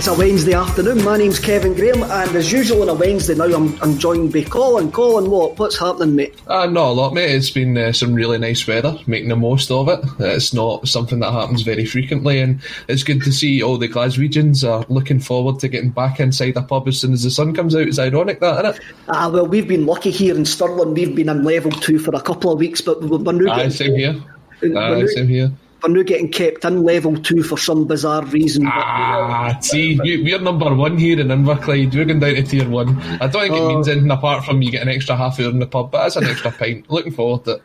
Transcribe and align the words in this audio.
It's 0.00 0.08
a 0.08 0.14
Wednesday 0.14 0.54
afternoon. 0.54 1.04
My 1.04 1.18
name's 1.18 1.38
Kevin 1.38 1.74
Graham, 1.74 2.02
and 2.02 2.34
as 2.34 2.50
usual 2.50 2.80
on 2.80 2.88
a 2.88 2.94
Wednesday 2.94 3.34
now, 3.34 3.44
I'm, 3.44 3.78
I'm 3.82 3.98
joined 3.98 4.32
by 4.32 4.44
Colin. 4.44 4.90
Colin, 4.90 5.30
what? 5.30 5.58
What's 5.58 5.78
happening, 5.78 6.16
mate? 6.16 6.34
Uh, 6.46 6.64
not 6.64 6.88
a 6.88 6.92
lot, 6.92 7.12
mate. 7.12 7.30
It's 7.30 7.50
been 7.50 7.76
uh, 7.76 7.92
some 7.92 8.14
really 8.14 8.38
nice 8.38 8.66
weather, 8.66 8.98
making 9.06 9.28
the 9.28 9.36
most 9.36 9.70
of 9.70 9.88
it. 9.90 10.02
Uh, 10.18 10.28
it's 10.28 10.54
not 10.54 10.88
something 10.88 11.18
that 11.18 11.32
happens 11.32 11.60
very 11.60 11.84
frequently, 11.84 12.40
and 12.40 12.62
it's 12.88 13.02
good 13.02 13.20
to 13.24 13.30
see 13.30 13.62
all 13.62 13.76
the 13.76 13.90
Glaswegians 13.90 14.66
are 14.66 14.86
looking 14.88 15.20
forward 15.20 15.60
to 15.60 15.68
getting 15.68 15.90
back 15.90 16.18
inside 16.18 16.56
a 16.56 16.62
pub 16.62 16.88
as 16.88 16.98
soon 16.98 17.12
as 17.12 17.24
the 17.24 17.30
sun 17.30 17.54
comes 17.54 17.76
out. 17.76 17.86
It's 17.86 17.98
ironic, 17.98 18.40
that, 18.40 18.64
isn't 18.64 18.82
it? 18.82 18.94
Ah, 19.06 19.28
well, 19.28 19.46
we've 19.46 19.68
been 19.68 19.84
lucky 19.84 20.12
here 20.12 20.34
in 20.34 20.46
Stirling. 20.46 20.94
We've 20.94 21.14
been 21.14 21.28
in 21.28 21.44
level 21.44 21.72
two 21.72 21.98
for 21.98 22.16
a 22.16 22.22
couple 22.22 22.50
of 22.50 22.58
weeks, 22.58 22.80
but 22.80 23.02
we're 23.02 23.18
now 23.18 23.52
Aye, 23.52 23.68
same 23.68 23.94
here. 23.94 24.16
we're 24.62 24.78
Aye, 24.78 25.04
same 25.08 25.28
here. 25.28 25.52
We're 25.82 25.88
now 25.88 26.02
getting 26.02 26.30
kept 26.30 26.64
in 26.64 26.82
level 26.82 27.16
two 27.16 27.42
for 27.42 27.56
some 27.58 27.86
bizarre 27.86 28.24
reason. 28.26 28.64
but- 28.64 28.72
Ah, 28.74 29.58
see, 29.60 29.98
you, 30.04 30.24
we're 30.24 30.40
number 30.40 30.74
one 30.74 30.98
here 30.98 31.18
in 31.20 31.28
Inverclyde. 31.28 31.94
We're 31.94 32.04
going 32.04 32.20
down 32.20 32.34
to 32.34 32.42
tier 32.42 32.68
one. 32.68 32.98
I 33.20 33.26
don't 33.26 33.42
think 33.42 33.54
it 33.54 33.66
means 33.68 33.88
anything 33.88 34.10
apart 34.10 34.44
from 34.44 34.62
you 34.62 34.70
get 34.70 34.82
an 34.82 34.88
extra 34.88 35.16
half 35.16 35.38
hour 35.40 35.48
in 35.50 35.58
the 35.58 35.66
pub, 35.66 35.90
but 35.90 36.06
it's 36.06 36.16
an 36.16 36.24
extra 36.24 36.50
pint. 36.50 36.90
Looking 36.90 37.12
forward 37.12 37.44
to 37.44 37.52
it. 37.56 37.62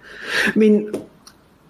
I 0.48 0.58
mean, 0.58 0.92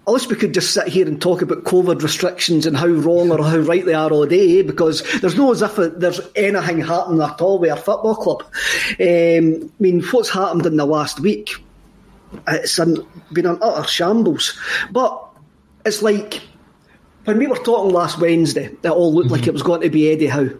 I 0.08 0.12
wish 0.12 0.28
we 0.28 0.36
could 0.36 0.54
just 0.54 0.72
sit 0.72 0.86
here 0.86 1.06
and 1.08 1.20
talk 1.20 1.42
about 1.42 1.64
COVID 1.64 2.00
restrictions 2.00 2.64
and 2.64 2.76
how 2.76 2.86
wrong 2.86 3.32
or 3.32 3.42
how 3.44 3.56
right 3.58 3.84
they 3.84 3.94
are 3.94 4.10
all 4.10 4.24
day, 4.26 4.60
eh? 4.60 4.62
because 4.62 5.02
there's 5.20 5.36
no 5.36 5.50
as 5.50 5.62
if 5.62 5.74
there's 5.74 6.20
anything 6.36 6.80
happening 6.80 7.20
at 7.22 7.40
all 7.40 7.58
with 7.58 7.70
our 7.72 7.76
football 7.76 8.14
club. 8.14 8.42
Um, 9.00 9.68
I 9.68 9.82
mean, 9.82 10.02
what's 10.12 10.30
happened 10.30 10.64
in 10.66 10.76
the 10.76 10.86
last 10.86 11.18
week? 11.20 11.50
It's 12.48 12.78
an, 12.78 13.04
been 13.32 13.46
an 13.46 13.58
utter 13.62 13.86
shambles. 13.88 14.56
But 14.92 15.24
it's 15.86 16.02
like 16.02 16.42
when 17.24 17.38
we 17.38 17.46
were 17.46 17.56
talking 17.56 17.92
last 17.92 18.20
Wednesday, 18.20 18.66
it 18.82 18.88
all 18.88 19.14
looked 19.14 19.30
like 19.30 19.46
it 19.46 19.52
was 19.52 19.62
going 19.62 19.80
to 19.80 19.90
be 19.90 20.10
Eddie 20.10 20.26
Howe. 20.26 20.50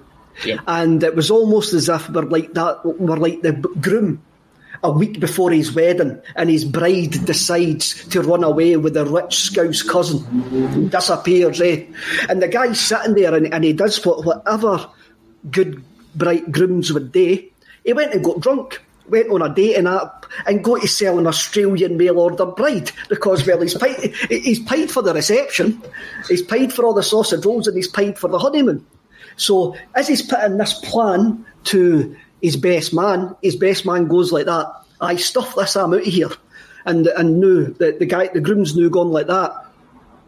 Yep. 0.45 0.61
And 0.67 1.03
it 1.03 1.15
was 1.15 1.31
almost 1.31 1.73
as 1.73 1.89
if 1.89 2.09
we're 2.11 2.23
like 2.23 2.55
that, 2.55 2.85
we're 2.85 3.17
like 3.17 3.43
the 3.43 3.53
groom 3.53 4.23
a 4.83 4.91
week 4.91 5.19
before 5.19 5.51
his 5.51 5.73
wedding, 5.73 6.21
and 6.35 6.51
his 6.51 6.65
bride 6.65 7.25
decides 7.25 8.07
to 8.09 8.21
run 8.21 8.45
away 8.45 8.77
with 8.77 8.97
a 8.97 9.07
rich 9.07 9.35
scouse 9.35 9.83
cousin, 9.83 10.89
disappears, 10.89 11.61
eh? 11.63 11.87
And 12.29 12.43
the 12.43 12.49
guy's 12.49 12.79
sitting 12.79 13.15
there, 13.15 13.35
and, 13.35 13.53
and 13.53 13.65
he 13.65 13.73
does 13.73 14.05
what 14.05 14.25
whatever 14.25 14.91
good 15.51 15.83
bright 16.15 16.53
grooms 16.53 16.93
would 16.93 17.11
do. 17.11 17.43
He 17.85 17.93
went 17.95 18.13
and 18.13 18.23
got 18.23 18.41
drunk. 18.41 18.83
Went 19.09 19.31
on 19.31 19.43
a 19.43 19.55
dating 19.55 19.87
app 19.87 20.27
and 20.47 20.65
got 20.65 20.83
to 20.83 20.89
sell 20.89 21.19
an 21.19 21.27
Australian 21.27 21.97
mail 21.97 22.19
order 22.19 22.47
bride 22.47 22.91
because 23.09 23.47
well 23.47 23.61
he's 23.61 23.75
paid 23.75 24.15
he's 24.29 24.59
paid 24.61 24.91
for 24.91 25.03
the 25.03 25.15
reception, 25.15 25.83
he's 26.29 26.43
paid 26.43 26.73
for 26.73 26.85
all 26.85 26.95
the 26.95 27.03
sausage 27.03 27.45
rolls 27.45 27.69
and 27.69 27.77
he's 27.77 27.89
paid 27.89 28.19
for 28.19 28.29
the 28.29 28.39
honeymoon. 28.39 28.85
So 29.37 29.77
as 29.95 30.09
he's 30.09 30.23
putting 30.23 30.59
this 30.59 30.75
plan 30.81 31.45
to 31.65 32.17
his 32.43 32.57
best 32.57 32.95
man, 32.95 33.35
his 33.43 33.57
best 33.57 33.87
man 33.87 34.09
goes 34.09 34.33
like 34.33 34.47
that. 34.47 34.67
I 35.01 35.17
stuff 35.17 35.55
this, 35.55 35.77
I'm 35.77 35.95
out 35.95 36.01
of 36.01 36.07
here. 36.07 36.31
And 36.85 37.07
and 37.09 37.41
no, 37.41 37.65
the, 37.65 37.97
the 37.99 38.07
guy, 38.07 38.29
the 38.29 38.41
groom's 38.41 38.77
new 38.77 38.91
gone 38.91 39.11
like 39.11 39.27
that. 39.27 39.66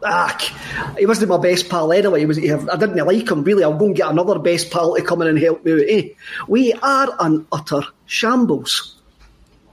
Ah, 0.04 0.94
he 0.98 1.06
wasn't 1.06 1.30
my 1.30 1.38
best 1.38 1.68
pal 1.68 1.92
anyway. 1.92 2.20
He 2.20 2.26
was, 2.26 2.38
I 2.38 2.76
didn't 2.76 2.96
like 2.96 3.30
him 3.30 3.44
really. 3.44 3.64
I'll 3.64 3.76
go 3.76 3.86
and 3.86 3.96
get 3.96 4.10
another 4.10 4.38
best 4.38 4.70
pal 4.70 4.94
to 4.94 5.02
come 5.02 5.22
in 5.22 5.28
and 5.28 5.38
help 5.38 5.64
me 5.64 5.72
out. 5.72 5.80
Eh? 5.88 6.08
We 6.46 6.72
are 6.74 7.14
an 7.20 7.46
utter 7.52 7.82
shambles. 8.06 8.96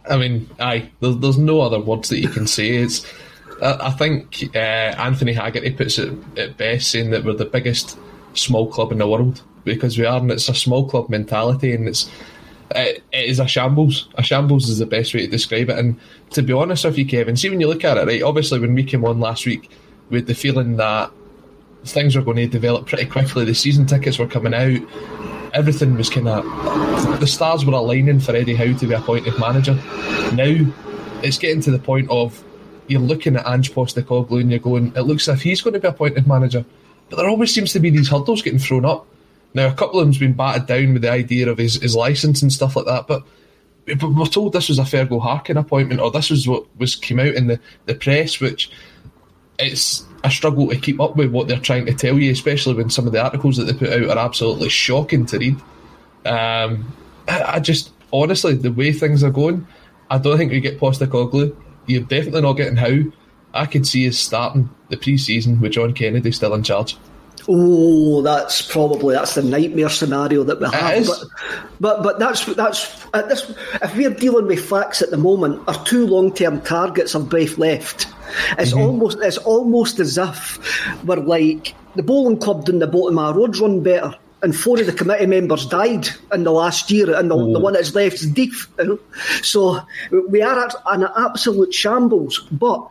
I 0.09 0.17
mean, 0.17 0.49
aye, 0.59 0.89
there's, 0.99 1.17
there's 1.17 1.37
no 1.37 1.61
other 1.61 1.79
words 1.79 2.09
that 2.09 2.19
you 2.19 2.29
can 2.29 2.47
say. 2.47 2.69
It's, 2.69 3.05
I, 3.61 3.87
I 3.87 3.91
think 3.91 4.49
uh, 4.55 4.59
Anthony 4.59 5.33
Haggerty 5.33 5.71
puts 5.71 5.97
it 5.97 6.13
at 6.37 6.57
best, 6.57 6.91
saying 6.91 7.11
that 7.11 7.23
we're 7.23 7.33
the 7.33 7.45
biggest 7.45 7.97
small 8.33 8.67
club 8.67 8.91
in 8.91 8.99
the 8.99 9.07
world 9.07 9.41
because 9.63 9.97
we 9.97 10.05
are, 10.05 10.19
and 10.19 10.31
it's 10.31 10.49
a 10.49 10.53
small 10.53 10.87
club 10.87 11.09
mentality, 11.09 11.73
and 11.73 11.87
it's 11.87 12.09
it, 12.71 13.03
it 13.11 13.29
is 13.29 13.39
a 13.39 13.47
shambles. 13.47 14.09
A 14.15 14.23
shambles 14.23 14.69
is 14.69 14.79
the 14.79 14.85
best 14.85 15.13
way 15.13 15.21
to 15.21 15.27
describe 15.27 15.69
it. 15.69 15.77
And 15.77 15.99
to 16.31 16.41
be 16.41 16.53
honest 16.53 16.85
with 16.85 16.97
you, 16.97 17.05
Kevin, 17.05 17.35
see 17.35 17.49
when 17.49 17.61
you 17.61 17.67
look 17.67 17.83
at 17.83 17.97
it, 17.97 18.05
right? 18.05 18.21
Obviously, 18.21 18.59
when 18.59 18.73
we 18.73 18.83
came 18.83 19.05
on 19.05 19.19
last 19.19 19.45
week, 19.45 19.69
with 20.09 20.27
the 20.27 20.35
feeling 20.35 20.77
that 20.77 21.11
things 21.83 22.15
were 22.15 22.21
going 22.21 22.37
to 22.37 22.47
develop 22.47 22.87
pretty 22.87 23.05
quickly. 23.05 23.45
The 23.45 23.53
season 23.53 23.85
tickets 23.85 24.17
were 24.17 24.27
coming 24.27 24.53
out. 24.53 24.81
Everything 25.53 25.95
was 25.95 26.09
kind 26.09 26.27
of 26.27 27.19
the 27.19 27.27
stars 27.27 27.65
were 27.65 27.73
aligning 27.73 28.19
for 28.19 28.35
Eddie 28.35 28.55
Howe 28.55 28.77
to 28.77 28.87
be 28.87 28.93
appointed 28.93 29.39
manager. 29.39 29.75
Now 30.33 30.71
it's 31.23 31.37
getting 31.37 31.61
to 31.61 31.71
the 31.71 31.79
point 31.79 32.09
of 32.09 32.43
you're 32.87 33.01
looking 33.01 33.35
at 33.35 33.47
Ange 33.47 33.71
Postecoglou 33.71 34.41
and 34.41 34.51
you're 34.51 34.59
going, 34.59 34.93
it 34.95 35.01
looks 35.01 35.27
as 35.27 35.37
if 35.37 35.41
he's 35.41 35.61
going 35.61 35.73
to 35.73 35.79
be 35.79 35.87
appointed 35.87 36.27
manager, 36.27 36.65
but 37.09 37.15
there 37.15 37.29
always 37.29 37.53
seems 37.53 37.71
to 37.73 37.79
be 37.79 37.89
these 37.89 38.09
hurdles 38.09 38.41
getting 38.41 38.59
thrown 38.59 38.85
up. 38.85 39.07
Now 39.53 39.67
a 39.67 39.73
couple 39.73 39.99
of 39.99 40.05
them's 40.05 40.17
been 40.17 40.33
batted 40.33 40.67
down 40.67 40.93
with 40.93 41.01
the 41.01 41.11
idea 41.11 41.49
of 41.49 41.57
his, 41.57 41.75
his 41.75 41.95
license 41.95 42.41
and 42.41 42.51
stuff 42.51 42.75
like 42.75 42.85
that, 42.85 43.07
but 43.07 43.23
but 43.85 44.11
we're 44.15 44.25
told 44.25 44.53
this 44.53 44.69
was 44.69 44.79
a 44.79 44.83
Fergal 44.83 45.21
Harkin 45.21 45.57
appointment, 45.57 46.01
or 46.01 46.09
this 46.09 46.31
was 46.31 46.47
what 46.47 46.65
was 46.77 46.95
came 46.95 47.19
out 47.19 47.35
in 47.35 47.47
the, 47.47 47.59
the 47.85 47.93
press, 47.93 48.39
which 48.39 48.71
it's 49.59 50.05
a 50.23 50.31
struggle 50.31 50.69
to 50.69 50.77
keep 50.77 50.99
up 50.99 51.15
with 51.15 51.31
what 51.31 51.47
they're 51.47 51.59
trying 51.59 51.85
to 51.85 51.93
tell 51.93 52.17
you, 52.17 52.31
especially 52.31 52.73
when 52.73 52.89
some 52.89 53.05
of 53.07 53.13
the 53.13 53.23
articles 53.23 53.57
that 53.57 53.65
they 53.65 53.73
put 53.73 53.89
out 53.89 54.17
are 54.17 54.25
absolutely 54.25 54.69
shocking 54.69 55.25
to 55.27 55.37
read. 55.37 55.55
Um, 56.25 56.91
I, 57.27 57.43
I, 57.43 57.59
just 57.59 57.91
honestly, 58.11 58.55
the 58.55 58.71
way 58.71 58.91
things 58.91 59.23
are 59.23 59.31
going, 59.31 59.67
I 60.09 60.17
don't 60.17 60.37
think 60.37 60.51
we 60.51 60.59
get 60.59 60.79
Postecoglou. 60.79 61.55
You're 61.85 62.01
definitely 62.01 62.41
not 62.41 62.53
getting 62.53 62.75
Howe. 62.75 63.11
I 63.53 63.65
could 63.65 63.87
see 63.87 64.07
us 64.07 64.17
starting 64.17 64.69
the 64.89 64.97
pre-season 64.97 65.61
with 65.61 65.73
John 65.73 65.93
Kennedy 65.93 66.31
still 66.31 66.53
in 66.53 66.63
charge. 66.63 66.97
Oh, 67.47 68.21
that's 68.23 68.61
probably 68.61 69.13
that's 69.13 69.35
the 69.35 69.43
nightmare 69.43 69.89
scenario 69.89 70.43
that 70.43 70.59
we 70.59 70.67
have. 70.69 71.05
But, 71.05 71.23
but 71.79 72.03
but 72.03 72.19
that's 72.19 72.45
that's 72.55 73.05
uh, 73.13 73.21
this. 73.21 73.53
If 73.83 73.95
we're 73.95 74.09
dealing 74.09 74.47
with 74.47 74.67
facts 74.67 75.03
at 75.03 75.11
the 75.11 75.17
moment, 75.17 75.61
our 75.67 75.85
two 75.85 76.07
long 76.07 76.33
term 76.33 76.61
targets 76.61 77.13
have 77.13 77.29
both 77.29 77.59
left. 77.59 78.07
It's 78.57 78.71
mm-hmm. 78.71 78.79
almost 78.79 79.17
it's 79.21 79.37
almost 79.37 79.99
as 79.99 80.17
if 80.17 81.03
we're 81.03 81.17
like 81.17 81.75
the 81.95 82.03
bowling 82.03 82.37
club 82.37 82.65
doing 82.65 82.79
the 82.79 82.87
bottom 82.87 83.17
of 83.17 83.25
our 83.25 83.33
roads 83.33 83.59
run 83.59 83.81
better. 83.81 84.15
And 84.41 84.55
four 84.55 84.79
of 84.79 84.85
the 84.85 84.93
committee 84.93 85.25
members 85.25 85.65
died 85.65 86.07
in 86.31 86.43
the 86.43 86.51
last 86.51 86.91
year, 86.91 87.15
and 87.15 87.31
the, 87.31 87.35
the 87.35 87.59
one 87.59 87.73
that's 87.73 87.95
left 87.95 88.15
is 88.15 88.27
deep. 88.27 88.53
You 88.77 88.85
know? 88.85 88.99
So 89.41 89.81
we 90.29 90.43
are 90.43 90.65
at 90.65 90.75
an 90.87 91.07
absolute 91.17 91.73
shambles, 91.73 92.39
but 92.51 92.87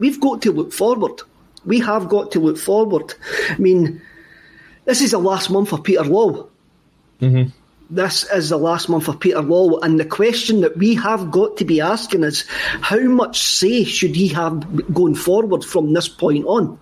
we've 0.00 0.20
got 0.20 0.42
to 0.42 0.50
look 0.50 0.72
forward 0.72 1.22
we 1.64 1.80
have 1.80 2.08
got 2.08 2.32
to 2.32 2.40
look 2.40 2.58
forward. 2.58 3.14
I 3.50 3.56
mean, 3.58 4.00
this 4.84 5.00
is 5.00 5.12
the 5.12 5.18
last 5.18 5.50
month 5.50 5.72
of 5.72 5.84
Peter 5.84 6.02
Lawwell. 6.02 6.48
Mm-hmm. 7.20 7.50
This 7.92 8.24
is 8.32 8.48
the 8.48 8.56
last 8.56 8.88
month 8.88 9.06
of 9.08 9.20
Peter 9.20 9.42
Lawwell, 9.42 9.82
and 9.82 10.00
the 10.00 10.06
question 10.06 10.62
that 10.62 10.78
we 10.78 10.94
have 10.94 11.30
got 11.30 11.58
to 11.58 11.64
be 11.66 11.82
asking 11.82 12.24
is 12.24 12.46
how 12.48 13.00
much 13.00 13.42
say 13.42 13.84
should 13.84 14.16
he 14.16 14.28
have 14.28 14.94
going 14.94 15.14
forward 15.14 15.62
from 15.62 15.92
this 15.92 16.08
point 16.08 16.46
on? 16.46 16.80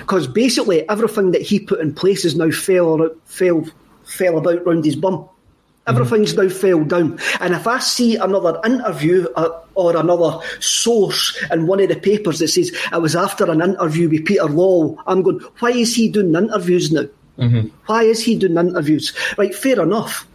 Because 0.00 0.26
basically 0.26 0.88
everything 0.88 1.32
that 1.32 1.42
he 1.42 1.60
put 1.60 1.80
in 1.80 1.92
place 1.92 2.24
is 2.24 2.36
now 2.36 2.50
fell 2.50 3.10
fell 3.26 3.66
fell 4.06 4.38
about 4.38 4.64
round 4.64 4.86
his 4.86 4.96
bum. 4.96 5.28
Everything's 5.86 6.34
now 6.34 6.48
fell 6.48 6.82
down. 6.84 7.18
And 7.38 7.52
if 7.52 7.66
I 7.66 7.78
see 7.80 8.16
another 8.16 8.58
interview 8.64 9.26
uh, 9.36 9.60
or 9.74 9.94
another 9.94 10.38
source 10.60 11.36
in 11.50 11.66
one 11.66 11.80
of 11.80 11.90
the 11.90 11.96
papers 11.96 12.38
that 12.38 12.48
says 12.48 12.70
it 12.70 13.02
was 13.02 13.14
after 13.14 13.44
an 13.50 13.60
interview 13.60 14.08
with 14.08 14.24
Peter 14.24 14.44
Lawwell, 14.44 15.02
I'm 15.06 15.20
going, 15.20 15.40
why 15.58 15.72
is 15.72 15.94
he 15.94 16.08
doing 16.08 16.34
interviews 16.34 16.90
now? 16.90 17.08
Mm-hmm. 17.38 17.68
Why 17.84 18.04
is 18.04 18.22
he 18.22 18.38
doing 18.38 18.56
interviews? 18.56 19.12
Right, 19.36 19.54
fair 19.54 19.82
enough. 19.82 20.26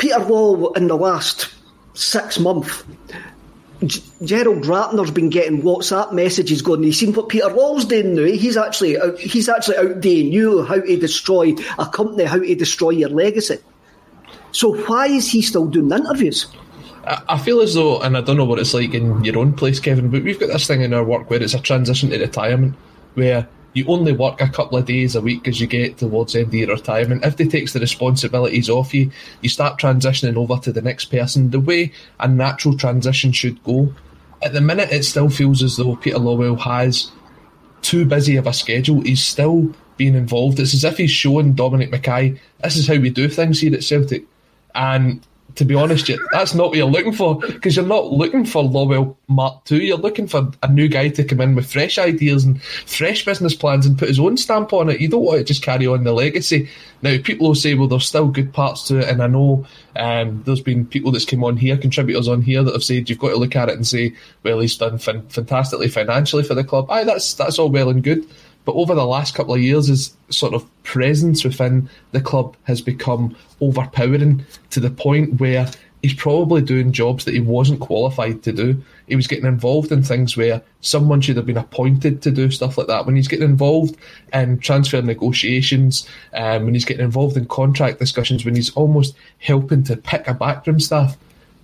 Peter 0.00 0.18
Lawwell 0.18 0.76
in 0.78 0.88
the 0.88 0.96
last 0.96 1.52
six 1.92 2.38
months 2.38 2.82
Gerald 4.24 4.64
Ratner's 4.64 5.10
been 5.10 5.30
getting 5.30 5.62
WhatsApp 5.62 6.12
messages 6.12 6.60
going. 6.60 6.82
You 6.82 6.92
seen 6.92 7.14
what 7.14 7.28
Peter 7.28 7.48
Lawwell's 7.48 7.84
doing 7.84 8.14
now? 8.14 8.24
He's 8.24 8.56
actually 8.56 8.98
out, 8.98 9.18
he's 9.18 9.48
actually 9.48 9.76
out 9.76 10.00
doing 10.00 10.32
you 10.32 10.64
how 10.64 10.80
to 10.80 10.96
destroy 10.96 11.54
a 11.78 11.86
company, 11.86 12.24
how 12.24 12.38
to 12.38 12.54
destroy 12.54 12.90
your 12.90 13.10
legacy. 13.10 13.58
So 14.52 14.74
why 14.86 15.06
is 15.06 15.30
he 15.30 15.42
still 15.42 15.66
doing 15.66 15.90
interviews? 15.92 16.46
I 17.04 17.38
feel 17.38 17.60
as 17.60 17.74
though, 17.74 18.00
and 18.00 18.16
I 18.16 18.20
don't 18.20 18.36
know 18.36 18.44
what 18.44 18.58
it's 18.58 18.74
like 18.74 18.92
in 18.92 19.24
your 19.24 19.38
own 19.38 19.54
place, 19.54 19.80
Kevin, 19.80 20.10
but 20.10 20.22
we've 20.22 20.38
got 20.38 20.48
this 20.48 20.66
thing 20.66 20.82
in 20.82 20.92
our 20.92 21.04
work 21.04 21.30
where 21.30 21.42
it's 21.42 21.54
a 21.54 21.60
transition 21.60 22.10
to 22.10 22.18
retirement, 22.18 22.74
where 23.14 23.48
you 23.72 23.84
only 23.86 24.12
work 24.12 24.40
a 24.40 24.48
couple 24.48 24.78
of 24.78 24.86
days 24.86 25.14
a 25.14 25.20
week 25.20 25.46
as 25.46 25.60
you 25.60 25.66
get 25.66 25.98
towards 25.98 26.32
the 26.32 26.40
end 26.40 26.48
of 26.48 26.54
your 26.54 26.68
retirement. 26.68 27.24
If 27.24 27.36
they 27.36 27.46
takes 27.46 27.72
the 27.72 27.80
responsibilities 27.80 28.68
off 28.68 28.92
you, 28.92 29.10
you 29.40 29.48
start 29.48 29.78
transitioning 29.80 30.36
over 30.36 30.60
to 30.62 30.72
the 30.72 30.82
next 30.82 31.06
person. 31.06 31.50
The 31.50 31.60
way 31.60 31.92
a 32.18 32.26
natural 32.26 32.76
transition 32.76 33.32
should 33.32 33.62
go. 33.62 33.92
At 34.42 34.52
the 34.52 34.60
minute, 34.60 34.90
it 34.90 35.04
still 35.04 35.28
feels 35.28 35.62
as 35.62 35.76
though 35.76 35.96
Peter 35.96 36.18
Lawwell 36.18 36.58
has 36.60 37.12
too 37.82 38.04
busy 38.04 38.36
of 38.36 38.46
a 38.46 38.52
schedule. 38.52 39.02
He's 39.02 39.22
still 39.22 39.72
being 39.96 40.14
involved. 40.14 40.58
It's 40.58 40.74
as 40.74 40.84
if 40.84 40.96
he's 40.96 41.10
showing 41.10 41.52
Dominic 41.52 41.90
McKay, 41.90 42.38
this 42.62 42.76
is 42.76 42.86
how 42.86 42.96
we 42.96 43.10
do 43.10 43.28
things 43.28 43.60
here 43.60 43.74
at 43.74 43.84
Celtic. 43.84 44.24
And 44.74 45.20
to 45.56 45.64
be 45.64 45.74
honest, 45.74 46.10
that's 46.32 46.54
not 46.54 46.68
what 46.68 46.76
you're 46.76 46.86
looking 46.86 47.12
for 47.12 47.38
because 47.38 47.76
you're 47.76 47.86
not 47.86 48.12
looking 48.12 48.44
for 48.44 48.62
Lawwell 48.62 49.16
Mark 49.28 49.70
II. 49.70 49.84
You're 49.84 49.96
looking 49.96 50.26
for 50.26 50.50
a 50.62 50.70
new 50.70 50.88
guy 50.88 51.08
to 51.08 51.24
come 51.24 51.40
in 51.40 51.54
with 51.54 51.70
fresh 51.70 51.98
ideas 51.98 52.44
and 52.44 52.62
fresh 52.62 53.24
business 53.24 53.54
plans 53.54 53.86
and 53.86 53.98
put 53.98 54.08
his 54.08 54.18
own 54.18 54.36
stamp 54.36 54.72
on 54.72 54.90
it. 54.90 55.00
You 55.00 55.08
don't 55.08 55.24
want 55.24 55.38
to 55.38 55.44
just 55.44 55.62
carry 55.62 55.86
on 55.86 56.04
the 56.04 56.12
legacy. 56.12 56.68
Now, 57.02 57.16
people 57.22 57.48
will 57.48 57.54
say, 57.54 57.74
well, 57.74 57.88
there's 57.88 58.06
still 58.06 58.28
good 58.28 58.52
parts 58.52 58.86
to 58.88 58.98
it, 58.98 59.08
and 59.08 59.22
I 59.22 59.26
know 59.26 59.66
um, 59.96 60.42
there's 60.44 60.60
been 60.60 60.86
people 60.86 61.12
that's 61.12 61.24
come 61.24 61.42
on 61.44 61.56
here, 61.56 61.76
contributors 61.76 62.28
on 62.28 62.42
here, 62.42 62.62
that 62.62 62.74
have 62.74 62.84
said 62.84 63.08
you've 63.08 63.18
got 63.18 63.30
to 63.30 63.36
look 63.36 63.56
at 63.56 63.68
it 63.68 63.76
and 63.76 63.86
say, 63.86 64.14
well, 64.42 64.60
he's 64.60 64.76
done 64.76 64.98
fin- 64.98 65.26
fantastically 65.28 65.88
financially 65.88 66.42
for 66.42 66.54
the 66.54 66.64
club. 66.64 66.90
Aye, 66.90 67.04
that's 67.04 67.34
that's 67.34 67.58
all 67.58 67.70
well 67.70 67.88
and 67.88 68.02
good. 68.02 68.26
But 68.64 68.74
over 68.74 68.94
the 68.94 69.06
last 69.06 69.34
couple 69.34 69.54
of 69.54 69.60
years, 69.60 69.88
his 69.88 70.14
sort 70.28 70.54
of 70.54 70.66
presence 70.82 71.44
within 71.44 71.88
the 72.12 72.20
club 72.20 72.56
has 72.64 72.80
become 72.80 73.36
overpowering 73.60 74.44
to 74.70 74.80
the 74.80 74.90
point 74.90 75.40
where 75.40 75.66
he's 76.02 76.14
probably 76.14 76.62
doing 76.62 76.92
jobs 76.92 77.24
that 77.24 77.34
he 77.34 77.40
wasn't 77.40 77.80
qualified 77.80 78.42
to 78.42 78.52
do. 78.52 78.82
He 79.06 79.16
was 79.16 79.26
getting 79.26 79.46
involved 79.46 79.92
in 79.92 80.02
things 80.02 80.36
where 80.36 80.62
someone 80.80 81.20
should 81.20 81.36
have 81.36 81.46
been 81.46 81.56
appointed 81.56 82.22
to 82.22 82.30
do 82.30 82.50
stuff 82.50 82.78
like 82.78 82.86
that. 82.86 83.06
When 83.06 83.16
he's 83.16 83.28
getting 83.28 83.48
involved 83.48 83.96
in 84.32 84.58
transfer 84.58 85.02
negotiations, 85.02 86.08
um, 86.34 86.64
when 86.64 86.74
he's 86.74 86.84
getting 86.84 87.04
involved 87.04 87.36
in 87.36 87.46
contract 87.46 87.98
discussions, 87.98 88.44
when 88.44 88.56
he's 88.56 88.74
almost 88.74 89.14
helping 89.38 89.82
to 89.84 89.96
pick 89.96 90.26
a 90.26 90.34
backroom 90.34 90.80
staff, 90.80 91.16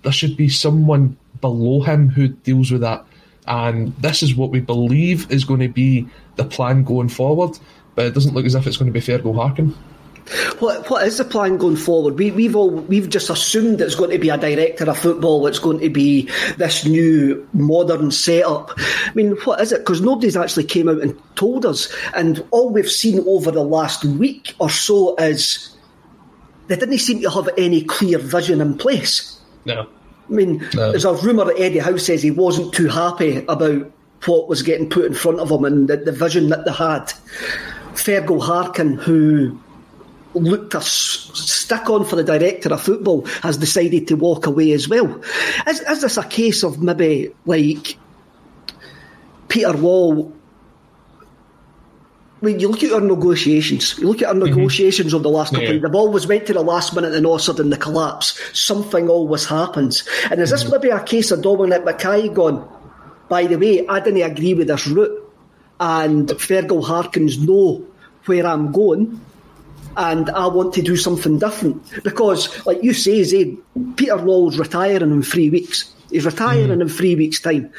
there 0.03 0.11
should 0.11 0.37
be 0.37 0.49
someone 0.49 1.17
below 1.41 1.81
him 1.81 2.09
who 2.09 2.27
deals 2.27 2.71
with 2.71 2.81
that. 2.81 3.05
And 3.47 3.95
this 3.97 4.23
is 4.23 4.35
what 4.35 4.51
we 4.51 4.59
believe 4.59 5.31
is 5.31 5.45
going 5.45 5.61
to 5.61 5.69
be 5.69 6.07
the 6.35 6.45
plan 6.45 6.83
going 6.83 7.09
forward, 7.09 7.57
but 7.95 8.05
it 8.05 8.13
doesn't 8.13 8.33
look 8.33 8.45
as 8.45 8.55
if 8.55 8.67
it's 8.67 8.77
going 8.77 8.91
to 8.91 8.99
be 8.99 9.05
Fergal 9.05 9.35
Harkin. 9.35 9.75
What 10.59 10.89
what 10.89 11.07
is 11.07 11.17
the 11.19 11.23
plan 11.23 11.57
going 11.57 11.77
forward? 11.77 12.17
We, 12.17 12.31
we've 12.31 12.55
all 12.55 12.69
we've 12.69 13.09
just 13.09 13.29
assumed 13.29 13.79
it's 13.79 13.95
going 13.95 14.09
to 14.09 14.17
be 14.17 14.27
a 14.27 14.37
director 14.37 14.89
of 14.89 14.97
football. 14.97 15.47
It's 15.47 15.59
going 15.59 15.79
to 15.79 15.89
be 15.89 16.29
this 16.57 16.85
new 16.85 17.47
modern 17.53 18.11
setup. 18.11 18.73
I 18.77 19.11
mean, 19.15 19.37
what 19.45 19.61
is 19.61 19.71
it? 19.71 19.79
Because 19.79 20.01
nobody's 20.01 20.35
actually 20.35 20.65
came 20.65 20.89
out 20.89 21.01
and 21.01 21.17
told 21.35 21.65
us, 21.65 21.93
and 22.13 22.45
all 22.51 22.71
we've 22.71 22.91
seen 22.91 23.23
over 23.25 23.51
the 23.51 23.63
last 23.63 24.03
week 24.03 24.53
or 24.59 24.69
so 24.69 25.15
is 25.15 25.73
they 26.67 26.75
didn't 26.75 26.97
seem 26.97 27.21
to 27.21 27.29
have 27.29 27.49
any 27.57 27.83
clear 27.83 28.17
vision 28.17 28.59
in 28.59 28.77
place. 28.77 29.39
No. 29.63 29.87
I 30.29 30.33
mean, 30.33 30.67
no. 30.73 30.91
there's 30.91 31.05
a 31.05 31.13
rumour 31.13 31.45
that 31.45 31.59
Eddie 31.59 31.79
Howe 31.79 31.97
says 31.97 32.21
he 32.21 32.31
wasn't 32.31 32.73
too 32.73 32.87
happy 32.87 33.45
about 33.47 33.91
what 34.25 34.49
was 34.49 34.63
getting 34.63 34.89
put 34.89 35.05
in 35.05 35.13
front 35.13 35.39
of 35.39 35.49
him 35.49 35.63
and 35.63 35.87
the, 35.87 35.97
the 35.97 36.11
vision 36.11 36.49
that 36.49 36.65
they 36.65 36.71
had. 36.71 37.13
Fergal 37.93 38.41
Harkin, 38.41 38.95
who 38.95 39.59
looked 40.33 40.73
a 40.73 40.81
stick 40.81 41.89
on 41.89 42.05
for 42.05 42.15
the 42.15 42.23
director 42.23 42.73
of 42.73 42.81
football, 42.81 43.25
has 43.41 43.57
decided 43.57 44.07
to 44.07 44.15
walk 44.15 44.45
away 44.45 44.71
as 44.71 44.87
well. 44.87 45.21
Is, 45.67 45.79
is 45.81 46.01
this 46.01 46.17
a 46.17 46.23
case 46.23 46.63
of 46.63 46.81
maybe 46.81 47.33
like 47.45 47.97
Peter 49.47 49.69
Lawwell? 49.69 50.33
When 52.39 52.59
you 52.59 52.67
look 52.69 52.83
at 52.83 52.91
our 52.91 53.01
negotiations, 53.01 53.97
you 53.97 54.07
look 54.07 54.21
at 54.21 54.27
our 54.27 54.35
mm-hmm. 54.35 54.55
negotiations 54.55 55.13
of 55.13 55.23
the 55.23 55.29
last 55.29 55.53
couple, 55.53 55.73
yeah. 55.73 55.79
they've 55.79 55.95
always 55.95 56.27
went 56.27 56.45
to 56.47 56.53
the 56.53 56.61
last 56.61 56.93
minute 56.95 57.13
and 57.13 57.25
all 57.25 57.35
of 57.35 57.41
a 57.41 57.43
sudden 57.43 57.69
the 57.69 57.77
collapse. 57.77 58.39
Something 58.53 59.09
always 59.09 59.45
happens. 59.45 60.07
And 60.29 60.39
is 60.39 60.51
mm-hmm. 60.51 60.69
this 60.69 60.71
maybe 60.71 60.89
a 60.89 61.03
case 61.03 61.31
of 61.31 61.41
Dominic 61.41 61.83
McKay 61.83 62.33
gone, 62.33 62.67
by 63.27 63.47
the 63.47 63.57
way, 63.57 63.87
I 63.87 63.99
didn't 63.99 64.21
agree 64.21 64.53
with 64.53 64.67
this 64.67 64.87
route. 64.87 65.23
and 65.79 66.27
Fergal 66.29 66.83
Harkins 66.83 67.39
know 67.39 67.85
where 68.25 68.45
I'm 68.45 68.71
going, 68.71 69.21
and 69.95 70.29
I 70.29 70.47
want 70.47 70.73
to 70.75 70.81
do 70.81 70.95
something 70.95 71.39
different. 71.39 72.03
Because, 72.03 72.65
like 72.65 72.83
you 72.83 72.93
say, 72.93 73.23
Zaid, 73.23 73.57
Peter 73.95 74.15
Lawwell's 74.15 74.59
retiring 74.59 75.11
in 75.11 75.23
three 75.23 75.49
weeks. 75.49 75.93
He's 76.11 76.25
retiring 76.25 76.69
mm. 76.69 76.81
in 76.81 76.89
three 76.89 77.15
weeks' 77.15 77.41
time. 77.41 77.71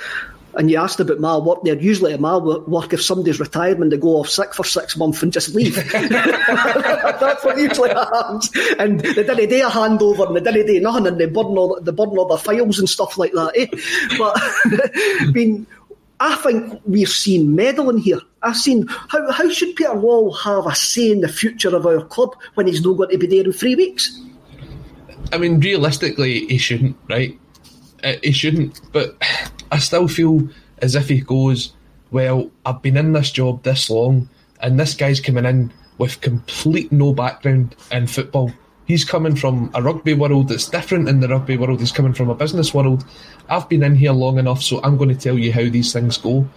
And 0.59 0.69
you 0.69 0.77
asked 0.77 0.99
about 0.99 1.21
my 1.21 1.37
work 1.37 1.63
there. 1.63 1.77
Usually, 1.77 2.13
at 2.13 2.21
my 2.21 2.37
work, 2.37 2.93
if 2.93 3.01
somebody's 3.01 3.39
retirement, 3.39 3.93
they 3.93 3.97
go 3.97 4.17
off 4.17 4.29
sick 4.29 4.53
for 4.53 4.65
six 4.65 4.97
months 4.97 5.23
and 5.23 5.33
just 5.33 5.55
leave. 5.55 5.77
That's 5.93 7.45
what 7.45 7.57
usually 7.57 7.91
happens. 7.91 8.51
And 8.77 8.99
they 8.99 9.23
didn't 9.23 9.49
do 9.49 9.67
a 9.67 9.71
handover 9.71 10.27
and 10.27 10.37
they 10.37 10.53
didn't 10.53 10.67
do 10.67 10.81
nothing 10.81 11.07
and 11.07 11.21
they 11.21 11.27
burn 11.27 11.57
all, 11.57 11.79
they 11.81 11.93
burn 11.93 12.09
all 12.09 12.27
the 12.27 12.39
files 12.39 12.81
and 12.81 12.89
stuff 12.89 13.17
like 13.17 13.33
that. 13.33 13.53
Eh? 13.55 13.67
But, 14.19 14.33
I 15.21 15.31
mean, 15.33 15.65
I 16.19 16.35
think 16.35 16.81
we're 16.85 17.07
seeing 17.07 17.55
meddling 17.55 17.99
here. 17.99 18.21
I've 18.43 18.57
seen 18.57 18.89
how, 18.89 19.31
how 19.31 19.49
should 19.51 19.77
Peter 19.77 19.91
Lawwell 19.91 20.37
have 20.41 20.67
a 20.67 20.75
say 20.75 21.13
in 21.13 21.21
the 21.21 21.29
future 21.29 21.75
of 21.75 21.87
our 21.87 22.03
club 22.03 22.35
when 22.55 22.67
he's 22.67 22.85
not 22.85 22.97
going 22.97 23.11
to 23.11 23.19
be 23.19 23.29
there 23.29 23.45
in 23.45 23.53
three 23.53 23.77
weeks? 23.77 24.21
I 25.33 25.39
mean, 25.39 25.61
realistically, 25.61 26.47
he 26.47 26.59
shouldn't, 26.59 26.97
right? 27.09 27.39
Uh, 28.03 28.15
he 28.23 28.33
shouldn't, 28.33 28.81
but 28.93 29.17
I 29.71 29.79
still 29.79 30.09
feel 30.09 30.49
as 30.79 30.95
if 30.95 31.09
he 31.09 31.21
goes, 31.21 31.73
Well, 32.11 32.51
I've 32.65 32.83
been 32.83 32.97
in 32.97 33.13
this 33.13 33.31
job 33.31 33.63
this 33.63 33.91
long, 33.91 34.29
and 34.61 34.79
this 34.79 34.95
guy's 34.95 35.21
coming 35.21 35.45
in 35.45 35.73
with 35.99 36.21
complete 36.21 36.93
no 36.93 37.13
background 37.13 37.75
in 37.91 38.07
football. 38.07 38.53
He's 38.87 39.05
coming 39.05 39.37
from 39.37 39.71
a 39.75 39.83
rugby 39.83 40.15
world 40.15 40.49
that's 40.49 40.69
different 40.69 41.09
in 41.09 41.21
the 41.21 41.29
rugby 41.29 41.59
world. 41.59 41.81
He's 41.81 41.93
coming 41.93 42.15
from 42.15 42.31
a 42.31 42.35
business 42.35 42.73
world. 42.73 43.05
I've 43.51 43.69
been 43.69 43.83
in 43.83 43.95
here 43.95 44.13
long 44.13 44.39
enough, 44.39 44.63
so 44.63 44.81
I'm 44.83 44.97
going 44.97 45.11
to 45.11 45.15
tell 45.15 45.39
you 45.39 45.53
how 45.53 45.69
these 45.69 45.93
things 45.93 46.17
go. 46.17 46.49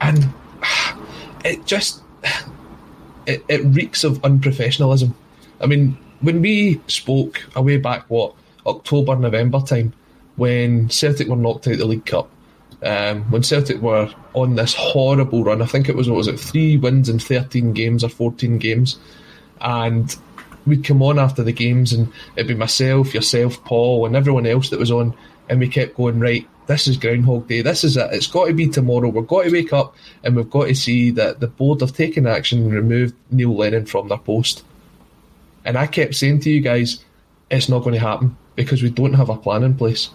And 0.00 0.28
it 1.44 1.64
just 1.64 2.02
it, 3.26 3.44
it 3.48 3.64
reeks 3.64 4.04
of 4.04 4.20
unprofessionalism. 4.22 5.14
I 5.60 5.66
mean, 5.66 5.96
when 6.20 6.42
we 6.42 6.80
spoke 6.86 7.42
a 7.54 7.62
way 7.62 7.78
back, 7.78 8.04
what 8.08 8.34
October, 8.66 9.16
November 9.16 9.60
time, 9.60 9.94
when 10.36 10.90
Celtic 10.90 11.28
were 11.28 11.36
knocked 11.36 11.66
out 11.66 11.74
of 11.74 11.78
the 11.78 11.86
League 11.86 12.06
Cup, 12.06 12.30
um, 12.82 13.22
when 13.30 13.42
Celtic 13.42 13.80
were 13.80 14.12
on 14.34 14.54
this 14.54 14.74
horrible 14.74 15.44
run, 15.44 15.62
I 15.62 15.66
think 15.66 15.88
it 15.88 15.96
was 15.96 16.08
what 16.08 16.16
was 16.16 16.28
it, 16.28 16.40
three 16.40 16.76
wins 16.76 17.08
in 17.08 17.18
thirteen 17.18 17.72
games 17.72 18.04
or 18.04 18.08
fourteen 18.08 18.58
games, 18.58 18.98
and 19.60 20.14
we'd 20.66 20.84
come 20.84 21.02
on 21.02 21.18
after 21.18 21.42
the 21.42 21.52
games 21.52 21.92
and 21.92 22.12
it'd 22.36 22.48
be 22.48 22.54
myself, 22.54 23.14
yourself, 23.14 23.62
Paul, 23.64 24.06
and 24.06 24.14
everyone 24.14 24.46
else 24.46 24.70
that 24.70 24.78
was 24.78 24.90
on, 24.90 25.14
and 25.48 25.58
we 25.58 25.68
kept 25.68 25.96
going, 25.96 26.20
right, 26.20 26.46
this 26.66 26.86
is 26.86 26.96
Groundhog 26.96 27.48
Day, 27.48 27.62
this 27.62 27.82
is 27.82 27.96
it, 27.96 28.10
it's 28.12 28.26
got 28.26 28.46
to 28.46 28.52
be 28.52 28.68
tomorrow, 28.68 29.08
we've 29.08 29.26
got 29.26 29.44
to 29.44 29.50
wake 29.50 29.72
up 29.72 29.96
and 30.22 30.36
we've 30.36 30.50
got 30.50 30.66
to 30.66 30.74
see 30.74 31.10
that 31.12 31.40
the 31.40 31.48
board 31.48 31.80
have 31.80 31.94
taken 31.94 32.26
action 32.26 32.62
and 32.62 32.72
removed 32.72 33.14
Neil 33.30 33.56
Lennon 33.56 33.86
from 33.86 34.08
their 34.08 34.18
post. 34.18 34.64
And 35.64 35.76
I 35.76 35.86
kept 35.86 36.14
saying 36.14 36.40
to 36.40 36.50
you 36.50 36.60
guys, 36.60 37.04
it's 37.50 37.68
not 37.68 37.82
going 37.82 37.94
to 37.94 38.00
happen 38.00 38.36
because 38.54 38.82
we 38.82 38.90
don't 38.90 39.14
have 39.14 39.30
a 39.30 39.36
plan 39.36 39.62
in 39.62 39.76
place. 39.76 40.10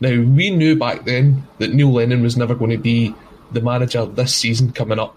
Now, 0.00 0.10
we 0.10 0.50
knew 0.50 0.76
back 0.76 1.04
then 1.04 1.46
that 1.58 1.72
Neil 1.72 1.92
Lennon 1.92 2.22
was 2.22 2.36
never 2.36 2.54
going 2.54 2.70
to 2.70 2.78
be 2.78 3.14
the 3.52 3.60
manager 3.60 4.06
this 4.06 4.34
season 4.34 4.72
coming 4.72 4.98
up. 4.98 5.16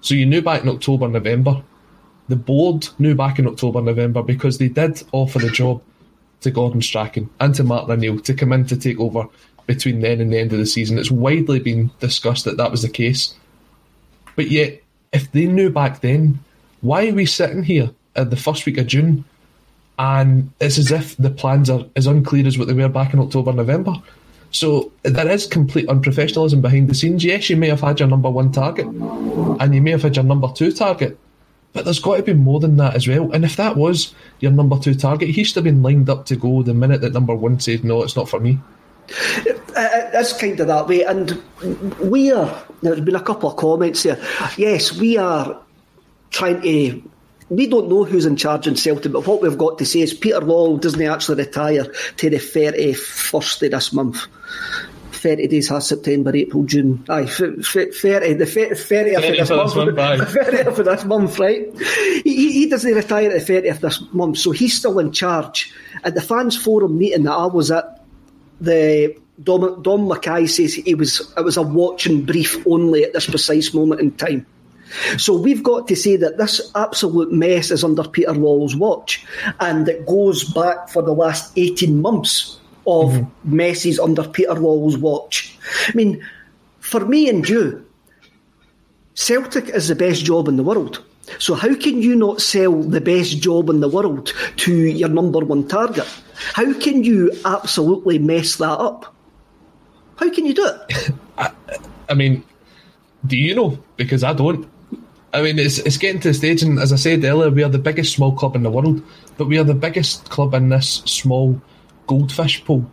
So 0.00 0.14
you 0.14 0.26
knew 0.26 0.42
back 0.42 0.62
in 0.62 0.68
October, 0.68 1.08
November 1.08 1.62
the 2.28 2.36
board 2.36 2.88
knew 2.98 3.14
back 3.14 3.38
in 3.38 3.46
October, 3.46 3.80
November 3.80 4.22
because 4.22 4.58
they 4.58 4.68
did 4.68 5.02
offer 5.12 5.38
the 5.38 5.50
job 5.50 5.82
to 6.40 6.50
Gordon 6.50 6.80
Strachan 6.80 7.28
and 7.40 7.54
to 7.54 7.64
Martin 7.64 7.90
O'Neill 7.90 8.20
to 8.20 8.34
come 8.34 8.52
in 8.52 8.66
to 8.66 8.76
take 8.76 8.98
over 8.98 9.26
between 9.66 10.00
then 10.00 10.20
and 10.20 10.32
the 10.32 10.38
end 10.38 10.52
of 10.52 10.58
the 10.58 10.66
season. 10.66 10.98
It's 10.98 11.10
widely 11.10 11.60
been 11.60 11.90
discussed 12.00 12.44
that 12.46 12.56
that 12.56 12.70
was 12.70 12.82
the 12.82 12.88
case. 12.88 13.34
But 14.34 14.50
yet, 14.50 14.82
if 15.12 15.30
they 15.32 15.46
knew 15.46 15.70
back 15.70 16.00
then, 16.00 16.40
why 16.80 17.08
are 17.08 17.14
we 17.14 17.26
sitting 17.26 17.62
here 17.62 17.90
at 18.16 18.30
the 18.30 18.36
first 18.36 18.66
week 18.66 18.78
of 18.78 18.86
June 18.86 19.24
and 20.02 20.50
it's 20.58 20.78
as 20.78 20.90
if 20.90 21.16
the 21.16 21.30
plans 21.30 21.70
are 21.70 21.84
as 21.94 22.08
unclear 22.08 22.44
as 22.44 22.58
what 22.58 22.66
they 22.66 22.74
were 22.74 22.88
back 22.88 23.14
in 23.14 23.20
October, 23.20 23.52
November? 23.52 23.94
So 24.50 24.90
there 25.04 25.30
is 25.30 25.46
complete 25.46 25.86
unprofessionalism 25.86 26.60
behind 26.60 26.90
the 26.90 26.94
scenes. 26.94 27.24
Yes, 27.24 27.48
you 27.48 27.56
may 27.56 27.68
have 27.68 27.82
had 27.82 28.00
your 28.00 28.08
number 28.08 28.28
one 28.28 28.50
target 28.50 28.86
and 28.86 29.72
you 29.72 29.80
may 29.80 29.92
have 29.92 30.02
had 30.02 30.16
your 30.16 30.24
number 30.24 30.48
two 30.52 30.72
target, 30.72 31.16
but 31.72 31.84
there's 31.84 32.00
got 32.00 32.16
to 32.16 32.24
be 32.24 32.34
more 32.34 32.58
than 32.58 32.78
that 32.78 32.96
as 32.96 33.06
well. 33.06 33.30
And 33.30 33.44
if 33.44 33.54
that 33.56 33.76
was 33.76 34.12
your 34.40 34.50
number 34.50 34.76
two 34.76 34.96
target, 34.96 35.28
he 35.28 35.44
should 35.44 35.54
have 35.54 35.64
been 35.64 35.84
lined 35.84 36.10
up 36.10 36.26
to 36.26 36.36
go 36.36 36.64
the 36.64 36.74
minute 36.74 37.00
that 37.02 37.12
number 37.12 37.36
one 37.36 37.60
said, 37.60 37.84
no, 37.84 38.02
it's 38.02 38.16
not 38.16 38.28
for 38.28 38.40
me. 38.40 38.58
Uh, 39.46 39.52
uh, 39.76 40.10
it's 40.14 40.32
kind 40.32 40.58
of 40.58 40.66
that 40.66 40.88
way. 40.88 41.04
And 41.04 41.40
we 42.00 42.32
are, 42.32 42.64
there's 42.82 43.00
been 43.02 43.14
a 43.14 43.22
couple 43.22 43.48
of 43.50 43.56
comments 43.56 44.02
here. 44.02 44.20
Yes, 44.58 44.92
we 44.98 45.16
are 45.16 45.62
trying 46.30 46.60
to. 46.62 47.02
We 47.52 47.66
don't 47.66 47.90
know 47.90 48.04
who's 48.04 48.24
in 48.24 48.36
charge 48.36 48.66
in 48.66 48.76
Celtic, 48.76 49.12
but 49.12 49.26
what 49.26 49.42
we've 49.42 49.58
got 49.58 49.76
to 49.78 49.84
say 49.84 50.00
is 50.00 50.14
Peter 50.14 50.40
Lawwell 50.40 50.80
doesn't 50.80 51.02
actually 51.02 51.44
retire 51.44 51.84
to 51.84 52.30
the 52.30 52.38
31st 52.38 53.64
of 53.66 53.70
this 53.72 53.92
month. 53.92 54.26
30 55.10 55.48
days 55.48 55.68
has 55.68 55.86
September, 55.86 56.34
April, 56.34 56.64
June. 56.64 57.04
Aye, 57.10 57.26
30, 57.26 57.56
the 58.34 58.44
30th 58.46 59.16
of 59.16 59.22
this 59.38 59.50
month. 59.50 59.76
month 59.76 59.94
30th 60.26 60.66
of 60.78 60.84
this 60.84 61.04
month, 61.04 61.38
right? 61.38 61.78
He, 62.24 62.52
he 62.52 62.70
doesn't 62.70 62.94
retire 62.94 63.30
at 63.30 63.46
the 63.46 63.52
30th 63.52 63.80
this 63.80 64.02
month, 64.12 64.38
so 64.38 64.50
he's 64.52 64.76
still 64.76 64.98
in 64.98 65.12
charge. 65.12 65.72
At 66.04 66.14
the 66.14 66.22
fans 66.22 66.56
forum 66.56 66.98
meeting 66.98 67.24
that 67.24 67.34
I 67.34 67.46
was 67.46 67.70
at, 67.70 68.02
the 68.62 69.14
Dom, 69.42 69.82
Dom 69.82 70.08
McKay 70.08 70.48
says 70.48 70.74
he 70.74 70.94
was 70.94 71.32
it 71.36 71.44
was 71.44 71.56
a 71.56 71.62
watching 71.62 72.24
brief 72.24 72.66
only 72.66 73.04
at 73.04 73.12
this 73.12 73.26
precise 73.26 73.74
moment 73.74 74.00
in 74.00 74.12
time. 74.12 74.46
So 75.18 75.36
we've 75.36 75.62
got 75.62 75.88
to 75.88 75.96
say 75.96 76.16
that 76.16 76.38
this 76.38 76.70
absolute 76.74 77.32
mess 77.32 77.70
is 77.70 77.84
under 77.84 78.04
Peter 78.04 78.32
Lawwell's 78.32 78.76
watch, 78.76 79.24
and 79.60 79.88
it 79.88 80.06
goes 80.06 80.44
back 80.44 80.88
for 80.88 81.02
the 81.02 81.12
last 81.12 81.56
eighteen 81.56 82.00
months 82.00 82.58
of 82.86 83.10
mm-hmm. 83.10 83.56
messes 83.56 83.98
under 83.98 84.26
Peter 84.28 84.54
Lawwell's 84.54 84.98
watch. 84.98 85.56
I 85.88 85.92
mean, 85.94 86.26
for 86.80 87.04
me 87.04 87.28
and 87.28 87.48
you, 87.48 87.86
Celtic 89.14 89.68
is 89.68 89.88
the 89.88 89.94
best 89.94 90.24
job 90.24 90.48
in 90.48 90.56
the 90.56 90.62
world. 90.62 91.02
So 91.38 91.54
how 91.54 91.74
can 91.74 92.02
you 92.02 92.16
not 92.16 92.40
sell 92.40 92.82
the 92.82 93.00
best 93.00 93.40
job 93.40 93.70
in 93.70 93.80
the 93.80 93.88
world 93.88 94.32
to 94.56 94.74
your 94.74 95.08
number 95.08 95.40
one 95.40 95.68
target? 95.68 96.06
How 96.34 96.72
can 96.78 97.04
you 97.04 97.32
absolutely 97.44 98.18
mess 98.18 98.56
that 98.56 98.78
up? 98.78 99.14
How 100.16 100.30
can 100.30 100.46
you 100.46 100.54
do 100.54 100.66
it? 100.66 101.10
I, 101.38 101.52
I 102.08 102.14
mean, 102.14 102.44
do 103.26 103.36
you 103.36 103.54
know? 103.54 103.78
Because 103.96 104.24
I 104.24 104.32
don't. 104.32 104.68
I 105.34 105.42
mean, 105.42 105.58
it's 105.58 105.78
it's 105.78 105.96
getting 105.96 106.20
to 106.22 106.28
the 106.28 106.34
stage, 106.34 106.62
and 106.62 106.78
as 106.78 106.92
I 106.92 106.96
said 106.96 107.24
earlier, 107.24 107.50
we 107.50 107.62
are 107.62 107.70
the 107.70 107.78
biggest 107.78 108.14
small 108.14 108.32
club 108.32 108.54
in 108.54 108.62
the 108.62 108.70
world, 108.70 109.02
but 109.38 109.48
we 109.48 109.58
are 109.58 109.64
the 109.64 109.74
biggest 109.74 110.28
club 110.28 110.52
in 110.54 110.68
this 110.68 111.02
small 111.06 111.60
goldfish 112.06 112.64
pool, 112.64 112.90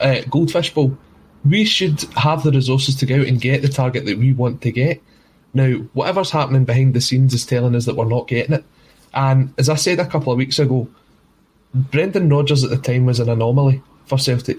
uh, 0.00 0.22
goldfish 0.30 0.72
bowl, 0.72 0.96
we 1.44 1.64
should 1.64 2.02
have 2.16 2.42
the 2.42 2.52
resources 2.52 2.94
to 2.96 3.06
go 3.06 3.20
out 3.20 3.26
and 3.26 3.40
get 3.40 3.62
the 3.62 3.68
target 3.68 4.06
that 4.06 4.18
we 4.18 4.32
want 4.32 4.62
to 4.62 4.70
get. 4.70 5.02
Now, 5.54 5.72
whatever's 5.92 6.30
happening 6.30 6.64
behind 6.64 6.94
the 6.94 7.00
scenes 7.00 7.34
is 7.34 7.44
telling 7.44 7.74
us 7.74 7.84
that 7.86 7.96
we're 7.96 8.04
not 8.06 8.28
getting 8.28 8.54
it. 8.54 8.64
And 9.12 9.52
as 9.58 9.68
I 9.68 9.74
said 9.74 9.98
a 9.98 10.06
couple 10.06 10.32
of 10.32 10.38
weeks 10.38 10.58
ago, 10.58 10.88
Brendan 11.74 12.28
Rodgers 12.28 12.64
at 12.64 12.70
the 12.70 12.78
time 12.78 13.06
was 13.06 13.20
an 13.20 13.28
anomaly 13.28 13.82
for 14.06 14.18
Celtic. 14.18 14.58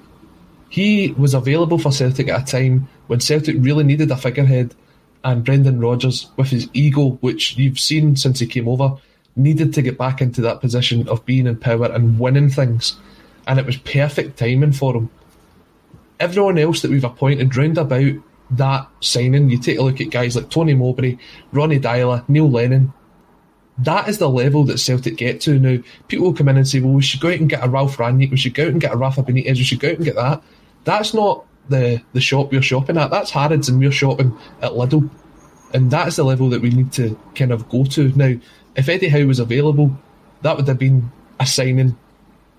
He 0.70 1.12
was 1.14 1.34
available 1.34 1.78
for 1.78 1.92
Celtic 1.92 2.28
at 2.28 2.42
a 2.42 2.46
time 2.46 2.88
when 3.08 3.20
Celtic 3.20 3.56
really 3.60 3.84
needed 3.84 4.12
a 4.12 4.18
figurehead, 4.18 4.76
and 5.24 5.44
Brendan 5.44 5.80
Rodgers, 5.80 6.30
with 6.38 6.50
his 6.50 6.70
ego, 6.74 7.12
which 7.22 7.58
you've 7.58 7.80
seen 7.80 8.16
since 8.16 8.40
he 8.40 8.48
came 8.48 8.68
over, 8.68 8.98
needed 9.36 9.74
to 9.74 9.82
get 9.82 9.98
back 9.98 10.22
into 10.22 10.42
that 10.42 10.62
position 10.62 11.08
of 11.08 11.26
being 11.26 11.48
in 11.48 11.58
power 11.58 11.92
and 11.92 12.20
winning 12.20 12.50
things 12.50 12.98
and 13.48 13.60
it 13.60 13.66
was 13.66 13.78
perfect 13.78 14.38
timing 14.38 14.72
for 14.72 14.96
him. 14.96 15.10
Everyone 16.20 16.58
else 16.58 16.82
that 16.82 16.92
we've 16.92 17.04
appointed 17.04 17.56
round 17.56 17.78
about 17.78 18.14
that 18.52 18.88
signing, 19.02 19.50
you 19.50 19.58
take 19.58 19.80
a 19.80 19.82
look 19.82 20.00
at 20.00 20.12
guys 20.12 20.36
like 20.36 20.50
Tony 20.50 20.74
Mowbray, 20.74 21.18
Ronny 21.52 21.80
Deila, 21.80 22.28
Neil 22.30 22.50
Lennon. 22.50 22.94
That 23.80 24.08
is 24.08 24.20
the 24.20 24.30
level 24.30 24.64
that 24.66 24.78
Celtic 24.78 25.18
get 25.18 25.42
to 25.42 25.60
now. 25.60 25.82
People 26.08 26.28
will 26.28 26.34
come 26.34 26.50
in 26.50 26.58
and 26.58 26.68
say, 26.68 26.80
"Well, 26.80 26.94
we 26.94 27.02
should 27.02 27.20
go 27.20 27.30
out 27.30 27.40
and 27.40 27.50
get 27.50 27.64
a 27.64 27.68
Ralf 27.68 27.98
Rangnick, 27.98 28.30
we 28.30 28.38
should 28.38 28.54
go 28.54 28.64
out 28.64 28.70
and 28.72 28.82
get 28.82 28.94
a 28.94 28.98
Rafa 28.98 29.24
Benitez, 29.24 29.58
we 29.58 29.64
should 29.64 29.80
go 29.80 29.90
out 29.90 29.96
and 29.96 30.06
get 30.06 30.16
that." 30.16 30.44
That's 30.84 31.14
not 31.14 31.46
the 31.70 32.02
the 32.14 32.22
shop 32.22 32.52
we're 32.52 32.62
shopping 32.62 32.98
at. 32.98 33.12
That's 33.12 33.32
Harrods, 33.32 33.70
and 33.70 33.80
we're 33.80 33.92
shopping 33.92 34.38
at 34.62 34.72
Lidl, 34.72 35.10
and 35.74 35.90
that's 35.90 36.16
the 36.16 36.24
level 36.24 36.50
that 36.50 36.62
we 36.62 36.70
need 36.70 36.92
to 36.94 37.20
kind 37.36 37.52
of 37.52 37.70
go 37.70 37.86
to 37.86 38.10
now. 38.18 38.36
If 38.76 38.90
Eddie 38.90 39.10
Howe 39.10 39.26
was 39.26 39.40
available, 39.40 39.96
that 40.42 40.58
would 40.58 40.68
have 40.68 40.80
been 40.80 41.12
a 41.40 41.46
signing 41.46 41.96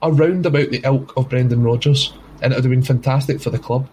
around 0.02 0.46
about 0.46 0.70
the 0.70 0.80
ilk 0.84 1.16
of 1.16 1.28
Brendan 1.28 1.62
Rodgers, 1.62 2.12
and 2.42 2.52
it 2.52 2.56
would 2.56 2.64
have 2.64 2.70
been 2.70 2.82
fantastic 2.82 3.40
for 3.40 3.50
the 3.50 3.58
club. 3.58 3.88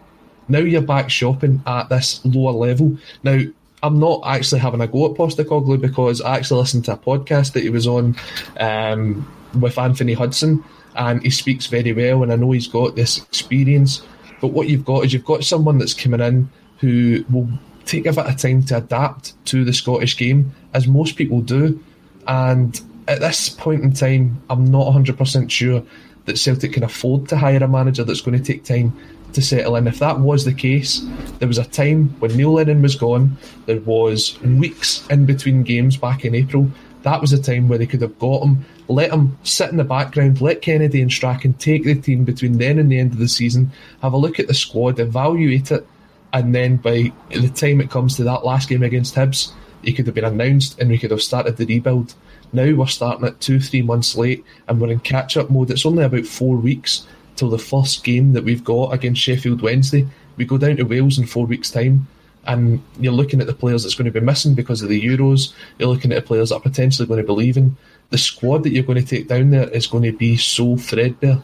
Now 0.48 0.60
you're 0.60 0.82
back 0.82 1.10
shopping 1.10 1.64
at 1.66 1.90
this 1.90 2.24
lower 2.26 2.52
level. 2.52 2.98
Now, 3.24 3.40
I'm 3.84 4.00
not 4.00 4.22
actually 4.26 4.60
having 4.60 4.82
a 4.82 4.88
go 4.88 5.10
at 5.10 5.18
Postecoglou 5.18 5.80
because 5.82 6.22
I 6.22 6.38
actually 6.38 6.60
listened 6.62 6.86
to 6.86 6.94
a 6.94 6.98
podcast 6.98 7.54
that 7.54 7.64
he 7.64 7.70
was 7.70 7.88
on 7.88 8.16
um, 8.60 9.28
with 9.60 9.78
Anthony 9.78 10.14
Hudson, 10.14 10.64
and 10.96 11.24
he 11.24 11.30
speaks 11.30 11.68
very 11.68 11.94
well, 11.94 12.24
and 12.24 12.32
I 12.32 12.36
know 12.36 12.52
he's 12.52 12.68
got 12.68 12.96
this 12.96 13.18
experience. 13.18 14.04
But 14.42 14.48
what 14.48 14.68
you've 14.68 14.84
got 14.84 15.06
is 15.06 15.14
you've 15.14 15.24
got 15.24 15.44
someone 15.44 15.78
that's 15.78 15.94
coming 15.94 16.20
in 16.20 16.50
who 16.80 17.24
will 17.32 17.50
take 17.86 18.06
a 18.06 18.14
bit 18.14 18.26
of 18.26 18.38
time 18.38 18.64
to 18.64 18.78
adapt 18.78 19.34
to 19.46 19.64
the 19.64 19.74
Scottish 19.74 20.18
game, 20.18 20.54
as 20.74 20.88
most 20.88 21.16
people 21.16 21.42
do. 21.42 21.82
And 22.28 22.80
at 23.08 23.20
this 23.20 23.50
point 23.50 23.84
in 23.84 23.94
time, 23.94 24.42
I'm 24.50 24.66
not 24.66 24.88
100% 24.88 25.50
sure 25.50 25.84
that 26.26 26.38
Celtic 26.38 26.74
can 26.74 26.84
afford 26.84 27.30
to 27.30 27.38
hire 27.38 27.64
a 27.64 27.68
manager 27.68 28.04
that's 28.04 28.22
going 28.22 28.38
to 28.38 28.44
take 28.44 28.64
time 28.64 28.98
to 29.34 29.42
settle 29.42 29.76
in. 29.76 29.88
If 29.88 30.00
that 30.00 30.20
was 30.20 30.46
the 30.46 30.54
case, 30.54 31.06
there 31.40 31.48
was 31.48 31.58
a 31.58 31.66
time 31.66 32.10
when 32.20 32.36
Neil 32.36 32.54
Lennon 32.54 32.82
was 32.82 32.96
gone, 32.96 33.38
there 33.66 33.80
was 33.82 34.40
weeks 34.42 35.08
in 35.10 35.26
between 35.26 35.64
games 35.64 35.98
back 35.98 36.26
in 36.26 36.36
April. 36.36 36.70
That 37.04 37.22
was 37.22 37.34
a 37.34 37.42
time 37.42 37.68
where 37.68 37.80
they 37.80 37.88
could 37.88 38.02
have 38.02 38.20
got 38.20 38.44
him, 38.44 38.66
let 38.88 39.12
him 39.12 39.38
sit 39.44 39.72
in 39.72 39.78
the 39.78 39.84
background, 39.84 40.42
let 40.42 40.62
Kennedy 40.62 41.02
and 41.02 41.12
Strachan 41.12 41.54
take 41.54 41.84
the 41.84 41.96
team 41.96 42.24
between 42.24 42.58
then 42.58 42.78
and 42.78 42.92
the 42.92 43.00
end 43.00 43.14
of 43.14 43.20
the 43.20 43.28
season, 43.28 43.72
have 44.02 44.14
a 44.14 44.18
look 44.18 44.40
at 44.40 44.48
the 44.48 44.54
squad, 44.54 45.00
evaluate 45.00 45.72
it, 45.72 45.88
and 46.34 46.54
then 46.54 46.78
by 46.78 47.12
the 47.30 47.50
time 47.50 47.82
it 47.82 47.90
comes 47.90 48.16
to 48.16 48.24
that 48.24 48.46
last 48.46 48.70
game 48.70 48.84
against 48.84 49.16
Hibs, 49.16 49.52
he 49.84 49.94
could 49.94 50.06
have 50.06 50.16
been 50.16 50.26
announced 50.26 50.80
and 50.80 50.90
we 50.90 50.98
could 50.98 51.12
have 51.12 51.22
started 51.22 51.58
the 51.58 51.66
rebuild. 51.66 52.14
Now 52.54 52.74
we're 52.74 52.88
starting 52.88 53.26
it 53.28 53.42
two, 53.42 53.60
three 53.60 53.82
months 53.82 54.16
late 54.16 54.46
and 54.68 54.80
we're 54.80 54.92
in 54.92 55.00
catch 55.00 55.38
up 55.38 55.50
mode. 55.50 55.72
It's 55.72 55.86
only 55.86 56.04
about 56.04 56.26
four 56.26 56.58
weeks 56.58 57.08
till 57.36 57.50
the 57.50 57.58
first 57.58 58.04
game 58.04 58.34
that 58.34 58.44
we've 58.44 58.64
got 58.64 58.94
against 58.94 59.22
Sheffield 59.22 59.62
Wednesday. 59.62 60.08
We 60.38 60.46
go 60.46 60.58
down 60.58 60.78
to 60.78 60.84
Wales 60.84 61.18
in 61.18 61.26
four 61.26 61.46
weeks' 61.46 61.72
time 61.72 62.08
and 62.46 62.82
you're 63.00 63.14
looking 63.14 63.42
at 63.42 63.48
the 63.48 63.54
players 63.54 63.84
that's 63.84 63.96
going 63.96 64.12
to 64.12 64.20
be 64.20 64.26
missing 64.26 64.56
because 64.56 64.82
of 64.82 64.90
the 64.90 65.02
Euros. 65.02 65.54
You're 65.78 65.90
looking 65.90 66.12
at 66.12 66.16
the 66.16 66.28
players 66.28 66.50
that 66.50 66.56
are 66.56 66.62
potentially 66.62 67.08
going 67.08 67.22
to 67.22 67.28
be 67.28 67.34
leaving. 67.34 67.78
The 68.10 68.18
squad 68.18 68.64
that 68.64 68.72
you're 68.72 68.84
going 68.84 69.04
to 69.04 69.08
take 69.08 69.28
down 69.28 69.52
there 69.52 69.70
is 69.70 69.88
going 69.88 70.04
to 70.04 70.12
be 70.12 70.38
so 70.38 70.76
threadbare. 70.76 71.44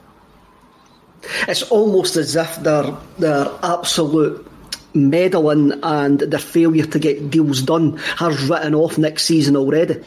It's 1.47 1.63
almost 1.63 2.15
as 2.15 2.35
if 2.35 2.55
their 2.57 2.95
their 3.17 3.47
absolute 3.63 4.45
meddling 4.93 5.79
and 5.83 6.19
their 6.19 6.39
failure 6.39 6.85
to 6.85 6.99
get 6.99 7.29
deals 7.29 7.61
done 7.61 7.97
has 8.17 8.49
written 8.49 8.75
off 8.75 8.97
next 8.97 9.25
season 9.25 9.55
already. 9.55 10.03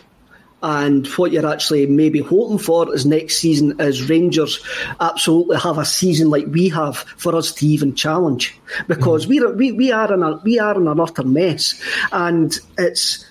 And 0.63 1.07
what 1.09 1.33
you're 1.33 1.47
actually 1.47 1.87
maybe 1.87 2.21
hoping 2.21 2.59
for 2.59 2.95
is 2.95 3.07
next 3.07 3.39
season 3.39 3.81
is 3.81 4.09
Rangers 4.09 4.65
absolutely 5.01 5.59
have 5.59 5.79
a 5.79 5.85
season 5.85 6.29
like 6.31 6.47
we 6.47 6.69
have 6.69 6.99
for 6.99 7.35
us 7.35 7.53
to 7.55 7.67
even 7.67 7.95
challenge. 7.95 8.59
Because 8.87 9.27
mm. 9.27 9.31
we're, 9.31 9.55
we 9.55 9.73
we 9.73 9.93
are 9.93 10.13
in 10.13 10.23
a 10.23 10.37
we 10.39 10.59
are 10.59 10.77
in 10.77 10.87
an 10.87 11.01
utter 11.01 11.23
mess, 11.23 11.81
and 12.13 12.59
it's 12.77 13.25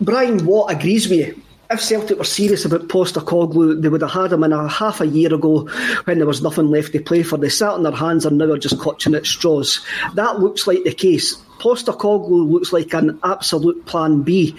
Brian 0.00 0.44
Watt 0.46 0.72
agrees 0.72 1.08
with 1.08 1.18
you 1.18 1.42
if 1.70 1.82
Celtic 1.82 2.18
were 2.18 2.24
serious 2.24 2.64
about 2.64 2.88
Postecoglou, 2.88 3.82
they 3.82 3.88
would 3.88 4.00
have 4.00 4.10
had 4.10 4.32
him 4.32 4.44
in 4.44 4.52
a 4.52 4.68
half 4.68 5.00
a 5.00 5.06
year 5.06 5.34
ago 5.34 5.68
when 6.04 6.18
there 6.18 6.26
was 6.26 6.42
nothing 6.42 6.70
left 6.70 6.92
to 6.92 7.00
play 7.00 7.22
for. 7.22 7.36
They 7.36 7.50
sat 7.50 7.72
on 7.72 7.82
their 7.82 7.92
hands 7.92 8.24
and 8.24 8.38
now 8.38 8.52
are 8.52 8.58
just 8.58 8.78
clutching 8.78 9.14
at 9.14 9.26
straws. 9.26 9.84
That 10.14 10.40
looks 10.40 10.66
like 10.66 10.84
the 10.84 10.94
case. 10.94 11.36
Postecoglou 11.58 12.50
looks 12.50 12.72
like 12.72 12.94
an 12.94 13.18
absolute 13.22 13.84
plan 13.84 14.22
B. 14.22 14.56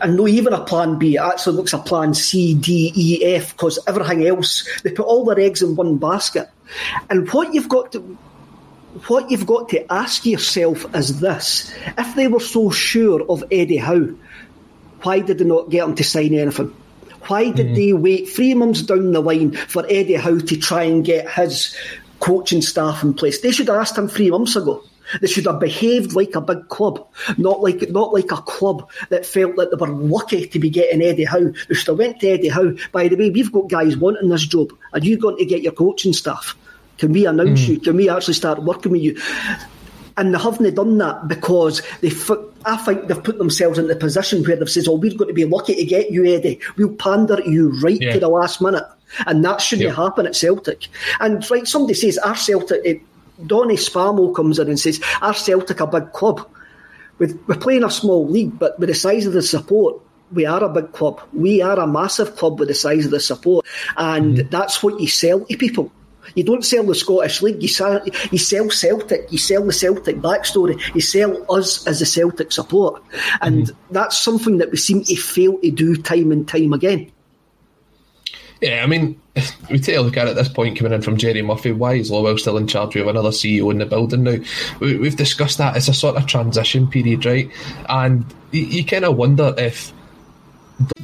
And 0.00 0.16
not 0.16 0.28
even 0.28 0.52
a 0.52 0.62
plan 0.62 0.98
B, 0.98 1.16
it 1.16 1.20
actually 1.20 1.56
looks 1.56 1.72
a 1.72 1.78
plan 1.78 2.14
C, 2.14 2.54
D, 2.54 2.92
E, 2.94 3.24
F, 3.24 3.52
because 3.52 3.78
everything 3.86 4.26
else, 4.26 4.68
they 4.82 4.90
put 4.90 5.06
all 5.06 5.24
their 5.24 5.40
eggs 5.40 5.62
in 5.62 5.74
one 5.74 5.96
basket. 5.96 6.48
And 7.10 7.28
what 7.32 7.54
you've 7.54 7.68
got 7.68 7.92
to 7.92 8.18
what 9.06 9.30
you've 9.30 9.46
got 9.46 9.68
to 9.68 9.92
ask 9.92 10.24
yourself 10.26 10.92
is 10.94 11.20
this 11.20 11.72
if 11.98 12.14
they 12.16 12.26
were 12.26 12.40
so 12.40 12.70
sure 12.70 13.22
of 13.30 13.44
Eddie 13.50 13.76
Howe, 13.76 14.08
why 15.02 15.20
did 15.20 15.38
they 15.38 15.44
not 15.44 15.70
get 15.70 15.84
him 15.84 15.94
to 15.94 16.04
sign 16.04 16.34
anything? 16.34 16.74
Why 17.26 17.50
did 17.50 17.68
mm. 17.68 17.74
they 17.74 17.92
wait 17.92 18.28
three 18.28 18.54
months 18.54 18.82
down 18.82 19.12
the 19.12 19.20
line 19.20 19.52
for 19.52 19.84
Eddie 19.88 20.14
Howe 20.14 20.38
to 20.38 20.56
try 20.56 20.84
and 20.84 21.04
get 21.04 21.30
his 21.30 21.76
coaching 22.20 22.62
staff 22.62 23.02
in 23.02 23.14
place? 23.14 23.40
They 23.40 23.50
should 23.50 23.68
have 23.68 23.76
asked 23.76 23.98
him 23.98 24.08
three 24.08 24.30
months 24.30 24.56
ago. 24.56 24.82
They 25.20 25.26
should 25.26 25.46
have 25.46 25.60
behaved 25.60 26.14
like 26.14 26.34
a 26.34 26.40
big 26.40 26.68
club, 26.68 27.06
not 27.38 27.62
like 27.62 27.90
not 27.90 28.12
like 28.12 28.30
a 28.30 28.36
club 28.36 28.90
that 29.08 29.24
felt 29.24 29.56
that 29.56 29.70
they 29.70 29.76
were 29.76 29.92
lucky 29.92 30.46
to 30.46 30.58
be 30.58 30.68
getting 30.68 31.02
Eddie 31.02 31.24
Howe. 31.24 31.50
They 31.68 31.74
should 31.74 31.88
have 31.88 31.98
went 31.98 32.20
to 32.20 32.28
Eddie 32.28 32.48
Howe. 32.48 32.74
By 32.92 33.08
the 33.08 33.16
way, 33.16 33.30
we've 33.30 33.52
got 33.52 33.70
guys 33.70 33.96
wanting 33.96 34.28
this 34.28 34.46
job. 34.46 34.72
Are 34.92 34.98
you 34.98 35.16
going 35.18 35.38
to 35.38 35.46
get 35.46 35.62
your 35.62 35.72
coaching 35.72 36.12
staff? 36.12 36.56
Can 36.98 37.12
we 37.12 37.26
announce 37.26 37.62
mm. 37.62 37.68
you? 37.68 37.80
Can 37.80 37.96
we 37.96 38.10
actually 38.10 38.34
start 38.34 38.62
working 38.62 38.92
with 38.92 39.02
you? 39.02 39.18
and 40.18 40.34
they 40.34 40.38
haven't 40.38 40.74
done 40.74 40.98
that 40.98 41.28
because 41.28 41.80
they. 42.00 42.10
I 42.64 42.76
think 42.76 43.06
they've 43.06 43.22
put 43.22 43.38
themselves 43.38 43.78
in 43.78 43.86
the 43.86 43.96
position 43.96 44.42
where 44.44 44.56
they've 44.56 44.70
said, 44.70 44.88
"Oh, 44.88 44.94
we're 44.96 45.16
going 45.16 45.28
to 45.28 45.34
be 45.34 45.44
lucky 45.44 45.74
to 45.74 45.84
get 45.84 46.10
you, 46.10 46.24
Eddie. 46.24 46.60
We'll 46.76 46.94
pander 46.94 47.40
you 47.46 47.70
right 47.80 48.00
yeah. 48.00 48.14
to 48.14 48.20
the 48.20 48.28
last 48.28 48.60
minute," 48.60 48.84
and 49.26 49.44
that 49.44 49.60
shouldn't 49.60 49.94
happen 49.94 50.26
at 50.26 50.36
Celtic. 50.36 50.88
And 51.20 51.48
right, 51.50 51.66
somebody 51.66 51.94
says, 51.94 52.18
"Our 52.18 52.36
Celtic." 52.36 52.80
It, 52.84 53.02
Donny 53.46 53.76
Spamo 53.76 54.34
comes 54.34 54.58
in 54.58 54.68
and 54.68 54.80
says, 54.80 55.00
"Our 55.22 55.34
Celtic 55.34 55.80
a 55.80 55.86
big 55.86 56.12
club. 56.12 56.46
With, 57.18 57.40
we're 57.46 57.56
playing 57.56 57.84
a 57.84 57.90
small 57.90 58.26
league, 58.28 58.58
but 58.58 58.78
with 58.78 58.88
the 58.88 58.94
size 58.94 59.26
of 59.26 59.32
the 59.32 59.42
support, 59.42 60.00
we 60.32 60.46
are 60.46 60.62
a 60.62 60.68
big 60.68 60.92
club. 60.92 61.20
We 61.32 61.62
are 61.62 61.78
a 61.78 61.86
massive 61.86 62.36
club 62.36 62.58
with 62.58 62.68
the 62.68 62.74
size 62.74 63.04
of 63.04 63.12
the 63.12 63.20
support, 63.20 63.66
and 63.96 64.36
mm-hmm. 64.36 64.48
that's 64.48 64.82
what 64.82 65.00
you 65.00 65.06
sell 65.06 65.40
to 65.40 65.56
people." 65.56 65.92
You 66.34 66.44
don't 66.44 66.64
sell 66.64 66.84
the 66.84 66.94
Scottish 66.94 67.42
League. 67.42 67.62
You 67.62 67.68
sell, 67.68 68.00
you 68.30 68.38
sell 68.38 68.70
Celtic. 68.70 69.30
You 69.30 69.38
sell 69.38 69.64
the 69.64 69.72
Celtic 69.72 70.16
backstory. 70.16 70.80
You 70.94 71.00
sell 71.00 71.44
us 71.52 71.86
as 71.86 72.02
a 72.02 72.06
Celtic 72.06 72.52
support, 72.52 73.02
and 73.40 73.66
mm-hmm. 73.66 73.92
that's 73.94 74.18
something 74.18 74.58
that 74.58 74.70
we 74.70 74.76
seem 74.76 75.04
to 75.04 75.16
fail 75.16 75.58
to 75.58 75.70
do 75.70 75.96
time 75.96 76.32
and 76.32 76.46
time 76.46 76.72
again. 76.72 77.10
Yeah, 78.60 78.82
I 78.82 78.86
mean, 78.86 79.20
we 79.70 79.78
take 79.78 79.96
a 79.96 80.00
look 80.00 80.16
at 80.16 80.26
it 80.26 80.30
at 80.30 80.36
this 80.36 80.48
point 80.48 80.76
coming 80.76 80.92
in 80.92 81.02
from 81.02 81.16
Jerry 81.16 81.42
Murphy. 81.42 81.72
Why 81.72 81.94
is 81.94 82.10
Lawwell 82.10 82.38
still 82.38 82.56
in 82.56 82.66
charge? 82.66 82.94
We 82.94 83.00
have 83.00 83.08
another 83.08 83.30
CEO 83.30 83.70
in 83.70 83.78
the 83.78 83.86
building 83.86 84.24
now. 84.24 84.36
We, 84.80 85.04
have 85.04 85.16
discussed 85.16 85.58
that. 85.58 85.76
It's 85.76 85.88
a 85.88 85.94
sort 85.94 86.16
of 86.16 86.26
transition 86.26 86.88
period, 86.88 87.24
right? 87.24 87.50
And 87.88 88.24
you, 88.50 88.62
you 88.62 88.84
kind 88.84 89.04
of 89.04 89.16
wonder 89.16 89.54
if 89.56 89.92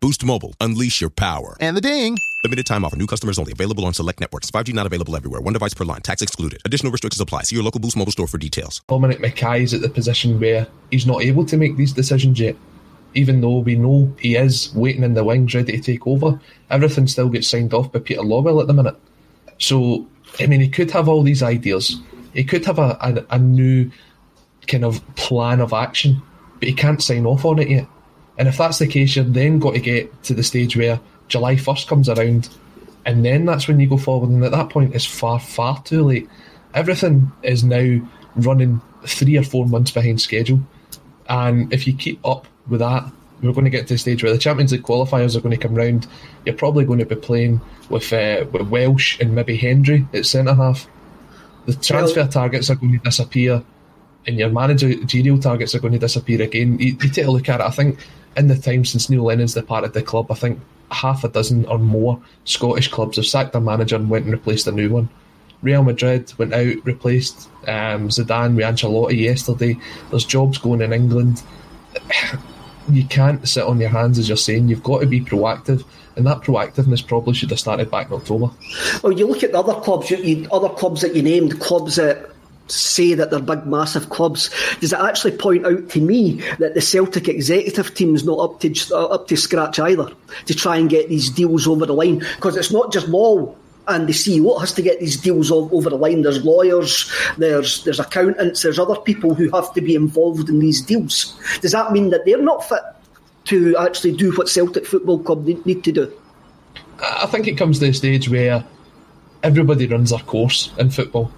Boost 0.00 0.24
Mobile. 0.24 0.54
Unleash 0.60 1.00
your 1.00 1.10
power. 1.10 1.56
And 1.58 1.76
the 1.76 1.80
ding. 1.80 2.18
Limited 2.44 2.66
time 2.66 2.84
offer. 2.84 2.96
New 2.96 3.06
customers 3.06 3.38
only. 3.38 3.52
Available 3.52 3.86
on 3.86 3.94
select 3.94 4.20
networks. 4.20 4.50
5G 4.50 4.74
not 4.74 4.84
available 4.86 5.16
everywhere. 5.16 5.40
One 5.40 5.54
device 5.54 5.72
per 5.72 5.84
line. 5.84 6.02
Tax 6.02 6.20
excluded. 6.20 6.60
Additional 6.64 6.92
restrictions 6.92 7.20
apply. 7.20 7.42
See 7.42 7.56
your 7.56 7.64
local 7.64 7.80
Boost 7.80 7.96
Mobile 7.96 8.12
store 8.12 8.26
for 8.26 8.36
details. 8.36 8.82
Dominic 8.88 9.18
McKay 9.20 9.62
is 9.62 9.72
at 9.72 9.80
the 9.80 9.88
position 9.88 10.38
where 10.38 10.66
he's 10.90 11.06
not 11.06 11.22
able 11.22 11.46
to 11.46 11.56
make 11.56 11.76
these 11.76 11.92
decisions 11.92 12.38
yet. 12.38 12.56
Even 13.14 13.40
though 13.40 13.58
we 13.58 13.74
know 13.74 14.14
he 14.20 14.36
is 14.36 14.74
waiting 14.74 15.02
in 15.02 15.14
the 15.14 15.24
wings, 15.24 15.54
ready 15.54 15.72
to 15.72 15.80
take 15.80 16.06
over, 16.06 16.38
everything 16.68 17.06
still 17.06 17.30
gets 17.30 17.48
signed 17.48 17.72
off 17.72 17.90
by 17.90 17.98
Peter 17.98 18.20
Lawwell 18.20 18.60
at 18.60 18.66
the 18.66 18.74
minute. 18.74 18.96
So, 19.58 20.06
I 20.38 20.46
mean, 20.46 20.60
he 20.60 20.68
could 20.68 20.90
have 20.90 21.08
all 21.08 21.22
these 21.22 21.42
ideas. 21.42 21.98
He 22.34 22.44
could 22.44 22.66
have 22.66 22.78
a, 22.78 22.98
a, 23.00 23.36
a 23.36 23.38
new 23.38 23.90
kind 24.66 24.84
of 24.84 25.00
plan 25.16 25.60
of 25.60 25.72
action, 25.72 26.20
but 26.60 26.68
he 26.68 26.74
can't 26.74 27.02
sign 27.02 27.24
off 27.24 27.46
on 27.46 27.58
it 27.58 27.70
yet. 27.70 27.88
And 28.38 28.48
if 28.48 28.58
that's 28.58 28.78
the 28.78 28.86
case, 28.86 29.16
you've 29.16 29.32
then 29.32 29.58
got 29.58 29.74
to 29.74 29.80
get 29.80 30.22
to 30.24 30.34
the 30.34 30.42
stage 30.42 30.76
where 30.76 31.00
July 31.28 31.56
1st 31.56 31.86
comes 31.86 32.08
around, 32.08 32.48
and 33.04 33.24
then 33.24 33.44
that's 33.44 33.68
when 33.68 33.80
you 33.80 33.88
go 33.88 33.96
forward. 33.96 34.30
And 34.30 34.44
at 34.44 34.52
that 34.52 34.70
point, 34.70 34.94
it's 34.94 35.06
far, 35.06 35.40
far 35.40 35.82
too 35.82 36.02
late. 36.04 36.28
Everything 36.74 37.32
is 37.42 37.64
now 37.64 38.00
running 38.36 38.80
three 39.06 39.36
or 39.36 39.42
four 39.42 39.66
months 39.66 39.90
behind 39.90 40.20
schedule. 40.20 40.60
And 41.28 41.72
if 41.72 41.86
you 41.86 41.94
keep 41.94 42.24
up 42.26 42.46
with 42.68 42.80
that, 42.80 43.10
we're 43.42 43.52
going 43.52 43.64
to 43.64 43.70
get 43.70 43.86
to 43.88 43.94
the 43.94 43.98
stage 43.98 44.22
where 44.22 44.32
the 44.32 44.38
Champions 44.38 44.72
League 44.72 44.82
qualifiers 44.82 45.36
are 45.36 45.40
going 45.40 45.56
to 45.56 45.62
come 45.62 45.74
round. 45.74 46.06
You're 46.44 46.54
probably 46.54 46.84
going 46.84 46.98
to 47.00 47.06
be 47.06 47.16
playing 47.16 47.60
with, 47.90 48.12
uh, 48.12 48.46
with 48.50 48.68
Welsh 48.68 49.20
and 49.20 49.34
maybe 49.34 49.56
Hendry 49.56 50.06
at 50.14 50.26
centre 50.26 50.54
half. 50.54 50.86
The 51.66 51.74
transfer 51.74 52.20
well, 52.20 52.28
targets 52.28 52.70
are 52.70 52.76
going 52.76 52.92
to 52.92 52.98
disappear, 52.98 53.62
and 54.26 54.38
your 54.38 54.50
managerial 54.50 55.38
targets 55.38 55.74
are 55.74 55.80
going 55.80 55.92
to 55.92 55.98
disappear 55.98 56.42
again. 56.42 56.78
You, 56.78 56.96
you 57.00 57.08
take 57.10 57.26
a 57.26 57.30
look 57.30 57.48
at 57.48 57.60
it, 57.60 57.66
I 57.66 57.70
think 57.70 57.98
in 58.36 58.48
the 58.48 58.56
time 58.56 58.84
since 58.84 59.08
Neil 59.08 59.24
Lennon's 59.24 59.54
departed 59.54 59.92
the 59.92 60.02
club, 60.02 60.30
I 60.30 60.34
think 60.34 60.60
half 60.90 61.24
a 61.24 61.28
dozen 61.28 61.64
or 61.66 61.78
more 61.78 62.20
Scottish 62.44 62.88
clubs 62.88 63.16
have 63.16 63.26
sacked 63.26 63.52
their 63.52 63.60
manager 63.60 63.96
and 63.96 64.10
went 64.10 64.24
and 64.24 64.32
replaced 64.32 64.66
a 64.66 64.72
new 64.72 64.90
one. 64.90 65.08
Real 65.62 65.82
Madrid 65.82 66.32
went 66.38 66.52
out, 66.52 66.84
replaced 66.84 67.48
um, 67.66 68.08
Zidane 68.08 68.54
with 68.56 68.64
Ancelotti 68.64 69.18
yesterday. 69.18 69.78
There's 70.10 70.24
jobs 70.24 70.58
going 70.58 70.82
in 70.82 70.92
England. 70.92 71.42
You 72.88 73.04
can't 73.04 73.48
sit 73.48 73.64
on 73.64 73.80
your 73.80 73.88
hands, 73.88 74.16
as 74.16 74.28
you're 74.28 74.36
saying. 74.36 74.68
You've 74.68 74.84
got 74.84 75.00
to 75.00 75.08
be 75.08 75.20
proactive, 75.20 75.84
and 76.14 76.24
that 76.24 76.42
proactiveness 76.42 77.04
probably 77.04 77.34
should 77.34 77.50
have 77.50 77.58
started 77.58 77.90
back 77.90 78.06
in 78.06 78.12
October. 78.12 78.48
Well, 79.02 79.12
you 79.12 79.26
look 79.26 79.42
at 79.42 79.50
the 79.50 79.58
other 79.58 79.74
clubs, 79.80 80.08
you, 80.08 80.18
you, 80.18 80.48
other 80.52 80.68
clubs 80.68 81.00
that 81.00 81.16
you 81.16 81.22
named, 81.22 81.58
clubs 81.58 81.96
that 81.96 82.30
say 82.68 83.14
that 83.14 83.30
they're 83.30 83.40
big, 83.40 83.66
massive 83.66 84.10
clubs. 84.10 84.50
Does 84.80 84.92
it 84.92 84.98
actually 84.98 85.36
point 85.36 85.66
out 85.66 85.88
to 85.90 86.00
me 86.00 86.40
that 86.58 86.74
the 86.74 86.80
Celtic 86.80 87.28
executive 87.28 87.94
team 87.94 88.14
is 88.14 88.24
not 88.24 88.38
up 88.38 88.60
to 88.60 88.74
uh, 88.92 89.06
up 89.06 89.28
to 89.28 89.36
scratch 89.36 89.78
either 89.78 90.10
to 90.46 90.54
try 90.54 90.76
and 90.76 90.90
get 90.90 91.08
these 91.08 91.30
deals 91.30 91.66
over 91.66 91.86
the 91.86 91.94
line? 91.94 92.18
Because 92.18 92.56
it's 92.56 92.72
not 92.72 92.92
just 92.92 93.08
Wall 93.08 93.56
and 93.88 94.08
the 94.08 94.12
CEO 94.12 94.58
has 94.60 94.72
to 94.72 94.82
get 94.82 95.00
these 95.00 95.16
deals 95.16 95.50
over 95.50 95.90
the 95.90 95.96
line. 95.96 96.22
There's 96.22 96.44
lawyers, 96.44 97.10
there's 97.38 97.84
there's 97.84 98.00
accountants, 98.00 98.62
there's 98.62 98.78
other 98.78 98.96
people 98.96 99.34
who 99.34 99.50
have 99.50 99.72
to 99.74 99.80
be 99.80 99.94
involved 99.94 100.48
in 100.48 100.58
these 100.58 100.80
deals. 100.80 101.38
Does 101.60 101.72
that 101.72 101.92
mean 101.92 102.10
that 102.10 102.24
they're 102.24 102.42
not 102.42 102.68
fit 102.68 102.82
to 103.44 103.76
actually 103.76 104.12
do 104.12 104.32
what 104.32 104.48
Celtic 104.48 104.86
Football 104.86 105.20
Club 105.20 105.46
need 105.46 105.84
to 105.84 105.92
do? 105.92 106.12
I 107.00 107.26
think 107.26 107.46
it 107.46 107.56
comes 107.56 107.78
to 107.78 107.88
a 107.88 107.94
stage 107.94 108.28
where 108.28 108.64
everybody 109.42 109.86
runs 109.86 110.10
their 110.10 110.18
course 110.20 110.72
in 110.78 110.90
football. 110.90 111.30